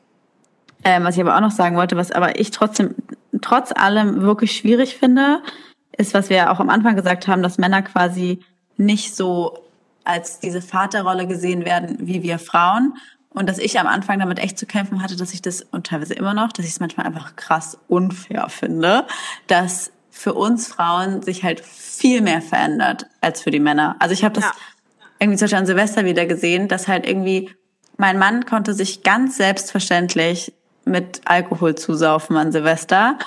Ähm, 0.84 1.04
was 1.04 1.14
ich 1.14 1.20
aber 1.20 1.36
auch 1.36 1.40
noch 1.40 1.52
sagen 1.52 1.76
wollte, 1.76 1.96
was 1.96 2.10
aber 2.10 2.40
ich 2.40 2.50
trotzdem, 2.50 2.96
trotz 3.40 3.70
allem 3.72 4.22
wirklich 4.22 4.56
schwierig 4.56 4.96
finde, 4.96 5.42
ist, 5.96 6.14
was 6.14 6.30
wir 6.30 6.50
auch 6.50 6.58
am 6.58 6.70
Anfang 6.70 6.96
gesagt 6.96 7.28
haben, 7.28 7.42
dass 7.42 7.58
Männer 7.58 7.82
quasi 7.82 8.40
nicht 8.76 9.14
so 9.14 9.58
als 10.04 10.40
diese 10.40 10.62
Vaterrolle 10.62 11.26
gesehen 11.26 11.64
werden 11.64 11.96
wie 12.00 12.22
wir 12.22 12.38
Frauen. 12.38 12.94
Und 13.30 13.48
dass 13.48 13.58
ich 13.58 13.78
am 13.78 13.86
Anfang 13.86 14.18
damit 14.18 14.38
echt 14.38 14.58
zu 14.58 14.66
kämpfen 14.66 15.02
hatte, 15.02 15.16
dass 15.16 15.32
ich 15.32 15.40
das, 15.40 15.62
und 15.62 15.86
teilweise 15.86 16.14
immer 16.14 16.34
noch, 16.34 16.52
dass 16.52 16.66
ich 16.66 16.72
es 16.72 16.80
manchmal 16.80 17.06
einfach 17.06 17.34
krass 17.36 17.78
unfair 17.88 18.48
finde, 18.50 19.06
dass 19.46 19.90
für 20.10 20.34
uns 20.34 20.66
Frauen 20.66 21.22
sich 21.22 21.42
halt 21.42 21.60
viel 21.60 22.20
mehr 22.20 22.42
verändert 22.42 23.06
als 23.22 23.40
für 23.40 23.50
die 23.50 23.60
Männer. 23.60 23.96
Also 23.98 24.12
ich 24.12 24.22
habe 24.22 24.34
das 24.34 24.44
ja. 24.44 24.52
irgendwie 25.18 25.38
zum 25.38 25.46
Beispiel 25.46 25.58
an 25.58 25.66
Silvester 25.66 26.04
wieder 26.04 26.26
gesehen, 26.26 26.68
dass 26.68 26.88
halt 26.88 27.06
irgendwie 27.06 27.50
mein 27.96 28.18
Mann 28.18 28.44
konnte 28.44 28.74
sich 28.74 29.02
ganz 29.02 29.36
selbstverständlich 29.36 30.52
mit 30.84 31.22
Alkohol 31.24 31.74
zusaufen 31.74 32.36
an 32.36 32.52
Silvester 32.52 33.18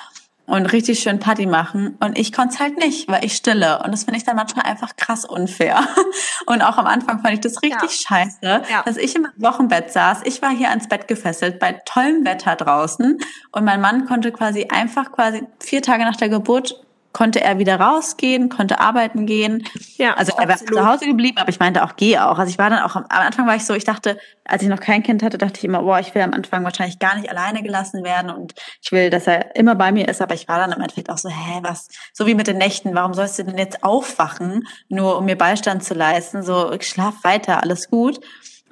und 0.45 0.65
richtig 0.67 0.99
schön 0.99 1.19
Party 1.19 1.45
machen. 1.45 1.97
Und 1.99 2.17
ich 2.17 2.31
konnte 2.31 2.55
es 2.55 2.59
halt 2.59 2.77
nicht, 2.77 3.07
weil 3.07 3.25
ich 3.25 3.35
stille. 3.35 3.81
Und 3.83 3.91
das 3.91 4.03
finde 4.03 4.17
ich 4.17 4.23
dann 4.23 4.35
manchmal 4.35 4.65
einfach 4.65 4.95
krass 4.95 5.25
unfair. 5.25 5.79
Und 6.45 6.61
auch 6.61 6.77
am 6.77 6.85
Anfang 6.85 7.21
fand 7.21 7.33
ich 7.33 7.39
das 7.39 7.61
richtig 7.63 8.03
ja. 8.03 8.07
scheiße, 8.07 8.63
ja. 8.69 8.83
dass 8.83 8.97
ich 8.97 9.15
im 9.15 9.27
Wochenbett 9.37 9.91
saß. 9.91 10.21
Ich 10.25 10.41
war 10.41 10.51
hier 10.51 10.69
ans 10.69 10.87
Bett 10.87 11.07
gefesselt 11.07 11.59
bei 11.59 11.81
tollem 11.85 12.25
Wetter 12.25 12.55
draußen. 12.55 13.17
Und 13.51 13.65
mein 13.65 13.81
Mann 13.81 14.05
konnte 14.05 14.31
quasi 14.31 14.67
einfach 14.69 15.11
quasi 15.11 15.43
vier 15.59 15.81
Tage 15.81 16.03
nach 16.03 16.15
der 16.15 16.29
Geburt 16.29 16.84
konnte 17.15 17.39
er 17.39 17.59
wieder 17.59 17.79
rausgehen, 17.79 18.49
konnte 18.49 18.81
arbeiten 18.81 19.25
gehen. 19.25 19.63
Ja, 19.95 20.15
also 20.15 20.33
er 20.37 20.49
war 20.49 20.57
zu 20.57 20.85
Hause 20.85 21.05
geblieben, 21.05 21.37
aber 21.37 21.47
ich 21.47 21.61
meinte 21.61 21.81
auch, 21.85 21.95
geh 21.95 22.17
auch. 22.17 22.37
Also 22.37 22.49
ich 22.49 22.57
war 22.57 22.69
dann 22.69 22.83
auch, 22.83 22.97
am 22.97 23.05
Anfang 23.07 23.47
war 23.47 23.55
ich 23.55 23.63
so, 23.63 23.73
ich 23.73 23.85
dachte, 23.85 24.17
als 24.43 24.61
ich 24.61 24.67
noch 24.67 24.81
kein 24.81 25.01
Kind 25.01 25.23
hatte, 25.23 25.37
dachte 25.37 25.57
ich 25.59 25.63
immer, 25.63 25.81
boah, 25.81 25.97
ich 25.97 26.13
will 26.13 26.21
am 26.21 26.33
Anfang 26.33 26.65
wahrscheinlich 26.65 26.99
gar 26.99 27.15
nicht 27.15 27.29
alleine 27.29 27.63
gelassen 27.63 28.03
werden 28.03 28.31
und 28.31 28.53
ich 28.81 28.91
will, 28.91 29.09
dass 29.09 29.27
er 29.27 29.55
immer 29.55 29.75
bei 29.75 29.93
mir 29.93 30.09
ist, 30.09 30.21
aber 30.21 30.33
ich 30.33 30.49
war 30.49 30.57
dann 30.57 30.73
im 30.73 30.81
Endeffekt 30.81 31.09
auch 31.09 31.17
so, 31.17 31.29
hä, 31.29 31.59
was, 31.61 31.87
so 32.11 32.27
wie 32.27 32.35
mit 32.35 32.47
den 32.47 32.57
Nächten, 32.57 32.93
warum 32.95 33.13
sollst 33.13 33.39
du 33.39 33.43
denn 33.43 33.57
jetzt 33.57 33.81
aufwachen, 33.81 34.67
nur 34.89 35.17
um 35.17 35.23
mir 35.23 35.37
Beistand 35.37 35.85
zu 35.85 35.93
leisten, 35.93 36.43
so, 36.43 36.73
ich 36.73 36.85
schlaf 36.85 37.23
weiter, 37.23 37.63
alles 37.63 37.89
gut. 37.89 38.19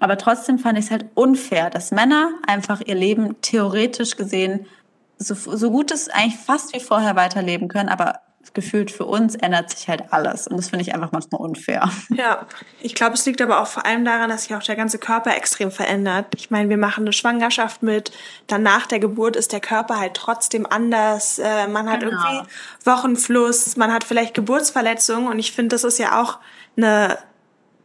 Aber 0.01 0.17
trotzdem 0.17 0.59
fand 0.59 0.77
ich 0.77 0.85
es 0.85 0.91
halt 0.91 1.05
unfair, 1.13 1.69
dass 1.69 1.91
Männer 1.91 2.31
einfach 2.45 2.81
ihr 2.81 2.95
Leben 2.95 3.39
theoretisch 3.39 4.17
gesehen 4.17 4.65
so, 5.17 5.33
so 5.33 5.71
gut 5.71 5.91
es 5.91 6.09
eigentlich 6.09 6.37
fast 6.37 6.73
wie 6.73 6.79
vorher 6.79 7.15
weiterleben 7.15 7.67
können, 7.67 7.89
aber 7.89 8.19
gefühlt 8.53 8.91
für 8.91 9.05
uns 9.05 9.35
ändert 9.35 9.71
sich 9.71 9.87
halt 9.87 10.13
alles. 10.13 10.47
Und 10.47 10.57
das 10.57 10.69
finde 10.69 10.83
ich 10.83 10.93
einfach 10.93 11.11
manchmal 11.11 11.41
unfair. 11.41 11.89
Ja, 12.13 12.45
ich 12.81 12.93
glaube, 12.93 13.15
es 13.15 13.25
liegt 13.25 13.41
aber 13.41 13.59
auch 13.59 13.67
vor 13.67 13.85
allem 13.85 14.05
daran, 14.05 14.29
dass 14.29 14.43
sich 14.43 14.55
auch 14.55 14.61
der 14.61 14.75
ganze 14.75 14.99
Körper 14.99 15.35
extrem 15.35 15.71
verändert. 15.71 16.27
Ich 16.35 16.51
meine, 16.51 16.69
wir 16.69 16.77
machen 16.77 17.03
eine 17.03 17.13
Schwangerschaft 17.13 17.81
mit, 17.81 18.11
dann 18.47 18.61
nach 18.61 18.85
der 18.85 18.99
Geburt 18.99 19.35
ist 19.35 19.51
der 19.51 19.59
Körper 19.59 19.99
halt 19.99 20.13
trotzdem 20.13 20.67
anders. 20.67 21.39
Äh, 21.39 21.67
man 21.67 21.89
hat 21.89 22.01
genau. 22.01 22.11
irgendwie 22.11 22.49
Wochenfluss, 22.85 23.75
man 23.77 23.91
hat 23.91 24.03
vielleicht 24.03 24.35
Geburtsverletzungen 24.35 25.27
und 25.27 25.39
ich 25.39 25.51
finde, 25.53 25.69
das 25.69 25.83
ist 25.83 25.97
ja 25.97 26.21
auch 26.21 26.37
eine 26.77 27.17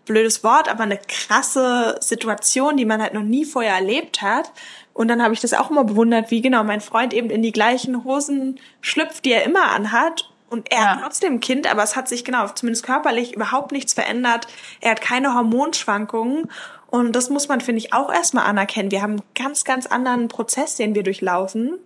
blödes 0.05 0.45
Wort, 0.45 0.69
aber 0.69 0.83
eine 0.83 0.99
krasse 0.99 1.97
Situation, 2.01 2.77
die 2.77 2.85
man 2.85 3.01
halt 3.01 3.15
noch 3.15 3.23
nie 3.23 3.45
vorher 3.45 3.75
erlebt 3.75 4.21
hat. 4.21 4.53
Und 4.93 5.09
dann 5.09 5.23
habe 5.23 5.33
ich 5.33 5.41
das 5.41 5.55
auch 5.55 5.71
immer 5.71 5.85
bewundert, 5.85 6.31
wie 6.31 6.43
genau 6.43 6.65
mein 6.65 6.81
Freund 6.81 7.15
eben 7.15 7.31
in 7.31 7.43
die 7.43 7.53
gleichen 7.53 8.05
Hosen 8.05 8.59
schlüpft, 8.81 9.25
die 9.25 9.33
er 9.33 9.45
immer 9.45 9.71
anhat 9.71 10.31
und 10.51 10.73
er 10.73 10.79
ja. 10.79 10.87
hat 10.89 11.03
trotzdem 11.03 11.35
ein 11.35 11.41
Kind, 11.41 11.71
aber 11.71 11.83
es 11.83 11.97
hat 11.97 12.09
sich 12.09 12.25
genau, 12.25 12.47
zumindest 12.49 12.85
körperlich, 12.85 13.35
überhaupt 13.35 13.73
nichts 13.73 13.93
verändert. 13.93 14.47
Er 14.81 14.93
hat 14.93 15.01
keine 15.01 15.35
Hormonschwankungen. 15.35 16.51
Und 16.91 17.13
das 17.15 17.29
muss 17.29 17.49
man, 17.49 17.61
finde 17.61 17.81
ich, 17.81 17.93
auch 17.93 18.11
erstmal 18.11 18.47
anerkennen. 18.47 18.91
Wir 18.91 19.03
haben 19.03 19.13
einen 19.13 19.23
ganz, 19.35 19.65
ganz 19.65 19.87
anderen 19.87 20.29
Prozess, 20.29 20.77
den 20.77 20.95
wir 20.95 21.03
durchlaufen. 21.03 21.79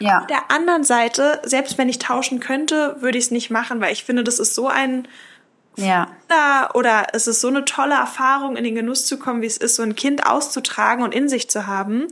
Ja. 0.00 0.20
Auf 0.20 0.26
der 0.26 0.50
anderen 0.50 0.84
Seite, 0.84 1.40
selbst 1.44 1.78
wenn 1.78 1.88
ich 1.88 1.98
tauschen 1.98 2.40
könnte, 2.40 2.96
würde 3.00 3.16
ich 3.16 3.24
es 3.24 3.30
nicht 3.30 3.50
machen, 3.50 3.80
weil 3.80 3.92
ich 3.92 4.04
finde, 4.04 4.22
das 4.22 4.38
ist 4.38 4.54
so 4.54 4.68
ein 4.68 5.08
ja. 5.76 6.08
oder 6.74 7.06
es 7.12 7.26
ist 7.26 7.40
so 7.40 7.48
eine 7.48 7.64
tolle 7.64 7.94
Erfahrung, 7.94 8.56
in 8.56 8.64
den 8.64 8.74
Genuss 8.74 9.06
zu 9.06 9.18
kommen, 9.18 9.42
wie 9.42 9.46
es 9.46 9.56
ist, 9.56 9.76
so 9.76 9.82
ein 9.82 9.96
Kind 9.96 10.26
auszutragen 10.26 11.02
und 11.02 11.14
in 11.14 11.28
sich 11.28 11.50
zu 11.50 11.66
haben. 11.66 12.08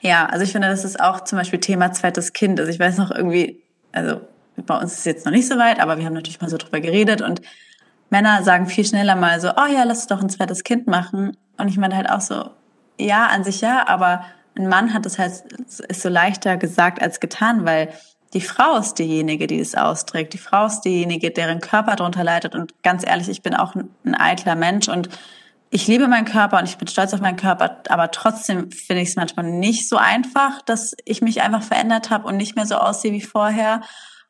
Ja, 0.00 0.26
also 0.26 0.44
ich 0.44 0.52
finde, 0.52 0.68
das 0.68 0.84
ist 0.84 1.00
auch 1.00 1.24
zum 1.24 1.38
Beispiel 1.38 1.60
Thema 1.60 1.92
zweites 1.92 2.32
Kind. 2.32 2.60
Also 2.60 2.70
ich 2.70 2.78
weiß 2.78 2.98
noch 2.98 3.10
irgendwie, 3.10 3.62
also 3.92 4.20
bei 4.66 4.76
uns 4.78 4.92
ist 4.92 4.98
es 5.00 5.04
jetzt 5.04 5.24
noch 5.26 5.32
nicht 5.32 5.48
so 5.48 5.58
weit, 5.58 5.80
aber 5.80 5.98
wir 5.98 6.04
haben 6.06 6.14
natürlich 6.14 6.40
mal 6.40 6.50
so 6.50 6.56
drüber 6.56 6.80
geredet 6.80 7.22
und 7.22 7.40
Männer 8.10 8.42
sagen 8.42 8.66
viel 8.66 8.84
schneller 8.84 9.16
mal 9.16 9.40
so, 9.40 9.50
oh 9.50 9.66
ja, 9.72 9.84
lass 9.84 10.06
doch 10.06 10.20
ein 10.20 10.30
zweites 10.30 10.64
Kind 10.64 10.86
machen. 10.86 11.36
Und 11.58 11.68
ich 11.68 11.76
meine 11.76 11.96
halt 11.96 12.10
auch 12.10 12.20
so, 12.20 12.50
ja, 12.98 13.26
an 13.28 13.44
sich 13.44 13.60
ja, 13.60 13.86
aber 13.88 14.24
ein 14.56 14.68
Mann 14.68 14.92
hat 14.92 15.06
es 15.06 15.18
halt, 15.18 15.32
ist 15.88 16.02
so 16.02 16.08
leichter 16.08 16.56
gesagt 16.56 17.00
als 17.00 17.20
getan, 17.20 17.64
weil 17.64 17.92
die 18.32 18.40
Frau 18.40 18.76
ist 18.76 18.94
diejenige, 18.94 19.46
die 19.46 19.60
es 19.60 19.74
austrägt. 19.74 20.32
Die 20.34 20.38
Frau 20.38 20.66
ist 20.66 20.82
diejenige, 20.82 21.30
deren 21.30 21.60
Körper 21.60 21.96
darunter 21.96 22.24
leidet. 22.24 22.54
Und 22.54 22.82
ganz 22.82 23.04
ehrlich, 23.06 23.28
ich 23.28 23.42
bin 23.42 23.54
auch 23.54 23.74
ein 23.74 24.14
eitler 24.14 24.54
Mensch 24.54 24.88
und 24.88 25.08
ich 25.70 25.86
liebe 25.86 26.08
meinen 26.08 26.24
Körper 26.24 26.58
und 26.58 26.68
ich 26.68 26.78
bin 26.78 26.88
stolz 26.88 27.14
auf 27.14 27.20
meinen 27.20 27.36
Körper, 27.36 27.82
aber 27.88 28.10
trotzdem 28.10 28.72
finde 28.72 29.02
ich 29.02 29.10
es 29.10 29.16
manchmal 29.16 29.46
nicht 29.46 29.88
so 29.88 29.96
einfach, 29.96 30.62
dass 30.62 30.96
ich 31.04 31.22
mich 31.22 31.42
einfach 31.42 31.62
verändert 31.62 32.10
habe 32.10 32.26
und 32.26 32.36
nicht 32.36 32.56
mehr 32.56 32.66
so 32.66 32.74
aussehe 32.74 33.12
wie 33.12 33.20
vorher 33.20 33.80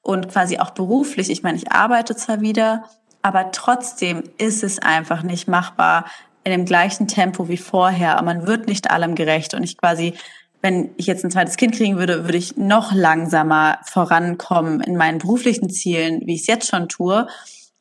und 0.02 0.28
quasi 0.28 0.58
auch 0.58 0.70
beruflich. 0.70 1.30
Ich 1.30 1.42
meine, 1.42 1.58
ich 1.58 1.72
arbeite 1.72 2.16
zwar 2.16 2.40
wieder, 2.40 2.84
aber 3.22 3.50
trotzdem 3.52 4.22
ist 4.38 4.62
es 4.62 4.78
einfach 4.78 5.22
nicht 5.22 5.48
machbar 5.48 6.06
in 6.44 6.52
dem 6.52 6.64
gleichen 6.64 7.06
Tempo 7.06 7.48
wie 7.48 7.58
vorher. 7.58 8.20
Man 8.22 8.46
wird 8.46 8.66
nicht 8.66 8.90
allem 8.90 9.14
gerecht 9.14 9.54
und 9.54 9.62
ich 9.62 9.76
quasi, 9.76 10.14
wenn 10.62 10.90
ich 10.96 11.06
jetzt 11.06 11.24
ein 11.24 11.30
zweites 11.30 11.56
Kind 11.56 11.74
kriegen 11.74 11.98
würde, 11.98 12.24
würde 12.24 12.38
ich 12.38 12.56
noch 12.56 12.92
langsamer 12.92 13.78
vorankommen 13.84 14.80
in 14.80 14.96
meinen 14.96 15.18
beruflichen 15.18 15.68
Zielen, 15.68 16.22
wie 16.24 16.34
ich 16.34 16.42
es 16.42 16.46
jetzt 16.46 16.68
schon 16.68 16.88
tue. 16.88 17.26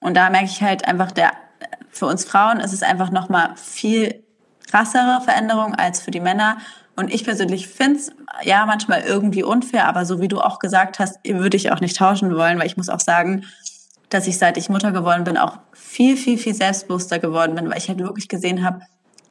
Und 0.02 0.16
da 0.16 0.30
merke 0.30 0.46
ich 0.46 0.62
halt 0.62 0.86
einfach, 0.86 1.12
der, 1.12 1.32
für 1.90 2.06
uns 2.06 2.26
Frauen 2.26 2.60
ist 2.60 2.74
es 2.74 2.84
einfach 2.84 3.12
nochmal 3.12 3.54
viel 3.56 4.24
krassere 4.70 5.22
Veränderung 5.24 5.76
als 5.76 6.02
für 6.02 6.12
die 6.12 6.20
Männer. 6.20 6.58
Und 6.96 7.14
ich 7.14 7.24
persönlich 7.24 7.68
finde 7.68 8.00
es 8.00 8.12
ja 8.44 8.66
manchmal 8.66 9.02
irgendwie 9.02 9.44
unfair, 9.44 9.88
aber 9.88 10.06
so 10.06 10.22
wie 10.22 10.28
du 10.28 10.40
auch 10.40 10.60
gesagt 10.60 11.00
hast, 11.00 11.20
würde 11.26 11.58
ich 11.58 11.72
auch 11.72 11.80
nicht 11.80 11.98
tauschen 11.98 12.36
wollen, 12.36 12.60
weil 12.60 12.68
ich 12.68 12.78
muss 12.78 12.90
auch 12.90 13.00
sagen, 13.00 13.46
dass 14.10 14.28
ich 14.28 14.38
seit 14.38 14.58
ich 14.58 14.70
Mutter 14.70 14.92
geworden 14.92 15.24
bin 15.24 15.38
auch 15.38 15.60
viel, 15.74 16.18
viel, 16.18 16.38
viel 16.38 16.54
selbstbewusster 16.54 17.20
geworden 17.20 17.56
bin, 17.56 17.70
weil 17.70 17.78
ich 17.78 17.90
halt 17.90 18.00
wirklich 18.00 18.28
gesehen 18.28 18.64
habe, 18.64 18.82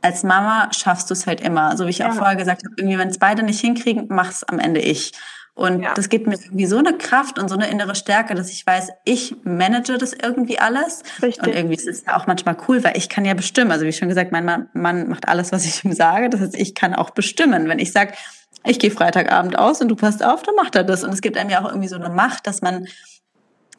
als 0.01 0.23
Mama 0.23 0.71
schaffst 0.73 1.11
du 1.11 1.15
es 1.15 1.27
halt 1.27 1.41
immer. 1.41 1.77
So 1.77 1.87
wie 1.87 1.91
ich 1.91 1.99
ja. 1.99 2.11
auch 2.11 2.15
vorher 2.15 2.37
gesagt 2.37 2.65
habe, 2.65 2.75
irgendwie, 2.77 2.99
wenn 2.99 3.09
es 3.09 3.19
beide 3.19 3.43
nicht 3.43 3.61
hinkriegen, 3.61 4.07
mach's 4.09 4.45
am 4.45 4.59
Ende 4.59 4.81
ich. 4.81 5.13
Und 5.55 5.83
ja. 5.83 5.93
das 5.95 6.09
gibt 6.09 6.29
mir 6.29 6.39
irgendwie 6.41 6.67
so 6.67 6.79
eine 6.79 6.97
Kraft 6.97 7.37
und 7.37 7.49
so 7.49 7.57
eine 7.57 7.69
innere 7.69 7.97
Stärke, 7.97 8.37
dass 8.37 8.49
ich 8.49 8.65
weiß, 8.65 8.91
ich 9.05 9.35
manage 9.43 9.99
das 9.99 10.13
irgendwie 10.13 10.61
alles. 10.61 11.03
Richtig. 11.21 11.45
Und 11.45 11.53
irgendwie 11.53 11.75
ist 11.75 11.89
es 11.89 12.05
ja 12.05 12.17
auch 12.17 12.29
manchmal 12.29 12.57
cool, 12.69 12.85
weil 12.85 12.97
ich 12.97 13.09
kann 13.09 13.25
ja 13.25 13.35
bestimmen. 13.35 13.73
Also 13.73 13.85
wie 13.85 13.93
schon 13.93 14.07
gesagt, 14.07 14.31
mein 14.31 14.45
Mann, 14.45 14.69
Mann 14.73 15.09
macht 15.09 15.27
alles, 15.27 15.51
was 15.51 15.65
ich 15.65 15.85
ihm 15.85 15.93
sage. 15.93 16.31
Das 16.31 16.41
heißt, 16.41 16.55
ich 16.55 16.77
kann 16.77 16.95
auch 16.95 17.11
bestimmen. 17.11 17.69
Wenn 17.69 17.81
ich 17.81 17.91
sage, 17.91 18.13
ich 18.69 18.79
gehe 18.79 18.91
Freitagabend 18.91 19.59
aus 19.59 19.81
und 19.81 19.89
du 19.89 19.97
passt 19.97 20.25
auf, 20.25 20.43
dann 20.43 20.55
macht 20.55 20.75
er 20.77 20.85
das. 20.85 21.05
Und 21.05 21.13
es 21.13 21.21
gibt 21.21 21.37
einem 21.37 21.51
ja 21.51 21.63
auch 21.63 21.69
irgendwie 21.69 21.89
so 21.89 21.97
eine 21.97 22.11
Macht, 22.11 22.47
dass 22.47 22.63
man, 22.63 22.87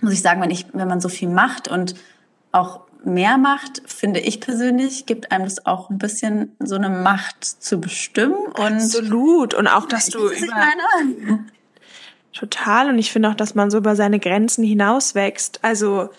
muss 0.02 0.14
ich 0.14 0.22
sagen, 0.22 0.42
wenn 0.42 0.52
ich, 0.52 0.66
wenn 0.74 0.88
man 0.88 1.02
so 1.02 1.10
viel 1.10 1.30
macht 1.30 1.68
und 1.68 1.96
auch 2.52 2.82
mehr 3.04 3.38
macht, 3.38 3.82
finde 3.86 4.20
ich 4.20 4.42
persönlich, 4.42 5.06
gibt 5.06 5.32
einem 5.32 5.46
das 5.46 5.66
auch 5.66 5.90
ein 5.90 5.98
bisschen 5.98 6.56
so 6.60 6.76
eine 6.76 6.90
Macht 6.90 7.44
zu 7.44 7.80
bestimmen. 7.80 8.36
Und 8.58 8.82
Absolut. 8.82 9.54
Und 9.54 9.68
auch, 9.68 9.86
dass 9.86 10.08
du 10.08 10.30
über, 10.30 10.54
Total. 12.34 12.90
Und 12.90 13.00
ich 13.00 13.12
finde 13.12 13.30
auch, 13.30 13.36
dass 13.36 13.56
man 13.56 13.72
so 13.72 13.78
über 13.78 13.96
seine 13.96 14.20
Grenzen 14.20 14.64
hinauswächst. 14.64 15.60
Also, 15.62 16.10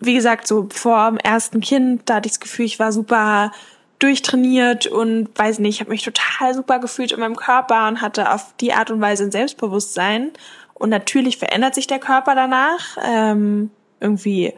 wie 0.00 0.14
gesagt, 0.14 0.46
so 0.46 0.68
vor 0.70 1.10
dem 1.10 1.18
ersten 1.18 1.60
Kind, 1.60 2.02
da 2.06 2.16
hatte 2.16 2.26
ich 2.26 2.32
das 2.32 2.40
Gefühl, 2.40 2.64
ich 2.64 2.78
war 2.78 2.92
super 2.92 3.52
durchtrainiert 3.98 4.86
und 4.86 5.28
weiß 5.36 5.58
nicht, 5.58 5.76
ich 5.76 5.80
habe 5.80 5.90
mich 5.90 6.02
total 6.02 6.54
super 6.54 6.78
gefühlt 6.78 7.12
in 7.12 7.20
meinem 7.20 7.36
Körper 7.36 7.88
und 7.88 8.00
hatte 8.00 8.32
auf 8.32 8.54
die 8.60 8.72
Art 8.72 8.90
und 8.90 9.00
Weise 9.00 9.24
ein 9.24 9.32
Selbstbewusstsein. 9.32 10.30
Und 10.74 10.90
natürlich 10.90 11.38
verändert 11.38 11.74
sich 11.74 11.86
der 11.88 11.98
Körper 11.98 12.34
danach. 12.34 12.96
Ähm, 13.04 13.70
irgendwie 14.00 14.54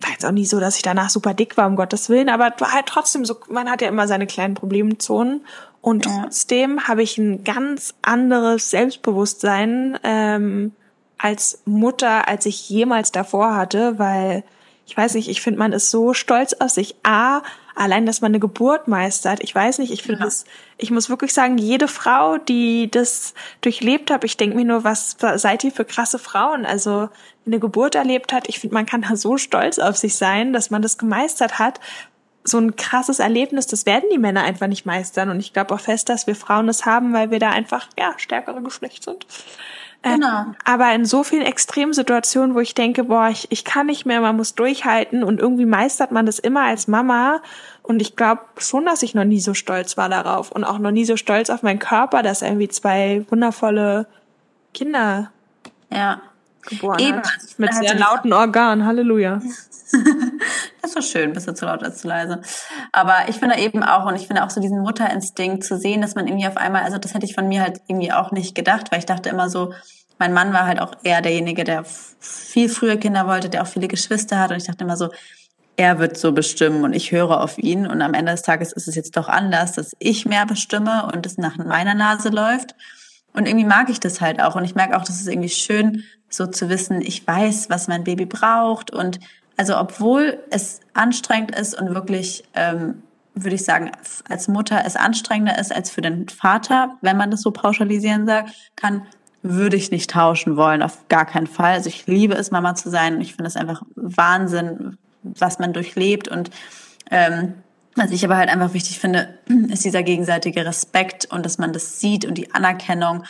war 0.00 0.10
jetzt 0.12 0.24
auch 0.24 0.30
nicht 0.30 0.48
so, 0.48 0.60
dass 0.60 0.76
ich 0.76 0.82
danach 0.82 1.10
super 1.10 1.34
dick 1.34 1.56
war, 1.56 1.66
um 1.66 1.74
Gottes 1.74 2.08
Willen, 2.08 2.28
aber 2.28 2.52
war 2.58 2.72
halt 2.72 2.86
trotzdem 2.86 3.24
so, 3.24 3.36
man 3.48 3.68
hat 3.68 3.82
ja 3.82 3.88
immer 3.88 4.06
seine 4.06 4.28
kleinen 4.28 4.54
Problemzonen. 4.54 5.44
Und 5.80 6.06
ja. 6.06 6.22
trotzdem 6.22 6.86
habe 6.86 7.02
ich 7.02 7.18
ein 7.18 7.44
ganz 7.44 7.94
anderes 8.02 8.70
Selbstbewusstsein 8.70 9.98
ähm, 10.04 10.72
als 11.18 11.62
Mutter, 11.64 12.28
als 12.28 12.46
ich 12.46 12.68
jemals 12.68 13.10
davor 13.10 13.56
hatte, 13.56 13.98
weil 13.98 14.44
ich 14.86 14.96
weiß 14.96 15.14
nicht, 15.14 15.28
ich 15.28 15.42
finde, 15.42 15.58
man 15.58 15.72
ist 15.72 15.90
so 15.90 16.14
stolz 16.14 16.54
auf 16.54 16.70
sich. 16.70 16.96
A, 17.02 17.42
allein, 17.78 18.06
dass 18.06 18.20
man 18.20 18.32
eine 18.32 18.40
Geburt 18.40 18.88
meistert. 18.88 19.40
Ich 19.42 19.54
weiß 19.54 19.78
nicht, 19.78 19.92
ich 19.92 20.02
finde 20.02 20.20
ja. 20.20 20.24
das, 20.24 20.44
ich 20.76 20.90
muss 20.90 21.08
wirklich 21.08 21.32
sagen, 21.32 21.58
jede 21.58 21.88
Frau, 21.88 22.38
die 22.38 22.90
das 22.90 23.34
durchlebt 23.60 24.10
hat, 24.10 24.24
ich 24.24 24.36
denke 24.36 24.56
mir 24.56 24.64
nur, 24.64 24.84
was 24.84 25.16
seid 25.36 25.64
ihr 25.64 25.72
für 25.72 25.84
krasse 25.84 26.18
Frauen? 26.18 26.66
Also, 26.66 27.08
eine 27.46 27.58
Geburt 27.58 27.94
erlebt 27.94 28.32
hat, 28.32 28.48
ich 28.48 28.58
finde, 28.58 28.74
man 28.74 28.86
kann 28.86 29.02
da 29.02 29.16
so 29.16 29.38
stolz 29.38 29.78
auf 29.78 29.96
sich 29.96 30.16
sein, 30.16 30.52
dass 30.52 30.70
man 30.70 30.82
das 30.82 30.98
gemeistert 30.98 31.58
hat. 31.58 31.80
So 32.44 32.58
ein 32.58 32.76
krasses 32.76 33.18
Erlebnis, 33.18 33.66
das 33.66 33.86
werden 33.86 34.08
die 34.12 34.18
Männer 34.18 34.42
einfach 34.42 34.66
nicht 34.66 34.86
meistern. 34.86 35.30
Und 35.30 35.40
ich 35.40 35.52
glaube 35.52 35.74
auch 35.74 35.80
fest, 35.80 36.08
dass 36.08 36.26
wir 36.26 36.34
Frauen 36.34 36.66
das 36.66 36.86
haben, 36.86 37.12
weil 37.12 37.30
wir 37.30 37.38
da 37.38 37.50
einfach, 37.50 37.88
ja, 37.98 38.14
stärkere 38.16 38.62
Geschlecht 38.62 39.04
sind. 39.04 39.26
Äh, 40.02 40.14
genau. 40.14 40.46
aber 40.64 40.92
in 40.92 41.04
so 41.04 41.24
vielen 41.24 41.42
Extremsituationen, 41.42 42.54
wo 42.54 42.60
ich 42.60 42.74
denke, 42.74 43.04
boah, 43.04 43.28
ich, 43.30 43.50
ich 43.50 43.64
kann 43.64 43.86
nicht 43.86 44.06
mehr, 44.06 44.20
man 44.20 44.36
muss 44.36 44.54
durchhalten 44.54 45.24
und 45.24 45.40
irgendwie 45.40 45.66
meistert 45.66 46.12
man 46.12 46.24
das 46.24 46.38
immer 46.38 46.62
als 46.62 46.86
Mama. 46.86 47.40
Und 47.82 48.00
ich 48.00 48.14
glaube 48.14 48.42
schon, 48.58 48.84
dass 48.84 49.02
ich 49.02 49.14
noch 49.14 49.24
nie 49.24 49.40
so 49.40 49.54
stolz 49.54 49.96
war 49.96 50.08
darauf 50.08 50.52
und 50.52 50.62
auch 50.62 50.78
noch 50.78 50.92
nie 50.92 51.04
so 51.04 51.16
stolz 51.16 51.50
auf 51.50 51.62
meinen 51.62 51.80
Körper, 51.80 52.22
dass 52.22 52.42
irgendwie 52.42 52.68
zwei 52.68 53.24
wundervolle 53.28 54.06
Kinder 54.72 55.32
ja. 55.90 56.20
geboren 56.62 57.00
Eben. 57.00 57.18
hat. 57.18 57.28
Mit 57.56 57.74
sehr 57.74 57.96
lauten 57.96 58.32
Organen. 58.32 58.86
Halleluja. 58.86 59.40
das 60.82 60.92
so 60.92 61.00
schön, 61.00 61.32
bisschen 61.32 61.56
zu 61.56 61.66
laut 61.66 61.82
als 61.82 61.98
zu 61.98 62.08
leise. 62.08 62.40
Aber 62.92 63.28
ich 63.28 63.36
finde 63.36 63.58
eben 63.58 63.82
auch, 63.82 64.06
und 64.06 64.16
ich 64.16 64.26
finde 64.26 64.44
auch 64.44 64.50
so 64.50 64.60
diesen 64.60 64.80
Mutterinstinkt 64.80 65.64
zu 65.64 65.78
sehen, 65.78 66.02
dass 66.02 66.14
man 66.14 66.26
irgendwie 66.26 66.46
auf 66.46 66.56
einmal, 66.56 66.82
also 66.82 66.98
das 66.98 67.14
hätte 67.14 67.26
ich 67.26 67.34
von 67.34 67.48
mir 67.48 67.62
halt 67.62 67.80
irgendwie 67.86 68.12
auch 68.12 68.32
nicht 68.32 68.54
gedacht, 68.54 68.90
weil 68.90 68.98
ich 68.98 69.06
dachte 69.06 69.28
immer 69.28 69.48
so, 69.48 69.72
mein 70.18 70.32
Mann 70.32 70.52
war 70.52 70.66
halt 70.66 70.80
auch 70.80 70.92
eher 71.04 71.22
derjenige, 71.22 71.64
der 71.64 71.84
viel 71.84 72.68
früher 72.68 72.96
Kinder 72.96 73.26
wollte, 73.26 73.48
der 73.48 73.62
auch 73.62 73.68
viele 73.68 73.88
Geschwister 73.88 74.38
hat. 74.38 74.50
Und 74.50 74.56
ich 74.56 74.66
dachte 74.66 74.84
immer 74.84 74.96
so, 74.96 75.10
er 75.76 76.00
wird 76.00 76.18
so 76.18 76.32
bestimmen 76.32 76.82
und 76.82 76.92
ich 76.92 77.12
höre 77.12 77.40
auf 77.40 77.56
ihn. 77.56 77.86
Und 77.86 78.02
am 78.02 78.14
Ende 78.14 78.32
des 78.32 78.42
Tages 78.42 78.72
ist 78.72 78.88
es 78.88 78.96
jetzt 78.96 79.16
doch 79.16 79.28
anders, 79.28 79.72
dass 79.72 79.92
ich 80.00 80.26
mehr 80.26 80.44
bestimme 80.44 81.08
und 81.12 81.24
es 81.24 81.38
nach 81.38 81.56
meiner 81.56 81.94
Nase 81.94 82.30
läuft. 82.30 82.74
Und 83.32 83.46
irgendwie 83.46 83.66
mag 83.66 83.88
ich 83.88 84.00
das 84.00 84.20
halt 84.20 84.42
auch. 84.42 84.56
Und 84.56 84.64
ich 84.64 84.74
merke 84.74 84.96
auch, 84.96 85.04
dass 85.04 85.20
es 85.20 85.28
irgendwie 85.28 85.48
schön, 85.48 86.02
so 86.28 86.46
zu 86.46 86.68
wissen, 86.68 87.00
ich 87.00 87.26
weiß, 87.26 87.70
was 87.70 87.88
mein 87.88 88.04
Baby 88.04 88.26
braucht 88.26 88.90
und 88.90 89.20
also 89.58 89.76
obwohl 89.76 90.38
es 90.50 90.80
anstrengend 90.94 91.54
ist 91.54 91.78
und 91.78 91.94
wirklich, 91.94 92.44
ähm, 92.54 93.02
würde 93.34 93.56
ich 93.56 93.64
sagen, 93.64 93.90
als 94.28 94.48
Mutter 94.48 94.82
es 94.86 94.96
anstrengender 94.96 95.58
ist 95.58 95.74
als 95.74 95.90
für 95.90 96.00
den 96.00 96.28
Vater, 96.28 96.96
wenn 97.02 97.16
man 97.16 97.30
das 97.30 97.42
so 97.42 97.50
pauschalisieren 97.50 98.30
kann, 98.76 99.02
würde 99.42 99.76
ich 99.76 99.90
nicht 99.90 100.10
tauschen 100.10 100.56
wollen, 100.56 100.82
auf 100.82 101.08
gar 101.08 101.26
keinen 101.26 101.46
Fall. 101.46 101.74
Also 101.74 101.88
ich 101.88 102.06
liebe 102.06 102.34
es, 102.34 102.50
Mama 102.50 102.74
zu 102.74 102.88
sein 102.88 103.20
ich 103.20 103.34
finde 103.34 103.48
es 103.48 103.56
einfach 103.56 103.82
Wahnsinn, 103.94 104.96
was 105.22 105.58
man 105.58 105.72
durchlebt 105.72 106.28
und 106.28 106.50
ähm, 107.10 107.54
was 107.96 108.12
ich 108.12 108.24
aber 108.24 108.36
halt 108.36 108.48
einfach 108.48 108.74
wichtig 108.74 109.00
finde, 109.00 109.38
ist 109.70 109.84
dieser 109.84 110.04
gegenseitige 110.04 110.64
Respekt 110.64 111.26
und 111.32 111.44
dass 111.44 111.58
man 111.58 111.72
das 111.72 111.98
sieht 111.98 112.24
und 112.24 112.38
die 112.38 112.54
Anerkennung, 112.54 113.24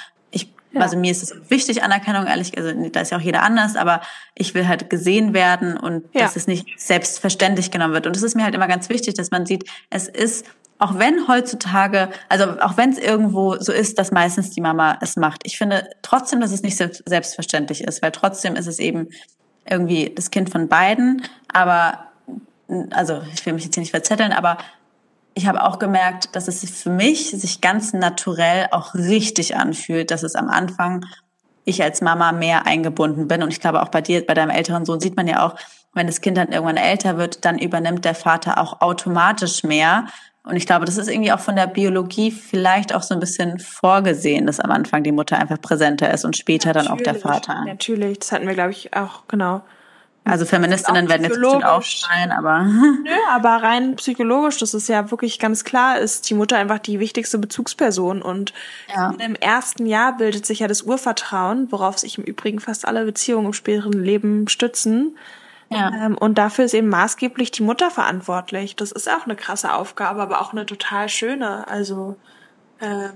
ja. 0.79 0.85
Also 0.85 0.97
mir 0.97 1.11
ist 1.11 1.23
es 1.23 1.35
wichtig, 1.51 1.83
Anerkennung, 1.83 2.27
ehrlich, 2.27 2.57
also 2.57 2.73
da 2.91 3.01
ist 3.01 3.11
ja 3.11 3.19
auch 3.19 3.23
jeder 3.23 3.43
anders, 3.43 3.77
aber 3.77 4.01
ich 4.35 4.55
will 4.55 4.67
halt 4.67 4.91
gesehen 4.91 5.35
werden 5.35 5.77
und 5.77 6.05
ja. 6.15 6.23
dass 6.23 6.37
es 6.37 6.47
nicht 6.47 6.67
selbstverständlich 6.79 7.71
genommen 7.71 7.95
wird. 7.95 8.07
Und 8.07 8.17
es 8.17 8.23
ist 8.23 8.35
mir 8.35 8.45
halt 8.45 8.55
immer 8.55 8.69
ganz 8.69 8.89
wichtig, 8.89 9.15
dass 9.15 9.31
man 9.31 9.47
sieht, 9.47 9.65
es 9.91 10.09
ist, 10.09 10.47
auch 10.79 10.99
wenn 10.99 11.29
heutzutage, 11.29 12.09
also 12.29 12.61
auch 12.61 12.77
wenn 12.77 12.91
es 12.91 12.99
irgendwo 12.99 13.57
so 13.57 13.73
ist, 13.73 13.99
dass 13.99 14.13
meistens 14.13 14.51
die 14.51 14.61
Mama 14.61 14.99
es 15.01 15.17
macht, 15.17 15.41
ich 15.45 15.59
finde 15.59 15.89
trotzdem, 16.03 16.41
dass 16.41 16.53
es 16.53 16.63
nicht 16.63 16.77
selbstverständlich 16.77 17.83
ist, 17.83 18.03
weil 18.03 18.13
trotzdem 18.13 18.57
ist 18.57 18.67
es 18.67 18.79
eben 18.79 19.09
irgendwie 19.69 20.13
das 20.15 20.31
Kind 20.31 20.51
von 20.51 20.69
beiden, 20.69 21.23
aber 21.53 22.05
also 22.91 23.23
ich 23.35 23.45
will 23.47 23.55
mich 23.55 23.65
jetzt 23.65 23.75
hier 23.75 23.83
nicht 23.83 23.91
verzetteln, 23.91 24.33
aber 24.33 24.59
ich 25.39 25.47
habe 25.47 25.63
auch 25.63 25.79
gemerkt, 25.79 26.35
dass 26.35 26.49
es 26.49 26.69
für 26.69 26.91
mich 26.91 27.31
sich 27.31 27.61
ganz 27.61 27.93
naturell 27.93 28.67
auch 28.73 28.95
richtig 28.95 29.55
anfühlt, 29.55 30.11
dass 30.11 30.25
es 30.25 30.35
am 30.35 30.49
Anfang 30.49 31.07
ich 31.65 31.81
als 31.81 32.01
Mama 32.01 32.33
mehr 32.33 32.67
eingebunden 32.67 33.29
bin. 33.29 33.45
Und 33.45 33.53
ich 33.53 33.61
glaube 33.61 33.83
auch 33.83 33.89
bei 33.89 34.01
dir, 34.01 34.27
bei 34.27 34.35
deinem 34.35 34.51
älteren 34.51 34.85
Sohn 34.85 34.99
sieht 34.99 35.17
man 35.17 35.29
ja 35.29 35.47
auch, 35.47 35.55
wenn 35.95 36.09
das 36.09 36.21
Kind 36.21 36.37
dann 36.39 36.49
irgendwann 36.49 36.77
älter 36.77 37.19
wird, 37.19 37.45
dann 37.45 37.57
übernimmt 37.57 38.05
der 38.05 38.17
Vater 38.17 38.59
auch 38.59 38.81
automatisch 38.81 39.63
mehr. 39.63 40.07
Und 40.43 40.57
ich 40.57 40.67
glaube, 40.67 40.87
das 40.87 40.97
ist 40.97 41.09
irgendwie 41.09 41.31
auch 41.31 41.41
von 41.41 41.55
der 41.55 41.69
Biologie 41.69 42.33
vielleicht 42.33 42.93
auch 42.93 43.03
so 43.03 43.15
ein 43.15 43.21
bisschen 43.21 43.61
vorgesehen, 43.61 44.45
dass 44.45 44.59
am 44.59 44.73
Anfang 44.73 45.05
die 45.05 45.13
Mutter 45.13 45.39
einfach 45.39 45.61
präsenter 45.61 46.13
ist 46.13 46.25
und 46.25 46.37
später 46.37 46.73
natürlich, 46.73 46.89
dann 46.89 46.99
auch 46.99 47.01
der 47.01 47.15
Vater. 47.15 47.65
Natürlich, 47.65 48.19
das 48.19 48.33
hatten 48.33 48.49
wir, 48.49 48.55
glaube 48.55 48.73
ich, 48.73 48.97
auch 48.97 49.23
genau 49.29 49.63
also 50.29 50.45
Feministinnen 50.45 51.09
werden 51.09 51.25
jetzt 51.25 51.41
bestimmt 51.41 51.65
aufschreien, 51.65 52.31
aber. 52.33 52.63
Nö, 53.05 53.11
aber 53.31 53.63
rein 53.63 53.97
psychologisch, 53.97 54.59
das 54.59 54.75
ist 54.75 54.89
ja 54.89 55.11
wirklich 55.11 55.39
ganz 55.39 55.65
klar, 55.65 55.99
ist 55.99 56.29
die 56.29 56.35
Mutter 56.35 56.57
einfach 56.57 56.79
die 56.79 57.01
wichtigste 57.01 57.39
Bezugsperson. 57.39 58.23
Und 58.23 58.53
ja. 58.95 59.13
im 59.19 59.35
ersten 59.35 59.87
Jahr 59.87 60.17
bildet 60.17 60.47
sich 60.47 60.61
ja 60.61 60.69
das 60.69 60.83
Urvertrauen, 60.83 61.71
worauf 61.73 61.99
sich 61.99 62.19
im 62.19 62.25
Übrigen 62.25 62.61
fast 62.61 62.87
alle 62.87 63.05
Beziehungen 63.05 63.47
im 63.47 63.53
späteren 63.53 63.93
Leben 63.93 64.49
stützen. 64.49 65.17
Ja. 65.71 65.93
Ähm, 65.95 66.17
und 66.17 66.39
dafür 66.39 66.65
ist 66.65 66.75
eben 66.75 66.89
maßgeblich 66.89 67.51
die 67.51 67.63
Mutter 67.63 67.91
verantwortlich. 67.91 68.77
Das 68.77 68.93
ist 68.93 69.11
auch 69.11 69.25
eine 69.25 69.37
krasse 69.37 69.75
Aufgabe, 69.75 70.23
aber 70.23 70.41
auch 70.41 70.53
eine 70.53 70.67
total 70.67 71.09
schöne. 71.09 71.69
Also 71.69 72.17
ähm, 72.81 73.13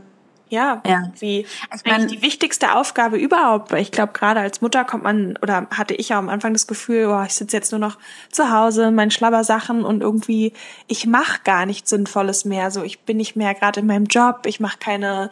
ja, 0.53 0.82
ja. 0.86 1.11
wie 1.18 1.40
ich 1.40 1.84
mein, 1.86 2.09
die 2.09 2.20
wichtigste 2.20 2.74
Aufgabe 2.74 3.16
überhaupt. 3.16 3.72
Weil 3.72 3.80
ich 3.80 3.90
glaube, 3.90 4.12
gerade 4.12 4.40
als 4.40 4.61
Mutter 4.61 4.84
kommt 4.84 5.03
man, 5.03 5.38
oder 5.40 5.66
hatte 5.70 5.94
ich 5.94 6.11
ja 6.11 6.18
am 6.18 6.28
Anfang 6.28 6.53
das 6.53 6.66
Gefühl, 6.66 7.07
oh, 7.07 7.22
ich 7.24 7.32
sitze 7.32 7.57
jetzt 7.57 7.72
nur 7.72 7.78
noch 7.78 7.96
zu 8.30 8.50
Hause, 8.50 8.90
mein 8.90 9.11
Schlabbersachen 9.11 9.82
und 9.82 10.03
irgendwie, 10.03 10.53
ich 10.88 11.07
mache 11.07 11.40
gar 11.44 11.64
nichts 11.64 11.88
Sinnvolles 11.88 12.44
mehr. 12.44 12.70
So, 12.70 12.82
ich 12.82 13.00
bin 13.00 13.16
nicht 13.16 13.34
mehr 13.34 13.55
gerade 13.55 13.80
in 13.80 13.86
meinem 13.86 14.05
Job, 14.05 14.42
ich 14.44 14.61
mache 14.61 14.76
keine, 14.78 15.30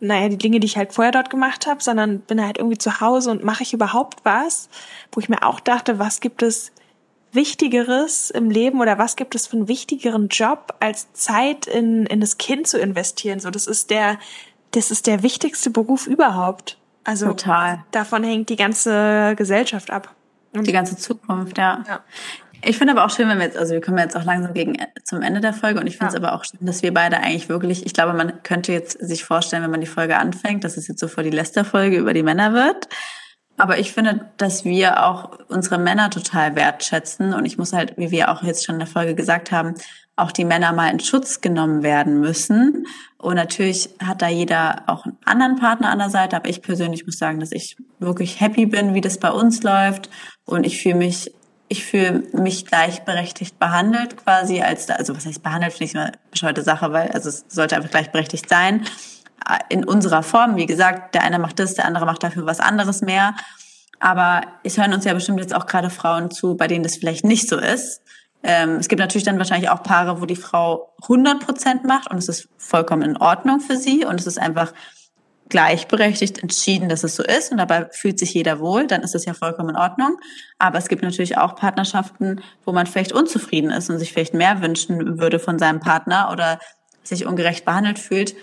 naja, 0.00 0.30
die 0.30 0.38
Dinge, 0.38 0.58
die 0.58 0.66
ich 0.66 0.78
halt 0.78 0.94
vorher 0.94 1.12
dort 1.12 1.28
gemacht 1.28 1.66
habe, 1.66 1.82
sondern 1.82 2.20
bin 2.20 2.42
halt 2.42 2.56
irgendwie 2.56 2.78
zu 2.78 3.02
Hause 3.02 3.30
und 3.30 3.44
mache 3.44 3.64
ich 3.64 3.74
überhaupt 3.74 4.24
was, 4.24 4.70
wo 5.12 5.20
ich 5.20 5.28
mir 5.28 5.42
auch 5.42 5.60
dachte, 5.60 5.98
was 5.98 6.20
gibt 6.20 6.42
es 6.42 6.72
Wichtigeres 7.32 8.30
im 8.30 8.50
Leben 8.50 8.80
oder 8.80 8.98
was 8.98 9.16
gibt 9.16 9.34
es 9.34 9.46
für 9.46 9.56
einen 9.56 9.68
wichtigeren 9.68 10.28
Job, 10.28 10.74
als 10.80 11.12
Zeit 11.14 11.66
in, 11.66 12.04
in 12.06 12.20
das 12.20 12.36
Kind 12.36 12.66
zu 12.66 12.78
investieren? 12.78 13.40
So, 13.40 13.50
das 13.50 13.66
ist 13.66 13.90
der 13.90 14.18
das 14.72 14.90
ist 14.90 15.06
der 15.06 15.22
wichtigste 15.22 15.70
Beruf 15.70 16.06
überhaupt. 16.06 16.78
Also 17.04 17.26
Total. 17.28 17.84
davon 17.90 18.24
hängt 18.24 18.48
die 18.48 18.56
ganze 18.56 19.34
Gesellschaft 19.36 19.90
ab. 19.90 20.14
Und 20.52 20.66
die 20.66 20.72
ganze 20.72 20.96
Zukunft, 20.96 21.58
ja. 21.58 21.82
ja. 21.88 22.00
Ich 22.64 22.78
finde 22.78 22.92
aber 22.92 23.04
auch 23.04 23.10
schön, 23.10 23.28
wenn 23.28 23.38
wir 23.38 23.46
jetzt, 23.46 23.56
also 23.56 23.72
wir 23.72 23.80
kommen 23.80 23.98
jetzt 23.98 24.16
auch 24.16 24.24
langsam 24.24 24.54
gegen 24.54 24.76
zum 25.02 25.22
Ende 25.22 25.40
der 25.40 25.52
Folge 25.52 25.80
und 25.80 25.86
ich 25.86 25.96
finde 25.96 26.14
es 26.14 26.14
ja. 26.14 26.20
aber 26.20 26.34
auch 26.34 26.44
schön, 26.44 26.64
dass 26.64 26.82
wir 26.82 26.94
beide 26.94 27.16
eigentlich 27.16 27.48
wirklich, 27.48 27.86
ich 27.86 27.92
glaube, 27.92 28.12
man 28.12 28.42
könnte 28.44 28.72
jetzt 28.72 29.00
sich 29.00 29.24
vorstellen, 29.24 29.64
wenn 29.64 29.70
man 29.70 29.80
die 29.80 29.86
Folge 29.86 30.16
anfängt, 30.16 30.62
dass 30.62 30.76
es 30.76 30.86
jetzt 30.86 31.00
so 31.00 31.08
vor 31.08 31.24
die 31.24 31.30
Lästerfolge 31.30 31.96
über 31.96 32.12
die 32.12 32.22
Männer 32.22 32.52
wird. 32.52 32.88
Aber 33.56 33.78
ich 33.78 33.92
finde, 33.92 34.30
dass 34.36 34.64
wir 34.64 35.04
auch 35.04 35.38
unsere 35.48 35.78
Männer 35.78 36.10
total 36.10 36.54
wertschätzen 36.54 37.34
und 37.34 37.44
ich 37.44 37.58
muss 37.58 37.72
halt, 37.72 37.96
wie 37.96 38.10
wir 38.10 38.30
auch 38.30 38.42
jetzt 38.42 38.64
schon 38.64 38.76
in 38.76 38.80
der 38.80 38.88
Folge 38.88 39.14
gesagt 39.14 39.50
haben, 39.50 39.74
auch 40.16 40.32
die 40.32 40.44
Männer 40.44 40.72
mal 40.72 40.90
in 40.90 41.00
Schutz 41.00 41.40
genommen 41.40 41.82
werden 41.82 42.20
müssen. 42.20 42.86
Und 43.18 43.36
natürlich 43.36 43.90
hat 44.02 44.22
da 44.22 44.28
jeder 44.28 44.82
auch 44.86 45.04
einen 45.04 45.16
anderen 45.24 45.56
Partner 45.56 45.90
an 45.90 45.98
der 45.98 46.10
Seite, 46.10 46.36
aber 46.36 46.48
ich 46.48 46.62
persönlich 46.62 47.06
muss 47.06 47.18
sagen, 47.18 47.40
dass 47.40 47.52
ich 47.52 47.76
wirklich 47.98 48.40
happy 48.40 48.66
bin, 48.66 48.94
wie 48.94 49.00
das 49.00 49.18
bei 49.18 49.30
uns 49.30 49.62
läuft. 49.62 50.10
Und 50.44 50.64
ich 50.64 50.82
fühle 50.82 50.96
mich, 50.96 51.32
ich 51.68 51.84
fühle 51.84 52.24
mich 52.32 52.66
gleichberechtigt 52.66 53.58
behandelt 53.58 54.16
quasi 54.16 54.60
als, 54.60 54.90
also 54.90 55.16
was 55.16 55.24
heißt 55.24 55.42
behandelt, 55.42 55.72
finde 55.72 55.84
ich 55.84 55.94
immer 55.94 56.04
eine 56.04 56.18
bescheuerte 56.30 56.62
Sache, 56.62 56.92
weil, 56.92 57.10
also 57.12 57.28
es 57.28 57.46
sollte 57.48 57.76
einfach 57.76 57.90
gleichberechtigt 57.90 58.48
sein. 58.48 58.84
in 59.68 59.84
unserer 59.84 60.22
Form. 60.22 60.56
Wie 60.56 60.66
gesagt, 60.66 61.14
der 61.14 61.22
eine 61.22 61.38
macht 61.38 61.58
das, 61.58 61.74
der 61.74 61.86
andere 61.86 62.06
macht 62.06 62.22
dafür 62.22 62.46
was 62.46 62.60
anderes 62.60 63.00
mehr. 63.00 63.34
Aber 64.00 64.42
es 64.64 64.78
hören 64.78 64.92
uns 64.92 65.04
ja 65.04 65.14
bestimmt 65.14 65.40
jetzt 65.40 65.54
auch 65.54 65.66
gerade 65.66 65.90
Frauen 65.90 66.30
zu, 66.30 66.56
bei 66.56 66.66
denen 66.66 66.82
das 66.82 66.96
vielleicht 66.96 67.24
nicht 67.24 67.48
so 67.48 67.56
ist. 67.56 68.02
Ähm, 68.42 68.76
es 68.76 68.88
gibt 68.88 68.98
natürlich 68.98 69.24
dann 69.24 69.38
wahrscheinlich 69.38 69.70
auch 69.70 69.82
Paare, 69.82 70.20
wo 70.20 70.26
die 70.26 70.36
Frau 70.36 70.92
100 71.02 71.40
Prozent 71.40 71.84
macht 71.84 72.10
und 72.10 72.18
es 72.18 72.28
ist 72.28 72.48
vollkommen 72.58 73.02
in 73.02 73.16
Ordnung 73.16 73.60
für 73.60 73.76
sie 73.76 74.04
und 74.04 74.18
es 74.18 74.26
ist 74.26 74.38
einfach 74.38 74.72
gleichberechtigt 75.48 76.42
entschieden, 76.42 76.88
dass 76.88 77.04
es 77.04 77.14
so 77.14 77.22
ist 77.22 77.52
und 77.52 77.58
dabei 77.58 77.86
fühlt 77.90 78.18
sich 78.18 78.32
jeder 78.32 78.58
wohl, 78.58 78.86
dann 78.86 79.02
ist 79.02 79.14
es 79.14 79.26
ja 79.26 79.34
vollkommen 79.34 79.70
in 79.70 79.76
Ordnung. 79.76 80.16
Aber 80.58 80.78
es 80.78 80.88
gibt 80.88 81.02
natürlich 81.02 81.36
auch 81.36 81.56
Partnerschaften, 81.56 82.40
wo 82.64 82.72
man 82.72 82.86
vielleicht 82.86 83.12
unzufrieden 83.12 83.70
ist 83.70 83.90
und 83.90 83.98
sich 83.98 84.14
vielleicht 84.14 84.32
mehr 84.32 84.62
wünschen 84.62 85.20
würde 85.20 85.38
von 85.38 85.58
seinem 85.58 85.80
Partner 85.80 86.30
oder 86.32 86.58
sich 87.02 87.26
ungerecht 87.26 87.66
behandelt 87.66 87.98
fühlt. 87.98 88.34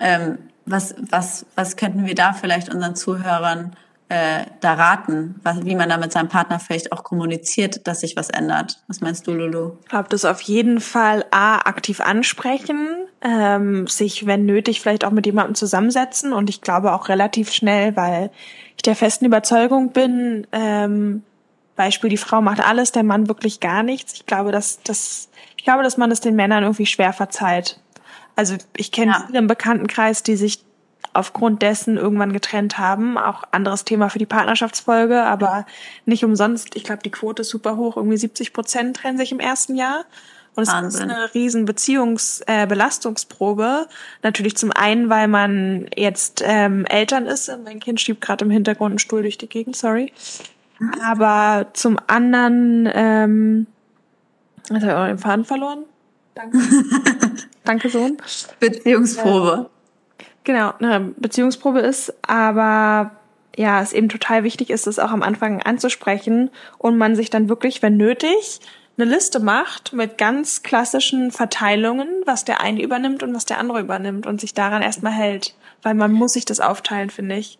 Ähm, 0.00 0.38
was, 0.66 0.96
was, 0.98 1.46
was 1.54 1.76
könnten 1.76 2.06
wir 2.06 2.16
da 2.16 2.32
vielleicht 2.32 2.74
unseren 2.74 2.96
Zuhörern 2.96 3.76
äh, 4.08 4.44
da 4.60 4.74
raten, 4.74 5.38
was, 5.42 5.64
wie 5.64 5.76
man 5.76 5.88
da 5.88 5.98
mit 5.98 6.12
seinem 6.12 6.28
Partner 6.28 6.58
vielleicht 6.58 6.92
auch 6.92 7.04
kommuniziert, 7.04 7.86
dass 7.86 8.00
sich 8.00 8.16
was 8.16 8.30
ändert. 8.30 8.82
Was 8.88 9.00
meinst 9.00 9.26
du, 9.26 9.32
Lulu? 9.32 9.72
Ich 9.82 9.88
glaube, 9.88 10.08
das 10.08 10.24
auf 10.24 10.40
jeden 10.40 10.80
Fall 10.80 11.24
A, 11.30 11.56
aktiv 11.56 12.00
ansprechen, 12.00 12.88
ähm, 13.20 13.86
sich, 13.86 14.26
wenn 14.26 14.46
nötig, 14.46 14.80
vielleicht 14.80 15.04
auch 15.04 15.10
mit 15.10 15.26
jemandem 15.26 15.54
zusammensetzen 15.54 16.32
und 16.32 16.48
ich 16.48 16.62
glaube 16.62 16.92
auch 16.92 17.08
relativ 17.08 17.52
schnell, 17.52 17.96
weil 17.96 18.30
ich 18.76 18.82
der 18.82 18.96
festen 18.96 19.26
Überzeugung 19.26 19.92
bin, 19.92 20.46
ähm, 20.52 21.22
Beispiel, 21.76 22.10
die 22.10 22.16
Frau 22.16 22.40
macht 22.40 22.60
alles, 22.60 22.92
der 22.92 23.04
Mann 23.04 23.28
wirklich 23.28 23.60
gar 23.60 23.82
nichts. 23.82 24.12
Ich 24.14 24.26
glaube, 24.26 24.52
dass, 24.52 24.82
dass, 24.82 25.28
ich 25.56 25.64
glaube, 25.64 25.82
dass 25.84 25.96
man 25.96 26.10
es 26.10 26.20
den 26.20 26.34
Männern 26.34 26.64
irgendwie 26.64 26.86
schwer 26.86 27.12
verzeiht. 27.12 27.80
Also 28.36 28.56
ich 28.76 28.90
kenne 28.90 29.12
ja. 29.12 29.24
viele 29.26 29.38
im 29.38 29.46
Bekanntenkreis, 29.46 30.22
die 30.22 30.36
sich 30.36 30.64
aufgrund 31.12 31.62
dessen 31.62 31.96
irgendwann 31.96 32.32
getrennt 32.32 32.78
haben. 32.78 33.18
Auch 33.18 33.44
anderes 33.50 33.84
Thema 33.84 34.08
für 34.08 34.18
die 34.18 34.26
Partnerschaftsfolge, 34.26 35.22
aber 35.22 35.66
nicht 36.06 36.24
umsonst. 36.24 36.76
Ich 36.76 36.84
glaube, 36.84 37.02
die 37.02 37.10
Quote 37.10 37.42
ist 37.42 37.48
super 37.48 37.76
hoch. 37.76 37.96
Irgendwie 37.96 38.16
70 38.16 38.52
Prozent 38.52 38.96
trennen 38.96 39.18
sich 39.18 39.32
im 39.32 39.40
ersten 39.40 39.74
Jahr. 39.74 40.04
Und 40.54 40.62
es 40.64 40.70
Wahnsinn. 40.70 41.10
ist 41.10 41.16
eine 41.16 41.34
riesen 41.34 41.64
Beziehungsbelastungsprobe. 41.64 43.86
Äh, 43.86 43.92
Natürlich 44.22 44.56
zum 44.56 44.72
einen, 44.72 45.08
weil 45.08 45.28
man 45.28 45.86
jetzt 45.96 46.42
ähm, 46.44 46.84
Eltern 46.86 47.26
ist. 47.26 47.50
Mein 47.64 47.80
Kind 47.80 48.00
schiebt 48.00 48.20
gerade 48.20 48.44
im 48.44 48.50
Hintergrund 48.50 48.92
einen 48.92 48.98
Stuhl 48.98 49.22
durch 49.22 49.38
die 49.38 49.48
Gegend, 49.48 49.76
sorry. 49.76 50.12
Aber 51.04 51.66
zum 51.74 51.98
anderen, 52.06 52.88
ähm, 52.92 53.66
jetzt 54.70 54.82
habe 54.82 54.86
ich 54.86 54.92
auch 54.92 55.06
den 55.06 55.18
Faden 55.18 55.44
verloren. 55.44 55.84
Danke. 56.34 56.58
Danke, 57.64 57.88
Sohn. 57.88 58.16
Beziehungsprobe 58.60 59.70
genau 60.48 60.72
eine 60.80 61.12
Beziehungsprobe 61.16 61.80
ist, 61.80 62.12
aber 62.26 63.12
ja, 63.56 63.82
es 63.82 63.92
eben 63.92 64.08
total 64.08 64.44
wichtig 64.44 64.70
ist, 64.70 64.86
es 64.86 64.98
auch 64.98 65.10
am 65.10 65.22
Anfang 65.22 65.62
anzusprechen 65.62 66.50
und 66.78 66.96
man 66.96 67.14
sich 67.14 67.28
dann 67.28 67.48
wirklich, 67.48 67.82
wenn 67.82 67.96
nötig, 67.96 68.60
eine 68.96 69.10
Liste 69.10 69.40
macht 69.40 69.92
mit 69.92 70.16
ganz 70.16 70.62
klassischen 70.62 71.30
Verteilungen, 71.30 72.08
was 72.24 72.44
der 72.44 72.60
eine 72.60 72.82
übernimmt 72.82 73.22
und 73.22 73.34
was 73.34 73.44
der 73.44 73.58
andere 73.58 73.80
übernimmt 73.80 74.26
und 74.26 74.40
sich 74.40 74.54
daran 74.54 74.82
erstmal 74.82 75.12
hält, 75.12 75.54
weil 75.82 75.94
man 75.94 76.12
muss 76.12 76.32
sich 76.32 76.46
das 76.46 76.60
aufteilen, 76.60 77.10
finde 77.10 77.36
ich. 77.36 77.58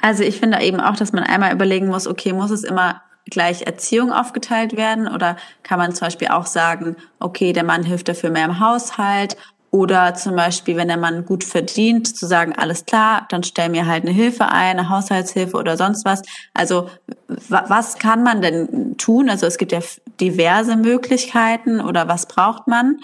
Also 0.00 0.24
ich 0.24 0.40
finde 0.40 0.60
eben 0.62 0.80
auch, 0.80 0.96
dass 0.96 1.12
man 1.12 1.24
einmal 1.24 1.52
überlegen 1.52 1.88
muss, 1.88 2.06
okay, 2.06 2.32
muss 2.32 2.50
es 2.50 2.64
immer 2.64 3.02
gleich 3.26 3.62
Erziehung 3.62 4.12
aufgeteilt 4.12 4.76
werden 4.76 5.08
oder 5.08 5.36
kann 5.62 5.78
man 5.78 5.94
zum 5.94 6.06
Beispiel 6.06 6.28
auch 6.28 6.46
sagen, 6.46 6.96
okay, 7.20 7.52
der 7.52 7.64
Mann 7.64 7.82
hilft 7.82 8.08
dafür 8.08 8.30
mehr 8.30 8.44
im 8.44 8.60
Haushalt 8.60 9.36
oder 9.74 10.14
zum 10.14 10.36
Beispiel, 10.36 10.76
wenn 10.76 10.86
der 10.86 10.96
Mann 10.96 11.24
gut 11.24 11.42
verdient, 11.42 12.16
zu 12.16 12.28
sagen, 12.28 12.52
alles 12.56 12.86
klar, 12.86 13.26
dann 13.28 13.42
stell 13.42 13.70
mir 13.70 13.86
halt 13.86 14.04
eine 14.04 14.12
Hilfe 14.12 14.44
ein, 14.44 14.78
eine 14.78 14.88
Haushaltshilfe 14.88 15.56
oder 15.56 15.76
sonst 15.76 16.04
was. 16.04 16.22
Also 16.54 16.88
was 17.26 17.98
kann 17.98 18.22
man 18.22 18.40
denn 18.40 18.96
tun? 18.98 19.28
Also 19.28 19.46
es 19.46 19.58
gibt 19.58 19.72
ja 19.72 19.80
diverse 20.20 20.76
Möglichkeiten 20.76 21.80
oder 21.80 22.06
was 22.06 22.26
braucht 22.26 22.68
man? 22.68 23.00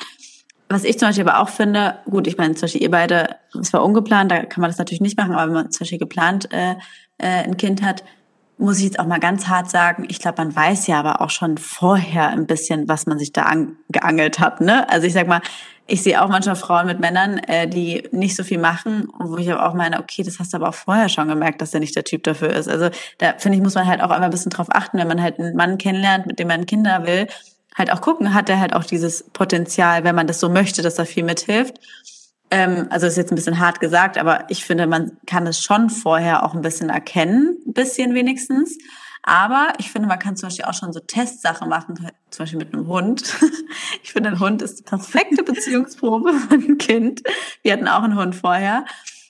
Was 0.69 0.85
ich 0.85 0.97
zum 0.97 1.09
Beispiel 1.09 1.29
aber 1.29 1.41
auch 1.41 1.49
finde, 1.49 1.97
gut, 2.09 2.29
ich 2.29 2.39
meine, 2.39 2.55
zum 2.55 2.63
Beispiel 2.63 2.83
ihr 2.83 2.91
beide, 2.93 3.35
es 3.61 3.73
war 3.73 3.83
ungeplant, 3.83 4.31
da 4.31 4.45
kann 4.45 4.61
man 4.61 4.71
das 4.71 4.79
natürlich 4.79 5.01
nicht 5.01 5.19
machen, 5.19 5.33
aber 5.33 5.47
wenn 5.47 5.55
man 5.55 5.73
zum 5.73 5.81
Beispiel 5.81 5.99
geplant 5.99 6.53
äh, 6.53 6.77
äh, 7.19 7.43
ein 7.43 7.57
Kind 7.57 7.83
hat, 7.83 8.05
muss 8.59 8.79
ich 8.79 8.85
jetzt 8.85 9.01
auch 9.01 9.07
mal 9.07 9.19
ganz 9.19 9.49
hart 9.49 9.71
sagen, 9.71 10.05
ich 10.09 10.21
glaube, 10.21 10.45
man 10.45 10.55
weiß 10.55 10.87
ja 10.87 11.01
aber 11.01 11.21
auch 11.21 11.31
schon 11.31 11.59
vorher 11.59 12.29
ein 12.29 12.47
bisschen, 12.47 12.87
was 12.89 13.07
man 13.07 13.19
sich 13.19 13.33
da 13.33 13.43
angeangelt 13.43 14.39
hat. 14.39 14.61
Ne? 14.61 14.89
Also 14.89 15.09
ich 15.09 15.15
sag 15.15 15.27
mal, 15.27 15.41
ich 15.91 16.03
sehe 16.03 16.23
auch 16.23 16.29
manchmal 16.29 16.57
Frauen 16.57 16.87
mit 16.87 17.01
Männern, 17.01 17.39
äh, 17.39 17.69
die 17.69 18.09
nicht 18.13 18.37
so 18.37 18.45
viel 18.45 18.59
machen, 18.59 19.09
wo 19.19 19.37
ich 19.39 19.51
aber 19.51 19.69
auch 19.69 19.75
meine, 19.75 19.99
okay, 19.99 20.23
das 20.23 20.39
hast 20.39 20.53
du 20.53 20.57
aber 20.57 20.69
auch 20.69 20.75
vorher 20.75 21.09
schon 21.09 21.29
gemerkt, 21.29 21.61
dass 21.61 21.73
der 21.73 21.81
nicht 21.81 21.97
der 21.97 22.05
Typ 22.05 22.23
dafür 22.23 22.51
ist. 22.51 22.69
Also 22.69 22.91
da 23.19 23.35
finde 23.39 23.59
ich, 23.59 23.63
muss 23.63 23.75
man 23.75 23.87
halt 23.87 24.01
auch 24.01 24.11
einmal 24.11 24.25
ein 24.25 24.31
bisschen 24.31 24.51
drauf 24.51 24.69
achten, 24.71 24.99
wenn 24.99 25.09
man 25.09 25.21
halt 25.21 25.41
einen 25.41 25.57
Mann 25.57 25.79
kennenlernt, 25.79 26.27
mit 26.27 26.39
dem 26.39 26.49
man 26.49 26.67
Kinder 26.67 27.07
will, 27.07 27.27
halt 27.75 27.93
auch 27.93 28.01
gucken, 28.01 28.35
hat 28.35 28.49
er 28.49 28.61
halt 28.61 28.75
auch 28.75 28.85
dieses 28.85 29.25
Potenzial, 29.33 30.05
wenn 30.05 30.15
man 30.15 30.27
das 30.27 30.39
so 30.39 30.49
möchte, 30.49 30.83
dass 30.83 30.99
er 30.99 31.07
viel 31.07 31.25
mithilft. 31.25 31.81
Ähm, 32.53 32.87
also 32.91 33.07
ist 33.07 33.17
jetzt 33.17 33.33
ein 33.33 33.37
bisschen 33.37 33.59
hart 33.59 33.81
gesagt, 33.81 34.17
aber 34.17 34.45
ich 34.49 34.65
finde, 34.65 34.87
man 34.87 35.13
kann 35.27 35.47
es 35.47 35.61
schon 35.61 35.91
vorher 35.91 36.45
auch 36.45 36.55
ein 36.55 36.63
bisschen 36.63 36.91
erkennen, 36.91 37.57
ein 37.67 37.73
bisschen 37.73 38.15
wenigstens. 38.15 38.79
Aber 39.31 39.75
ich 39.79 39.93
finde, 39.93 40.09
man 40.09 40.19
kann 40.19 40.35
zum 40.35 40.49
Beispiel 40.49 40.65
auch 40.65 40.75
schon 40.75 40.93
so 40.93 40.99
Testsachen 40.99 41.69
machen, 41.69 41.95
zum 42.31 42.43
Beispiel 42.43 42.59
mit 42.59 42.75
einem 42.75 42.89
Hund. 42.89 43.33
Ich 44.03 44.13
finde, 44.13 44.31
ein 44.31 44.41
Hund 44.41 44.61
ist 44.61 44.81
die 44.81 44.83
perfekte 44.83 45.45
Beziehungsprobe 45.45 46.33
für 46.33 46.55
ein 46.55 46.79
Kind. 46.79 47.23
Wir 47.63 47.75
hatten 47.75 47.87
auch 47.87 48.03
einen 48.03 48.19
Hund 48.19 48.35
vorher. 48.35 48.85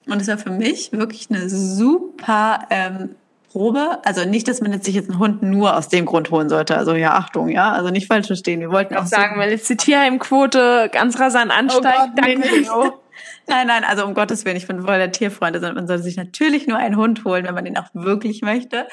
Und 0.06 0.22
es 0.22 0.28
war 0.28 0.38
für 0.38 0.50
mich 0.50 0.92
wirklich 0.92 1.28
eine 1.28 1.50
super 1.50 2.60
ähm, 2.70 3.10
Probe. 3.50 3.98
Also 4.04 4.24
nicht, 4.24 4.48
dass 4.48 4.62
man 4.62 4.72
jetzt 4.72 4.86
sich 4.86 4.94
jetzt 4.94 5.10
einen 5.10 5.18
Hund 5.18 5.42
nur 5.42 5.76
aus 5.76 5.88
dem 5.88 6.06
Grund 6.06 6.30
holen 6.30 6.48
sollte. 6.48 6.78
Also 6.78 6.94
ja, 6.94 7.14
Achtung, 7.14 7.50
ja. 7.50 7.72
Also 7.72 7.90
nicht 7.90 8.06
falsch 8.06 8.28
verstehen. 8.28 8.60
Wir 8.60 8.70
wollten 8.70 8.96
auch 8.96 9.06
sagen, 9.06 9.34
so 9.34 9.40
weil 9.40 9.50
jetzt 9.50 9.68
die 9.68 9.76
Tierheimquote 9.76 10.88
ganz 10.90 11.20
rasant 11.20 11.52
ansteigt. 11.52 11.98
Oh 12.00 12.06
Gott, 12.06 12.26
Danke, 12.26 12.48
Leo. 12.48 13.00
Nein, 13.46 13.66
nein, 13.66 13.84
also 13.84 14.04
um 14.04 14.14
Gottes 14.14 14.44
Willen, 14.44 14.56
ich 14.56 14.66
bin 14.66 14.82
voll 14.82 14.98
der 14.98 15.10
Tierfreund. 15.10 15.56
Also 15.56 15.72
man 15.72 15.86
sollte 15.86 16.02
sich 16.02 16.16
natürlich 16.16 16.66
nur 16.66 16.78
einen 16.78 16.96
Hund 16.96 17.24
holen, 17.24 17.44
wenn 17.44 17.54
man 17.54 17.64
den 17.64 17.76
auch 17.76 17.88
wirklich 17.94 18.42
möchte. 18.42 18.86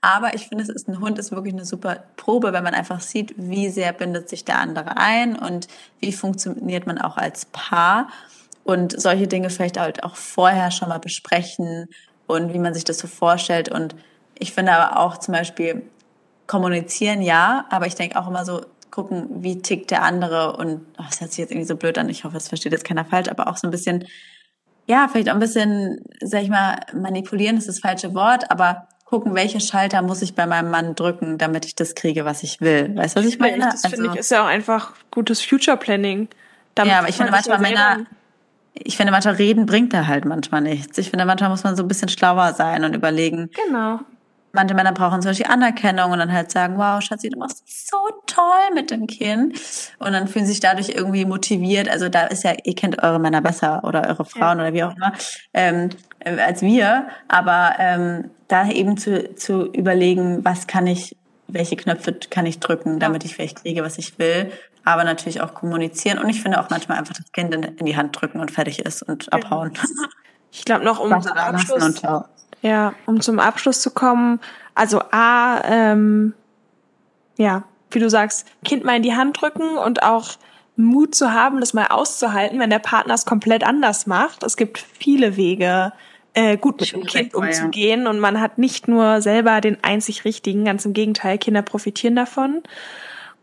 Aber 0.00 0.34
ich 0.34 0.46
finde, 0.48 0.62
es 0.62 0.70
ist 0.70 0.88
ein 0.88 1.00
Hund 1.00 1.18
ist 1.18 1.32
wirklich 1.32 1.54
eine 1.54 1.64
super 1.64 2.04
Probe, 2.16 2.52
wenn 2.52 2.62
man 2.62 2.74
einfach 2.74 3.00
sieht, 3.00 3.34
wie 3.36 3.70
sehr 3.70 3.92
bindet 3.92 4.28
sich 4.28 4.44
der 4.44 4.58
andere 4.60 4.96
ein 4.96 5.36
und 5.36 5.66
wie 6.00 6.12
funktioniert 6.12 6.86
man 6.86 6.98
auch 6.98 7.16
als 7.16 7.46
Paar. 7.46 8.08
Und 8.62 8.98
solche 8.98 9.26
Dinge 9.26 9.50
vielleicht 9.50 9.78
halt 9.78 10.04
auch 10.04 10.16
vorher 10.16 10.70
schon 10.70 10.88
mal 10.88 11.00
besprechen 11.00 11.88
und 12.26 12.54
wie 12.54 12.58
man 12.58 12.72
sich 12.72 12.84
das 12.84 12.98
so 12.98 13.08
vorstellt. 13.08 13.68
Und 13.68 13.94
ich 14.38 14.52
finde 14.52 14.72
aber 14.72 15.00
auch 15.00 15.18
zum 15.18 15.34
Beispiel 15.34 15.82
kommunizieren 16.46 17.22
ja, 17.22 17.66
aber 17.70 17.86
ich 17.86 17.94
denke 17.94 18.18
auch 18.18 18.28
immer 18.28 18.44
so, 18.44 18.64
gucken, 18.94 19.26
wie 19.42 19.60
tickt 19.60 19.90
der 19.90 20.04
andere 20.04 20.56
und 20.56 20.86
oh, 20.98 21.02
das 21.04 21.20
hört 21.20 21.32
sich 21.32 21.38
jetzt 21.38 21.50
irgendwie 21.50 21.66
so 21.66 21.74
blöd 21.74 21.98
an, 21.98 22.08
ich 22.08 22.22
hoffe, 22.22 22.36
es 22.36 22.46
versteht 22.46 22.70
jetzt 22.70 22.84
keiner 22.84 23.04
falsch, 23.04 23.28
aber 23.28 23.48
auch 23.48 23.56
so 23.56 23.66
ein 23.66 23.72
bisschen, 23.72 24.06
ja, 24.86 25.08
vielleicht 25.10 25.30
auch 25.30 25.34
ein 25.34 25.40
bisschen, 25.40 26.04
sag 26.20 26.42
ich 26.42 26.48
mal, 26.48 26.78
manipulieren 26.92 27.56
ist 27.56 27.66
das 27.66 27.80
falsche 27.80 28.14
Wort, 28.14 28.52
aber 28.52 28.86
gucken, 29.04 29.34
welche 29.34 29.58
Schalter 29.58 30.00
muss 30.00 30.22
ich 30.22 30.36
bei 30.36 30.46
meinem 30.46 30.70
Mann 30.70 30.94
drücken, 30.94 31.38
damit 31.38 31.64
ich 31.66 31.74
das 31.74 31.96
kriege, 31.96 32.24
was 32.24 32.44
ich 32.44 32.60
will. 32.60 32.94
Weißt 32.94 33.16
du, 33.16 33.20
was 33.20 33.26
ich 33.26 33.40
meine? 33.40 33.64
Das 33.64 33.82
also, 33.82 33.96
finde 33.96 34.12
ich 34.12 34.20
ist 34.20 34.30
ja 34.30 34.44
auch 34.44 34.48
einfach 34.48 34.92
gutes 35.10 35.44
Future 35.44 35.76
Planning. 35.76 36.28
Damit 36.76 36.92
ja, 36.92 37.00
aber 37.00 37.08
ich 37.08 37.16
finde 37.16 37.32
manchmal 37.32 37.58
Männer, 37.58 38.06
ich 38.74 38.96
finde 38.96 39.10
manchmal 39.10 39.34
reden 39.34 39.66
bringt 39.66 39.92
da 39.92 40.06
halt 40.06 40.24
manchmal 40.24 40.60
nichts. 40.60 40.98
Ich 40.98 41.10
finde 41.10 41.24
manchmal 41.24 41.50
muss 41.50 41.64
man 41.64 41.74
so 41.74 41.82
ein 41.82 41.88
bisschen 41.88 42.08
schlauer 42.08 42.52
sein 42.54 42.84
und 42.84 42.94
überlegen. 42.94 43.50
Genau 43.66 44.00
manche 44.54 44.74
Männer 44.74 44.92
brauchen 44.92 45.20
zum 45.20 45.30
Beispiel 45.30 45.46
Anerkennung 45.46 46.12
und 46.12 46.18
dann 46.18 46.32
halt 46.32 46.50
sagen, 46.50 46.78
wow, 46.78 47.02
Schatzi, 47.02 47.28
du 47.28 47.38
machst 47.38 47.88
so 47.88 47.96
toll 48.26 48.74
mit 48.74 48.90
dem 48.90 49.06
Kind. 49.06 49.58
Und 49.98 50.12
dann 50.12 50.28
fühlen 50.28 50.46
sich 50.46 50.60
dadurch 50.60 50.90
irgendwie 50.90 51.24
motiviert. 51.24 51.88
Also 51.88 52.08
da 52.08 52.24
ist 52.24 52.44
ja, 52.44 52.52
ihr 52.64 52.74
kennt 52.74 53.02
eure 53.02 53.18
Männer 53.18 53.40
besser 53.40 53.82
oder 53.84 54.08
eure 54.08 54.24
Frauen 54.24 54.58
ja. 54.58 54.64
oder 54.64 54.72
wie 54.72 54.84
auch 54.84 54.96
immer, 54.96 55.12
ähm, 55.52 55.90
äh, 56.20 56.38
als 56.38 56.62
wir. 56.62 57.08
Aber 57.28 57.74
ähm, 57.78 58.30
da 58.48 58.68
eben 58.68 58.96
zu, 58.96 59.34
zu 59.34 59.66
überlegen, 59.66 60.44
was 60.44 60.66
kann 60.66 60.86
ich, 60.86 61.16
welche 61.48 61.76
Knöpfe 61.76 62.14
kann 62.30 62.46
ich 62.46 62.60
drücken, 62.60 62.98
damit 62.98 63.24
ich 63.24 63.34
vielleicht 63.34 63.62
kriege, 63.62 63.82
was 63.82 63.98
ich 63.98 64.18
will. 64.18 64.52
Aber 64.84 65.04
natürlich 65.04 65.40
auch 65.40 65.54
kommunizieren. 65.54 66.18
Und 66.18 66.28
ich 66.28 66.42
finde 66.42 66.60
auch 66.60 66.70
manchmal 66.70 66.98
einfach 66.98 67.14
das 67.14 67.32
Kind 67.32 67.54
in, 67.54 67.62
in 67.62 67.86
die 67.86 67.96
Hand 67.96 68.20
drücken 68.20 68.40
und 68.40 68.50
fertig 68.50 68.80
ist 68.80 69.02
und 69.02 69.32
abhauen. 69.32 69.72
Ich 70.56 70.64
glaube 70.64 70.84
noch 70.84 71.00
um 71.00 71.12
Abschluss, 71.12 72.02
ja, 72.64 72.94
um 73.04 73.20
zum 73.20 73.38
Abschluss 73.38 73.82
zu 73.82 73.90
kommen. 73.90 74.40
Also 74.74 75.00
A, 75.10 75.60
ähm, 75.64 76.32
ja, 77.36 77.64
wie 77.90 77.98
du 77.98 78.08
sagst, 78.08 78.48
Kind 78.64 78.84
mal 78.84 78.96
in 78.96 79.02
die 79.02 79.14
Hand 79.14 79.40
drücken 79.40 79.76
und 79.76 80.02
auch 80.02 80.30
Mut 80.74 81.14
zu 81.14 81.32
haben, 81.32 81.60
das 81.60 81.74
mal 81.74 81.88
auszuhalten, 81.88 82.58
wenn 82.58 82.70
der 82.70 82.78
Partner 82.78 83.14
es 83.14 83.26
komplett 83.26 83.64
anders 83.64 84.06
macht. 84.06 84.42
Es 84.42 84.56
gibt 84.56 84.78
viele 84.78 85.36
Wege, 85.36 85.92
äh, 86.32 86.56
gut 86.56 86.80
mit 86.80 86.92
dem 86.92 87.04
Kind 87.04 87.34
umzugehen 87.34 88.06
und 88.06 88.18
man 88.18 88.40
hat 88.40 88.56
nicht 88.56 88.88
nur 88.88 89.20
selber 89.20 89.60
den 89.60 89.76
einzig 89.84 90.24
richtigen, 90.24 90.64
ganz 90.64 90.86
im 90.86 90.94
Gegenteil, 90.94 91.36
Kinder 91.38 91.62
profitieren 91.62 92.16
davon. 92.16 92.62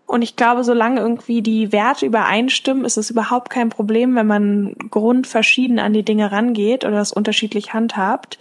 Und 0.08 0.24
ich 0.24 0.36
glaube, 0.36 0.64
solange 0.64 1.00
irgendwie 1.00 1.42
die 1.42 1.72
Werte 1.72 2.08
übereinstimmen, 2.08 2.86
ist 2.86 2.98
es 2.98 3.12
überhaupt 3.12 3.52
kein 3.52 3.70
Problem, 3.70 4.16
wenn 4.16 4.28
man 4.28 4.76
grundverschieden 4.90 5.80
an 5.80 5.94
die 5.94 6.04
Dinge 6.04 6.32
rangeht 6.32 6.84
oder 6.84 6.98
das 6.98 7.14
unterschiedlich 7.14 7.74
handhabt. 7.74 8.40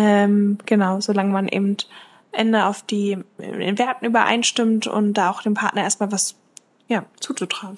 Ähm, 0.00 0.58
genau, 0.64 1.00
solange 1.00 1.32
man 1.32 1.48
eben 1.48 1.76
Ende 2.30 2.66
auf 2.66 2.82
die 2.82 3.18
in 3.38 3.78
Werten 3.78 4.04
übereinstimmt 4.04 4.86
und 4.86 5.14
da 5.14 5.28
auch 5.30 5.42
dem 5.42 5.54
Partner 5.54 5.82
erstmal 5.82 6.12
was 6.12 6.36
ja, 6.86 7.04
zuzutrauen. 7.18 7.74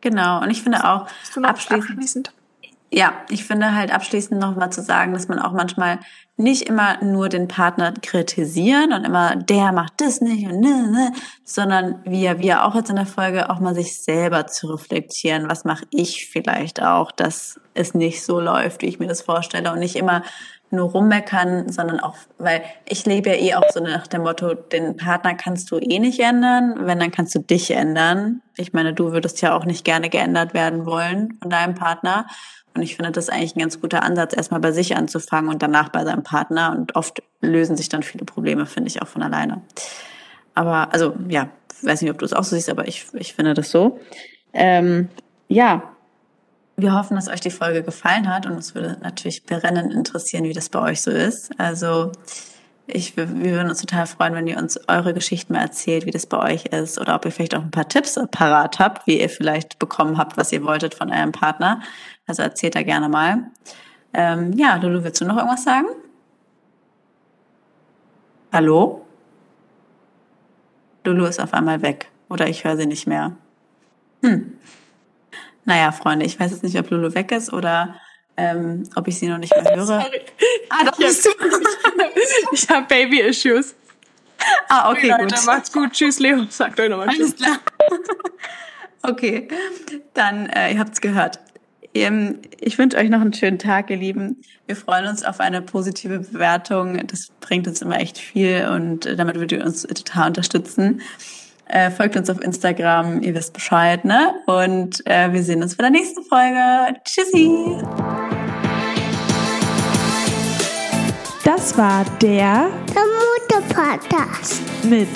Genau, 0.00 0.40
und 0.40 0.50
ich 0.50 0.62
finde 0.62 0.84
auch 0.88 1.06
abschließend, 1.42 1.90
abschließend 1.90 2.32
ja, 2.96 3.12
ich 3.28 3.44
finde 3.44 3.74
halt 3.74 3.92
abschließend 3.92 4.40
nochmal 4.40 4.70
zu 4.70 4.80
sagen, 4.80 5.14
dass 5.14 5.26
man 5.26 5.40
auch 5.40 5.50
manchmal 5.50 5.98
nicht 6.36 6.68
immer 6.68 7.02
nur 7.02 7.28
den 7.28 7.48
Partner 7.48 7.92
kritisieren 7.92 8.92
und 8.92 9.04
immer 9.04 9.34
der 9.34 9.72
macht 9.72 9.94
das 10.00 10.20
nicht 10.20 10.46
und 10.46 10.60
ne, 10.60 10.88
ne, 10.90 11.12
sondern 11.44 12.00
wie 12.04 12.22
ja 12.22 12.38
wir 12.38 12.64
auch 12.64 12.76
jetzt 12.76 12.90
in 12.90 12.96
der 12.96 13.06
Folge 13.06 13.50
auch 13.50 13.58
mal 13.58 13.74
sich 13.74 14.00
selber 14.00 14.46
zu 14.46 14.68
reflektieren, 14.68 15.48
was 15.48 15.64
mache 15.64 15.84
ich 15.90 16.28
vielleicht 16.30 16.82
auch, 16.82 17.10
dass 17.10 17.58
es 17.74 17.94
nicht 17.94 18.24
so 18.24 18.38
läuft, 18.38 18.82
wie 18.82 18.86
ich 18.86 19.00
mir 19.00 19.08
das 19.08 19.22
vorstelle 19.22 19.72
und 19.72 19.80
nicht 19.80 19.96
immer 19.96 20.22
nur 20.70 20.90
rummeckern, 20.90 21.70
sondern 21.70 22.00
auch, 22.00 22.16
weil 22.38 22.62
ich 22.88 23.06
lebe 23.06 23.30
ja 23.30 23.36
eh 23.36 23.54
auch 23.54 23.70
so 23.72 23.80
nach 23.80 24.06
dem 24.06 24.22
Motto, 24.22 24.54
den 24.54 24.96
Partner 24.96 25.34
kannst 25.34 25.70
du 25.70 25.78
eh 25.78 25.98
nicht 25.98 26.20
ändern, 26.20 26.74
wenn, 26.86 26.98
dann 26.98 27.10
kannst 27.10 27.34
du 27.34 27.38
dich 27.38 27.70
ändern. 27.70 28.42
Ich 28.56 28.72
meine, 28.72 28.92
du 28.92 29.12
würdest 29.12 29.40
ja 29.40 29.56
auch 29.56 29.64
nicht 29.64 29.84
gerne 29.84 30.10
geändert 30.10 30.54
werden 30.54 30.86
wollen 30.86 31.38
von 31.40 31.50
deinem 31.50 31.74
Partner. 31.74 32.26
Und 32.74 32.82
ich 32.82 32.96
finde 32.96 33.12
das 33.12 33.28
eigentlich 33.28 33.54
ein 33.54 33.60
ganz 33.60 33.80
guter 33.80 34.02
Ansatz, 34.02 34.36
erstmal 34.36 34.60
bei 34.60 34.72
sich 34.72 34.96
anzufangen 34.96 35.48
und 35.48 35.62
danach 35.62 35.90
bei 35.90 36.04
seinem 36.04 36.24
Partner. 36.24 36.74
Und 36.76 36.96
oft 36.96 37.22
lösen 37.40 37.76
sich 37.76 37.88
dann 37.88 38.02
viele 38.02 38.24
Probleme, 38.24 38.66
finde 38.66 38.88
ich, 38.88 39.00
auch 39.00 39.06
von 39.06 39.22
alleine. 39.22 39.62
Aber, 40.54 40.92
also, 40.92 41.14
ja, 41.28 41.48
weiß 41.82 42.02
nicht, 42.02 42.10
ob 42.10 42.18
du 42.18 42.24
es 42.24 42.32
auch 42.32 42.42
so 42.42 42.56
siehst, 42.56 42.70
aber 42.70 42.88
ich, 42.88 43.06
ich 43.14 43.34
finde 43.34 43.54
das 43.54 43.70
so. 43.70 44.00
Ähm, 44.52 45.08
ja, 45.48 45.93
wir 46.76 46.94
hoffen, 46.94 47.14
dass 47.14 47.28
euch 47.28 47.40
die 47.40 47.50
Folge 47.50 47.82
gefallen 47.82 48.28
hat 48.32 48.46
und 48.46 48.52
uns 48.52 48.74
würde 48.74 48.98
natürlich 49.02 49.44
brennend 49.44 49.92
interessieren, 49.92 50.44
wie 50.44 50.52
das 50.52 50.68
bei 50.68 50.80
euch 50.80 51.02
so 51.02 51.10
ist. 51.10 51.58
Also, 51.58 52.10
ich, 52.86 53.16
wir 53.16 53.28
würden 53.28 53.70
uns 53.70 53.80
total 53.80 54.06
freuen, 54.06 54.34
wenn 54.34 54.46
ihr 54.46 54.58
uns 54.58 54.78
eure 54.88 55.14
Geschichten 55.14 55.54
mal 55.54 55.62
erzählt, 55.62 56.04
wie 56.04 56.10
das 56.10 56.26
bei 56.26 56.38
euch 56.38 56.66
ist 56.66 56.98
oder 56.98 57.14
ob 57.14 57.24
ihr 57.24 57.32
vielleicht 57.32 57.54
auch 57.54 57.62
ein 57.62 57.70
paar 57.70 57.88
Tipps 57.88 58.18
parat 58.30 58.78
habt, 58.78 59.06
wie 59.06 59.20
ihr 59.20 59.30
vielleicht 59.30 59.78
bekommen 59.78 60.18
habt, 60.18 60.36
was 60.36 60.52
ihr 60.52 60.64
wolltet 60.64 60.94
von 60.94 61.10
eurem 61.10 61.32
Partner. 61.32 61.80
Also 62.26 62.42
erzählt 62.42 62.74
da 62.74 62.82
gerne 62.82 63.08
mal. 63.08 63.44
Ähm, 64.12 64.52
ja, 64.52 64.76
Lulu, 64.76 65.02
willst 65.02 65.20
du 65.20 65.24
noch 65.24 65.36
irgendwas 65.36 65.64
sagen? 65.64 65.86
Hallo? 68.52 69.04
Lulu 71.04 71.24
ist 71.24 71.40
auf 71.40 71.54
einmal 71.54 71.82
weg 71.82 72.10
oder 72.28 72.48
ich 72.48 72.64
höre 72.64 72.76
sie 72.76 72.86
nicht 72.86 73.06
mehr. 73.06 73.32
Hm. 74.22 74.58
Naja, 75.64 75.92
Freunde, 75.92 76.26
ich 76.26 76.38
weiß 76.38 76.50
jetzt 76.50 76.62
nicht, 76.62 76.78
ob 76.78 76.90
Lulu 76.90 77.14
weg 77.14 77.32
ist 77.32 77.52
oder 77.52 77.96
ähm, 78.36 78.88
ob 78.96 79.08
ich 79.08 79.18
sie 79.18 79.28
noch 79.28 79.38
nicht 79.38 79.54
mehr 79.54 79.64
höre. 79.76 79.86
Sorry. 79.86 80.20
Ah, 80.70 80.84
doch 80.84 80.96
bist 80.96 81.24
du. 81.24 81.30
ich 82.52 82.68
habe 82.68 82.86
Baby-Issues. 82.86 83.74
Ah, 84.68 84.90
okay, 84.90 85.08
Leute, 85.08 85.34
gut. 85.34 85.46
Macht's 85.46 85.72
gut. 85.72 85.92
Tschüss, 85.92 86.18
Leo. 86.18 86.44
Sagt 86.48 86.78
euch 86.80 86.90
nochmal 86.90 87.08
Tschüss. 87.08 87.34
Alles 87.34 87.36
klar. 87.36 87.58
okay, 89.02 89.48
dann, 90.12 90.46
äh, 90.46 90.72
ihr 90.72 90.78
habt's 90.78 91.00
gehört. 91.00 91.38
Ähm, 91.94 92.40
ich 92.60 92.76
wünsche 92.76 92.96
euch 92.96 93.08
noch 93.08 93.20
einen 93.20 93.32
schönen 93.32 93.58
Tag, 93.58 93.88
ihr 93.88 93.96
Lieben. 93.96 94.42
Wir 94.66 94.74
freuen 94.74 95.06
uns 95.06 95.24
auf 95.24 95.40
eine 95.40 95.62
positive 95.62 96.18
Bewertung. 96.18 97.06
Das 97.06 97.28
bringt 97.40 97.68
uns 97.68 97.82
immer 97.82 98.00
echt 98.00 98.18
viel 98.18 98.68
und 98.68 99.06
damit 99.18 99.36
würdet 99.36 99.60
ihr 99.60 99.64
uns 99.64 99.82
total 99.82 100.28
unterstützen. 100.28 101.02
Äh, 101.66 101.90
folgt 101.90 102.16
uns 102.16 102.28
auf 102.28 102.40
Instagram, 102.40 103.22
ihr 103.22 103.34
wisst 103.34 103.52
Bescheid, 103.52 104.04
ne? 104.04 104.34
Und 104.46 105.04
äh, 105.06 105.32
wir 105.32 105.42
sehen 105.42 105.62
uns 105.62 105.76
bei 105.76 105.82
der 105.82 105.90
nächsten 105.90 106.22
Folge. 106.24 106.98
Tschüssi! 107.04 107.78
Das 111.44 111.76
war 111.76 112.04
der, 112.20 112.68
der 112.94 113.04
Mutter-Podcast 113.58 114.62
mit 114.84 115.08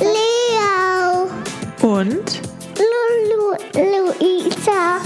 Leo 0.00 1.30
und 1.82 2.42
Lulu 2.78 3.56
Luisa. 3.74 5.00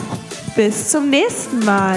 Bis 0.55 0.90
zum 0.90 1.09
nächsten 1.09 1.64
Mal. 1.64 1.97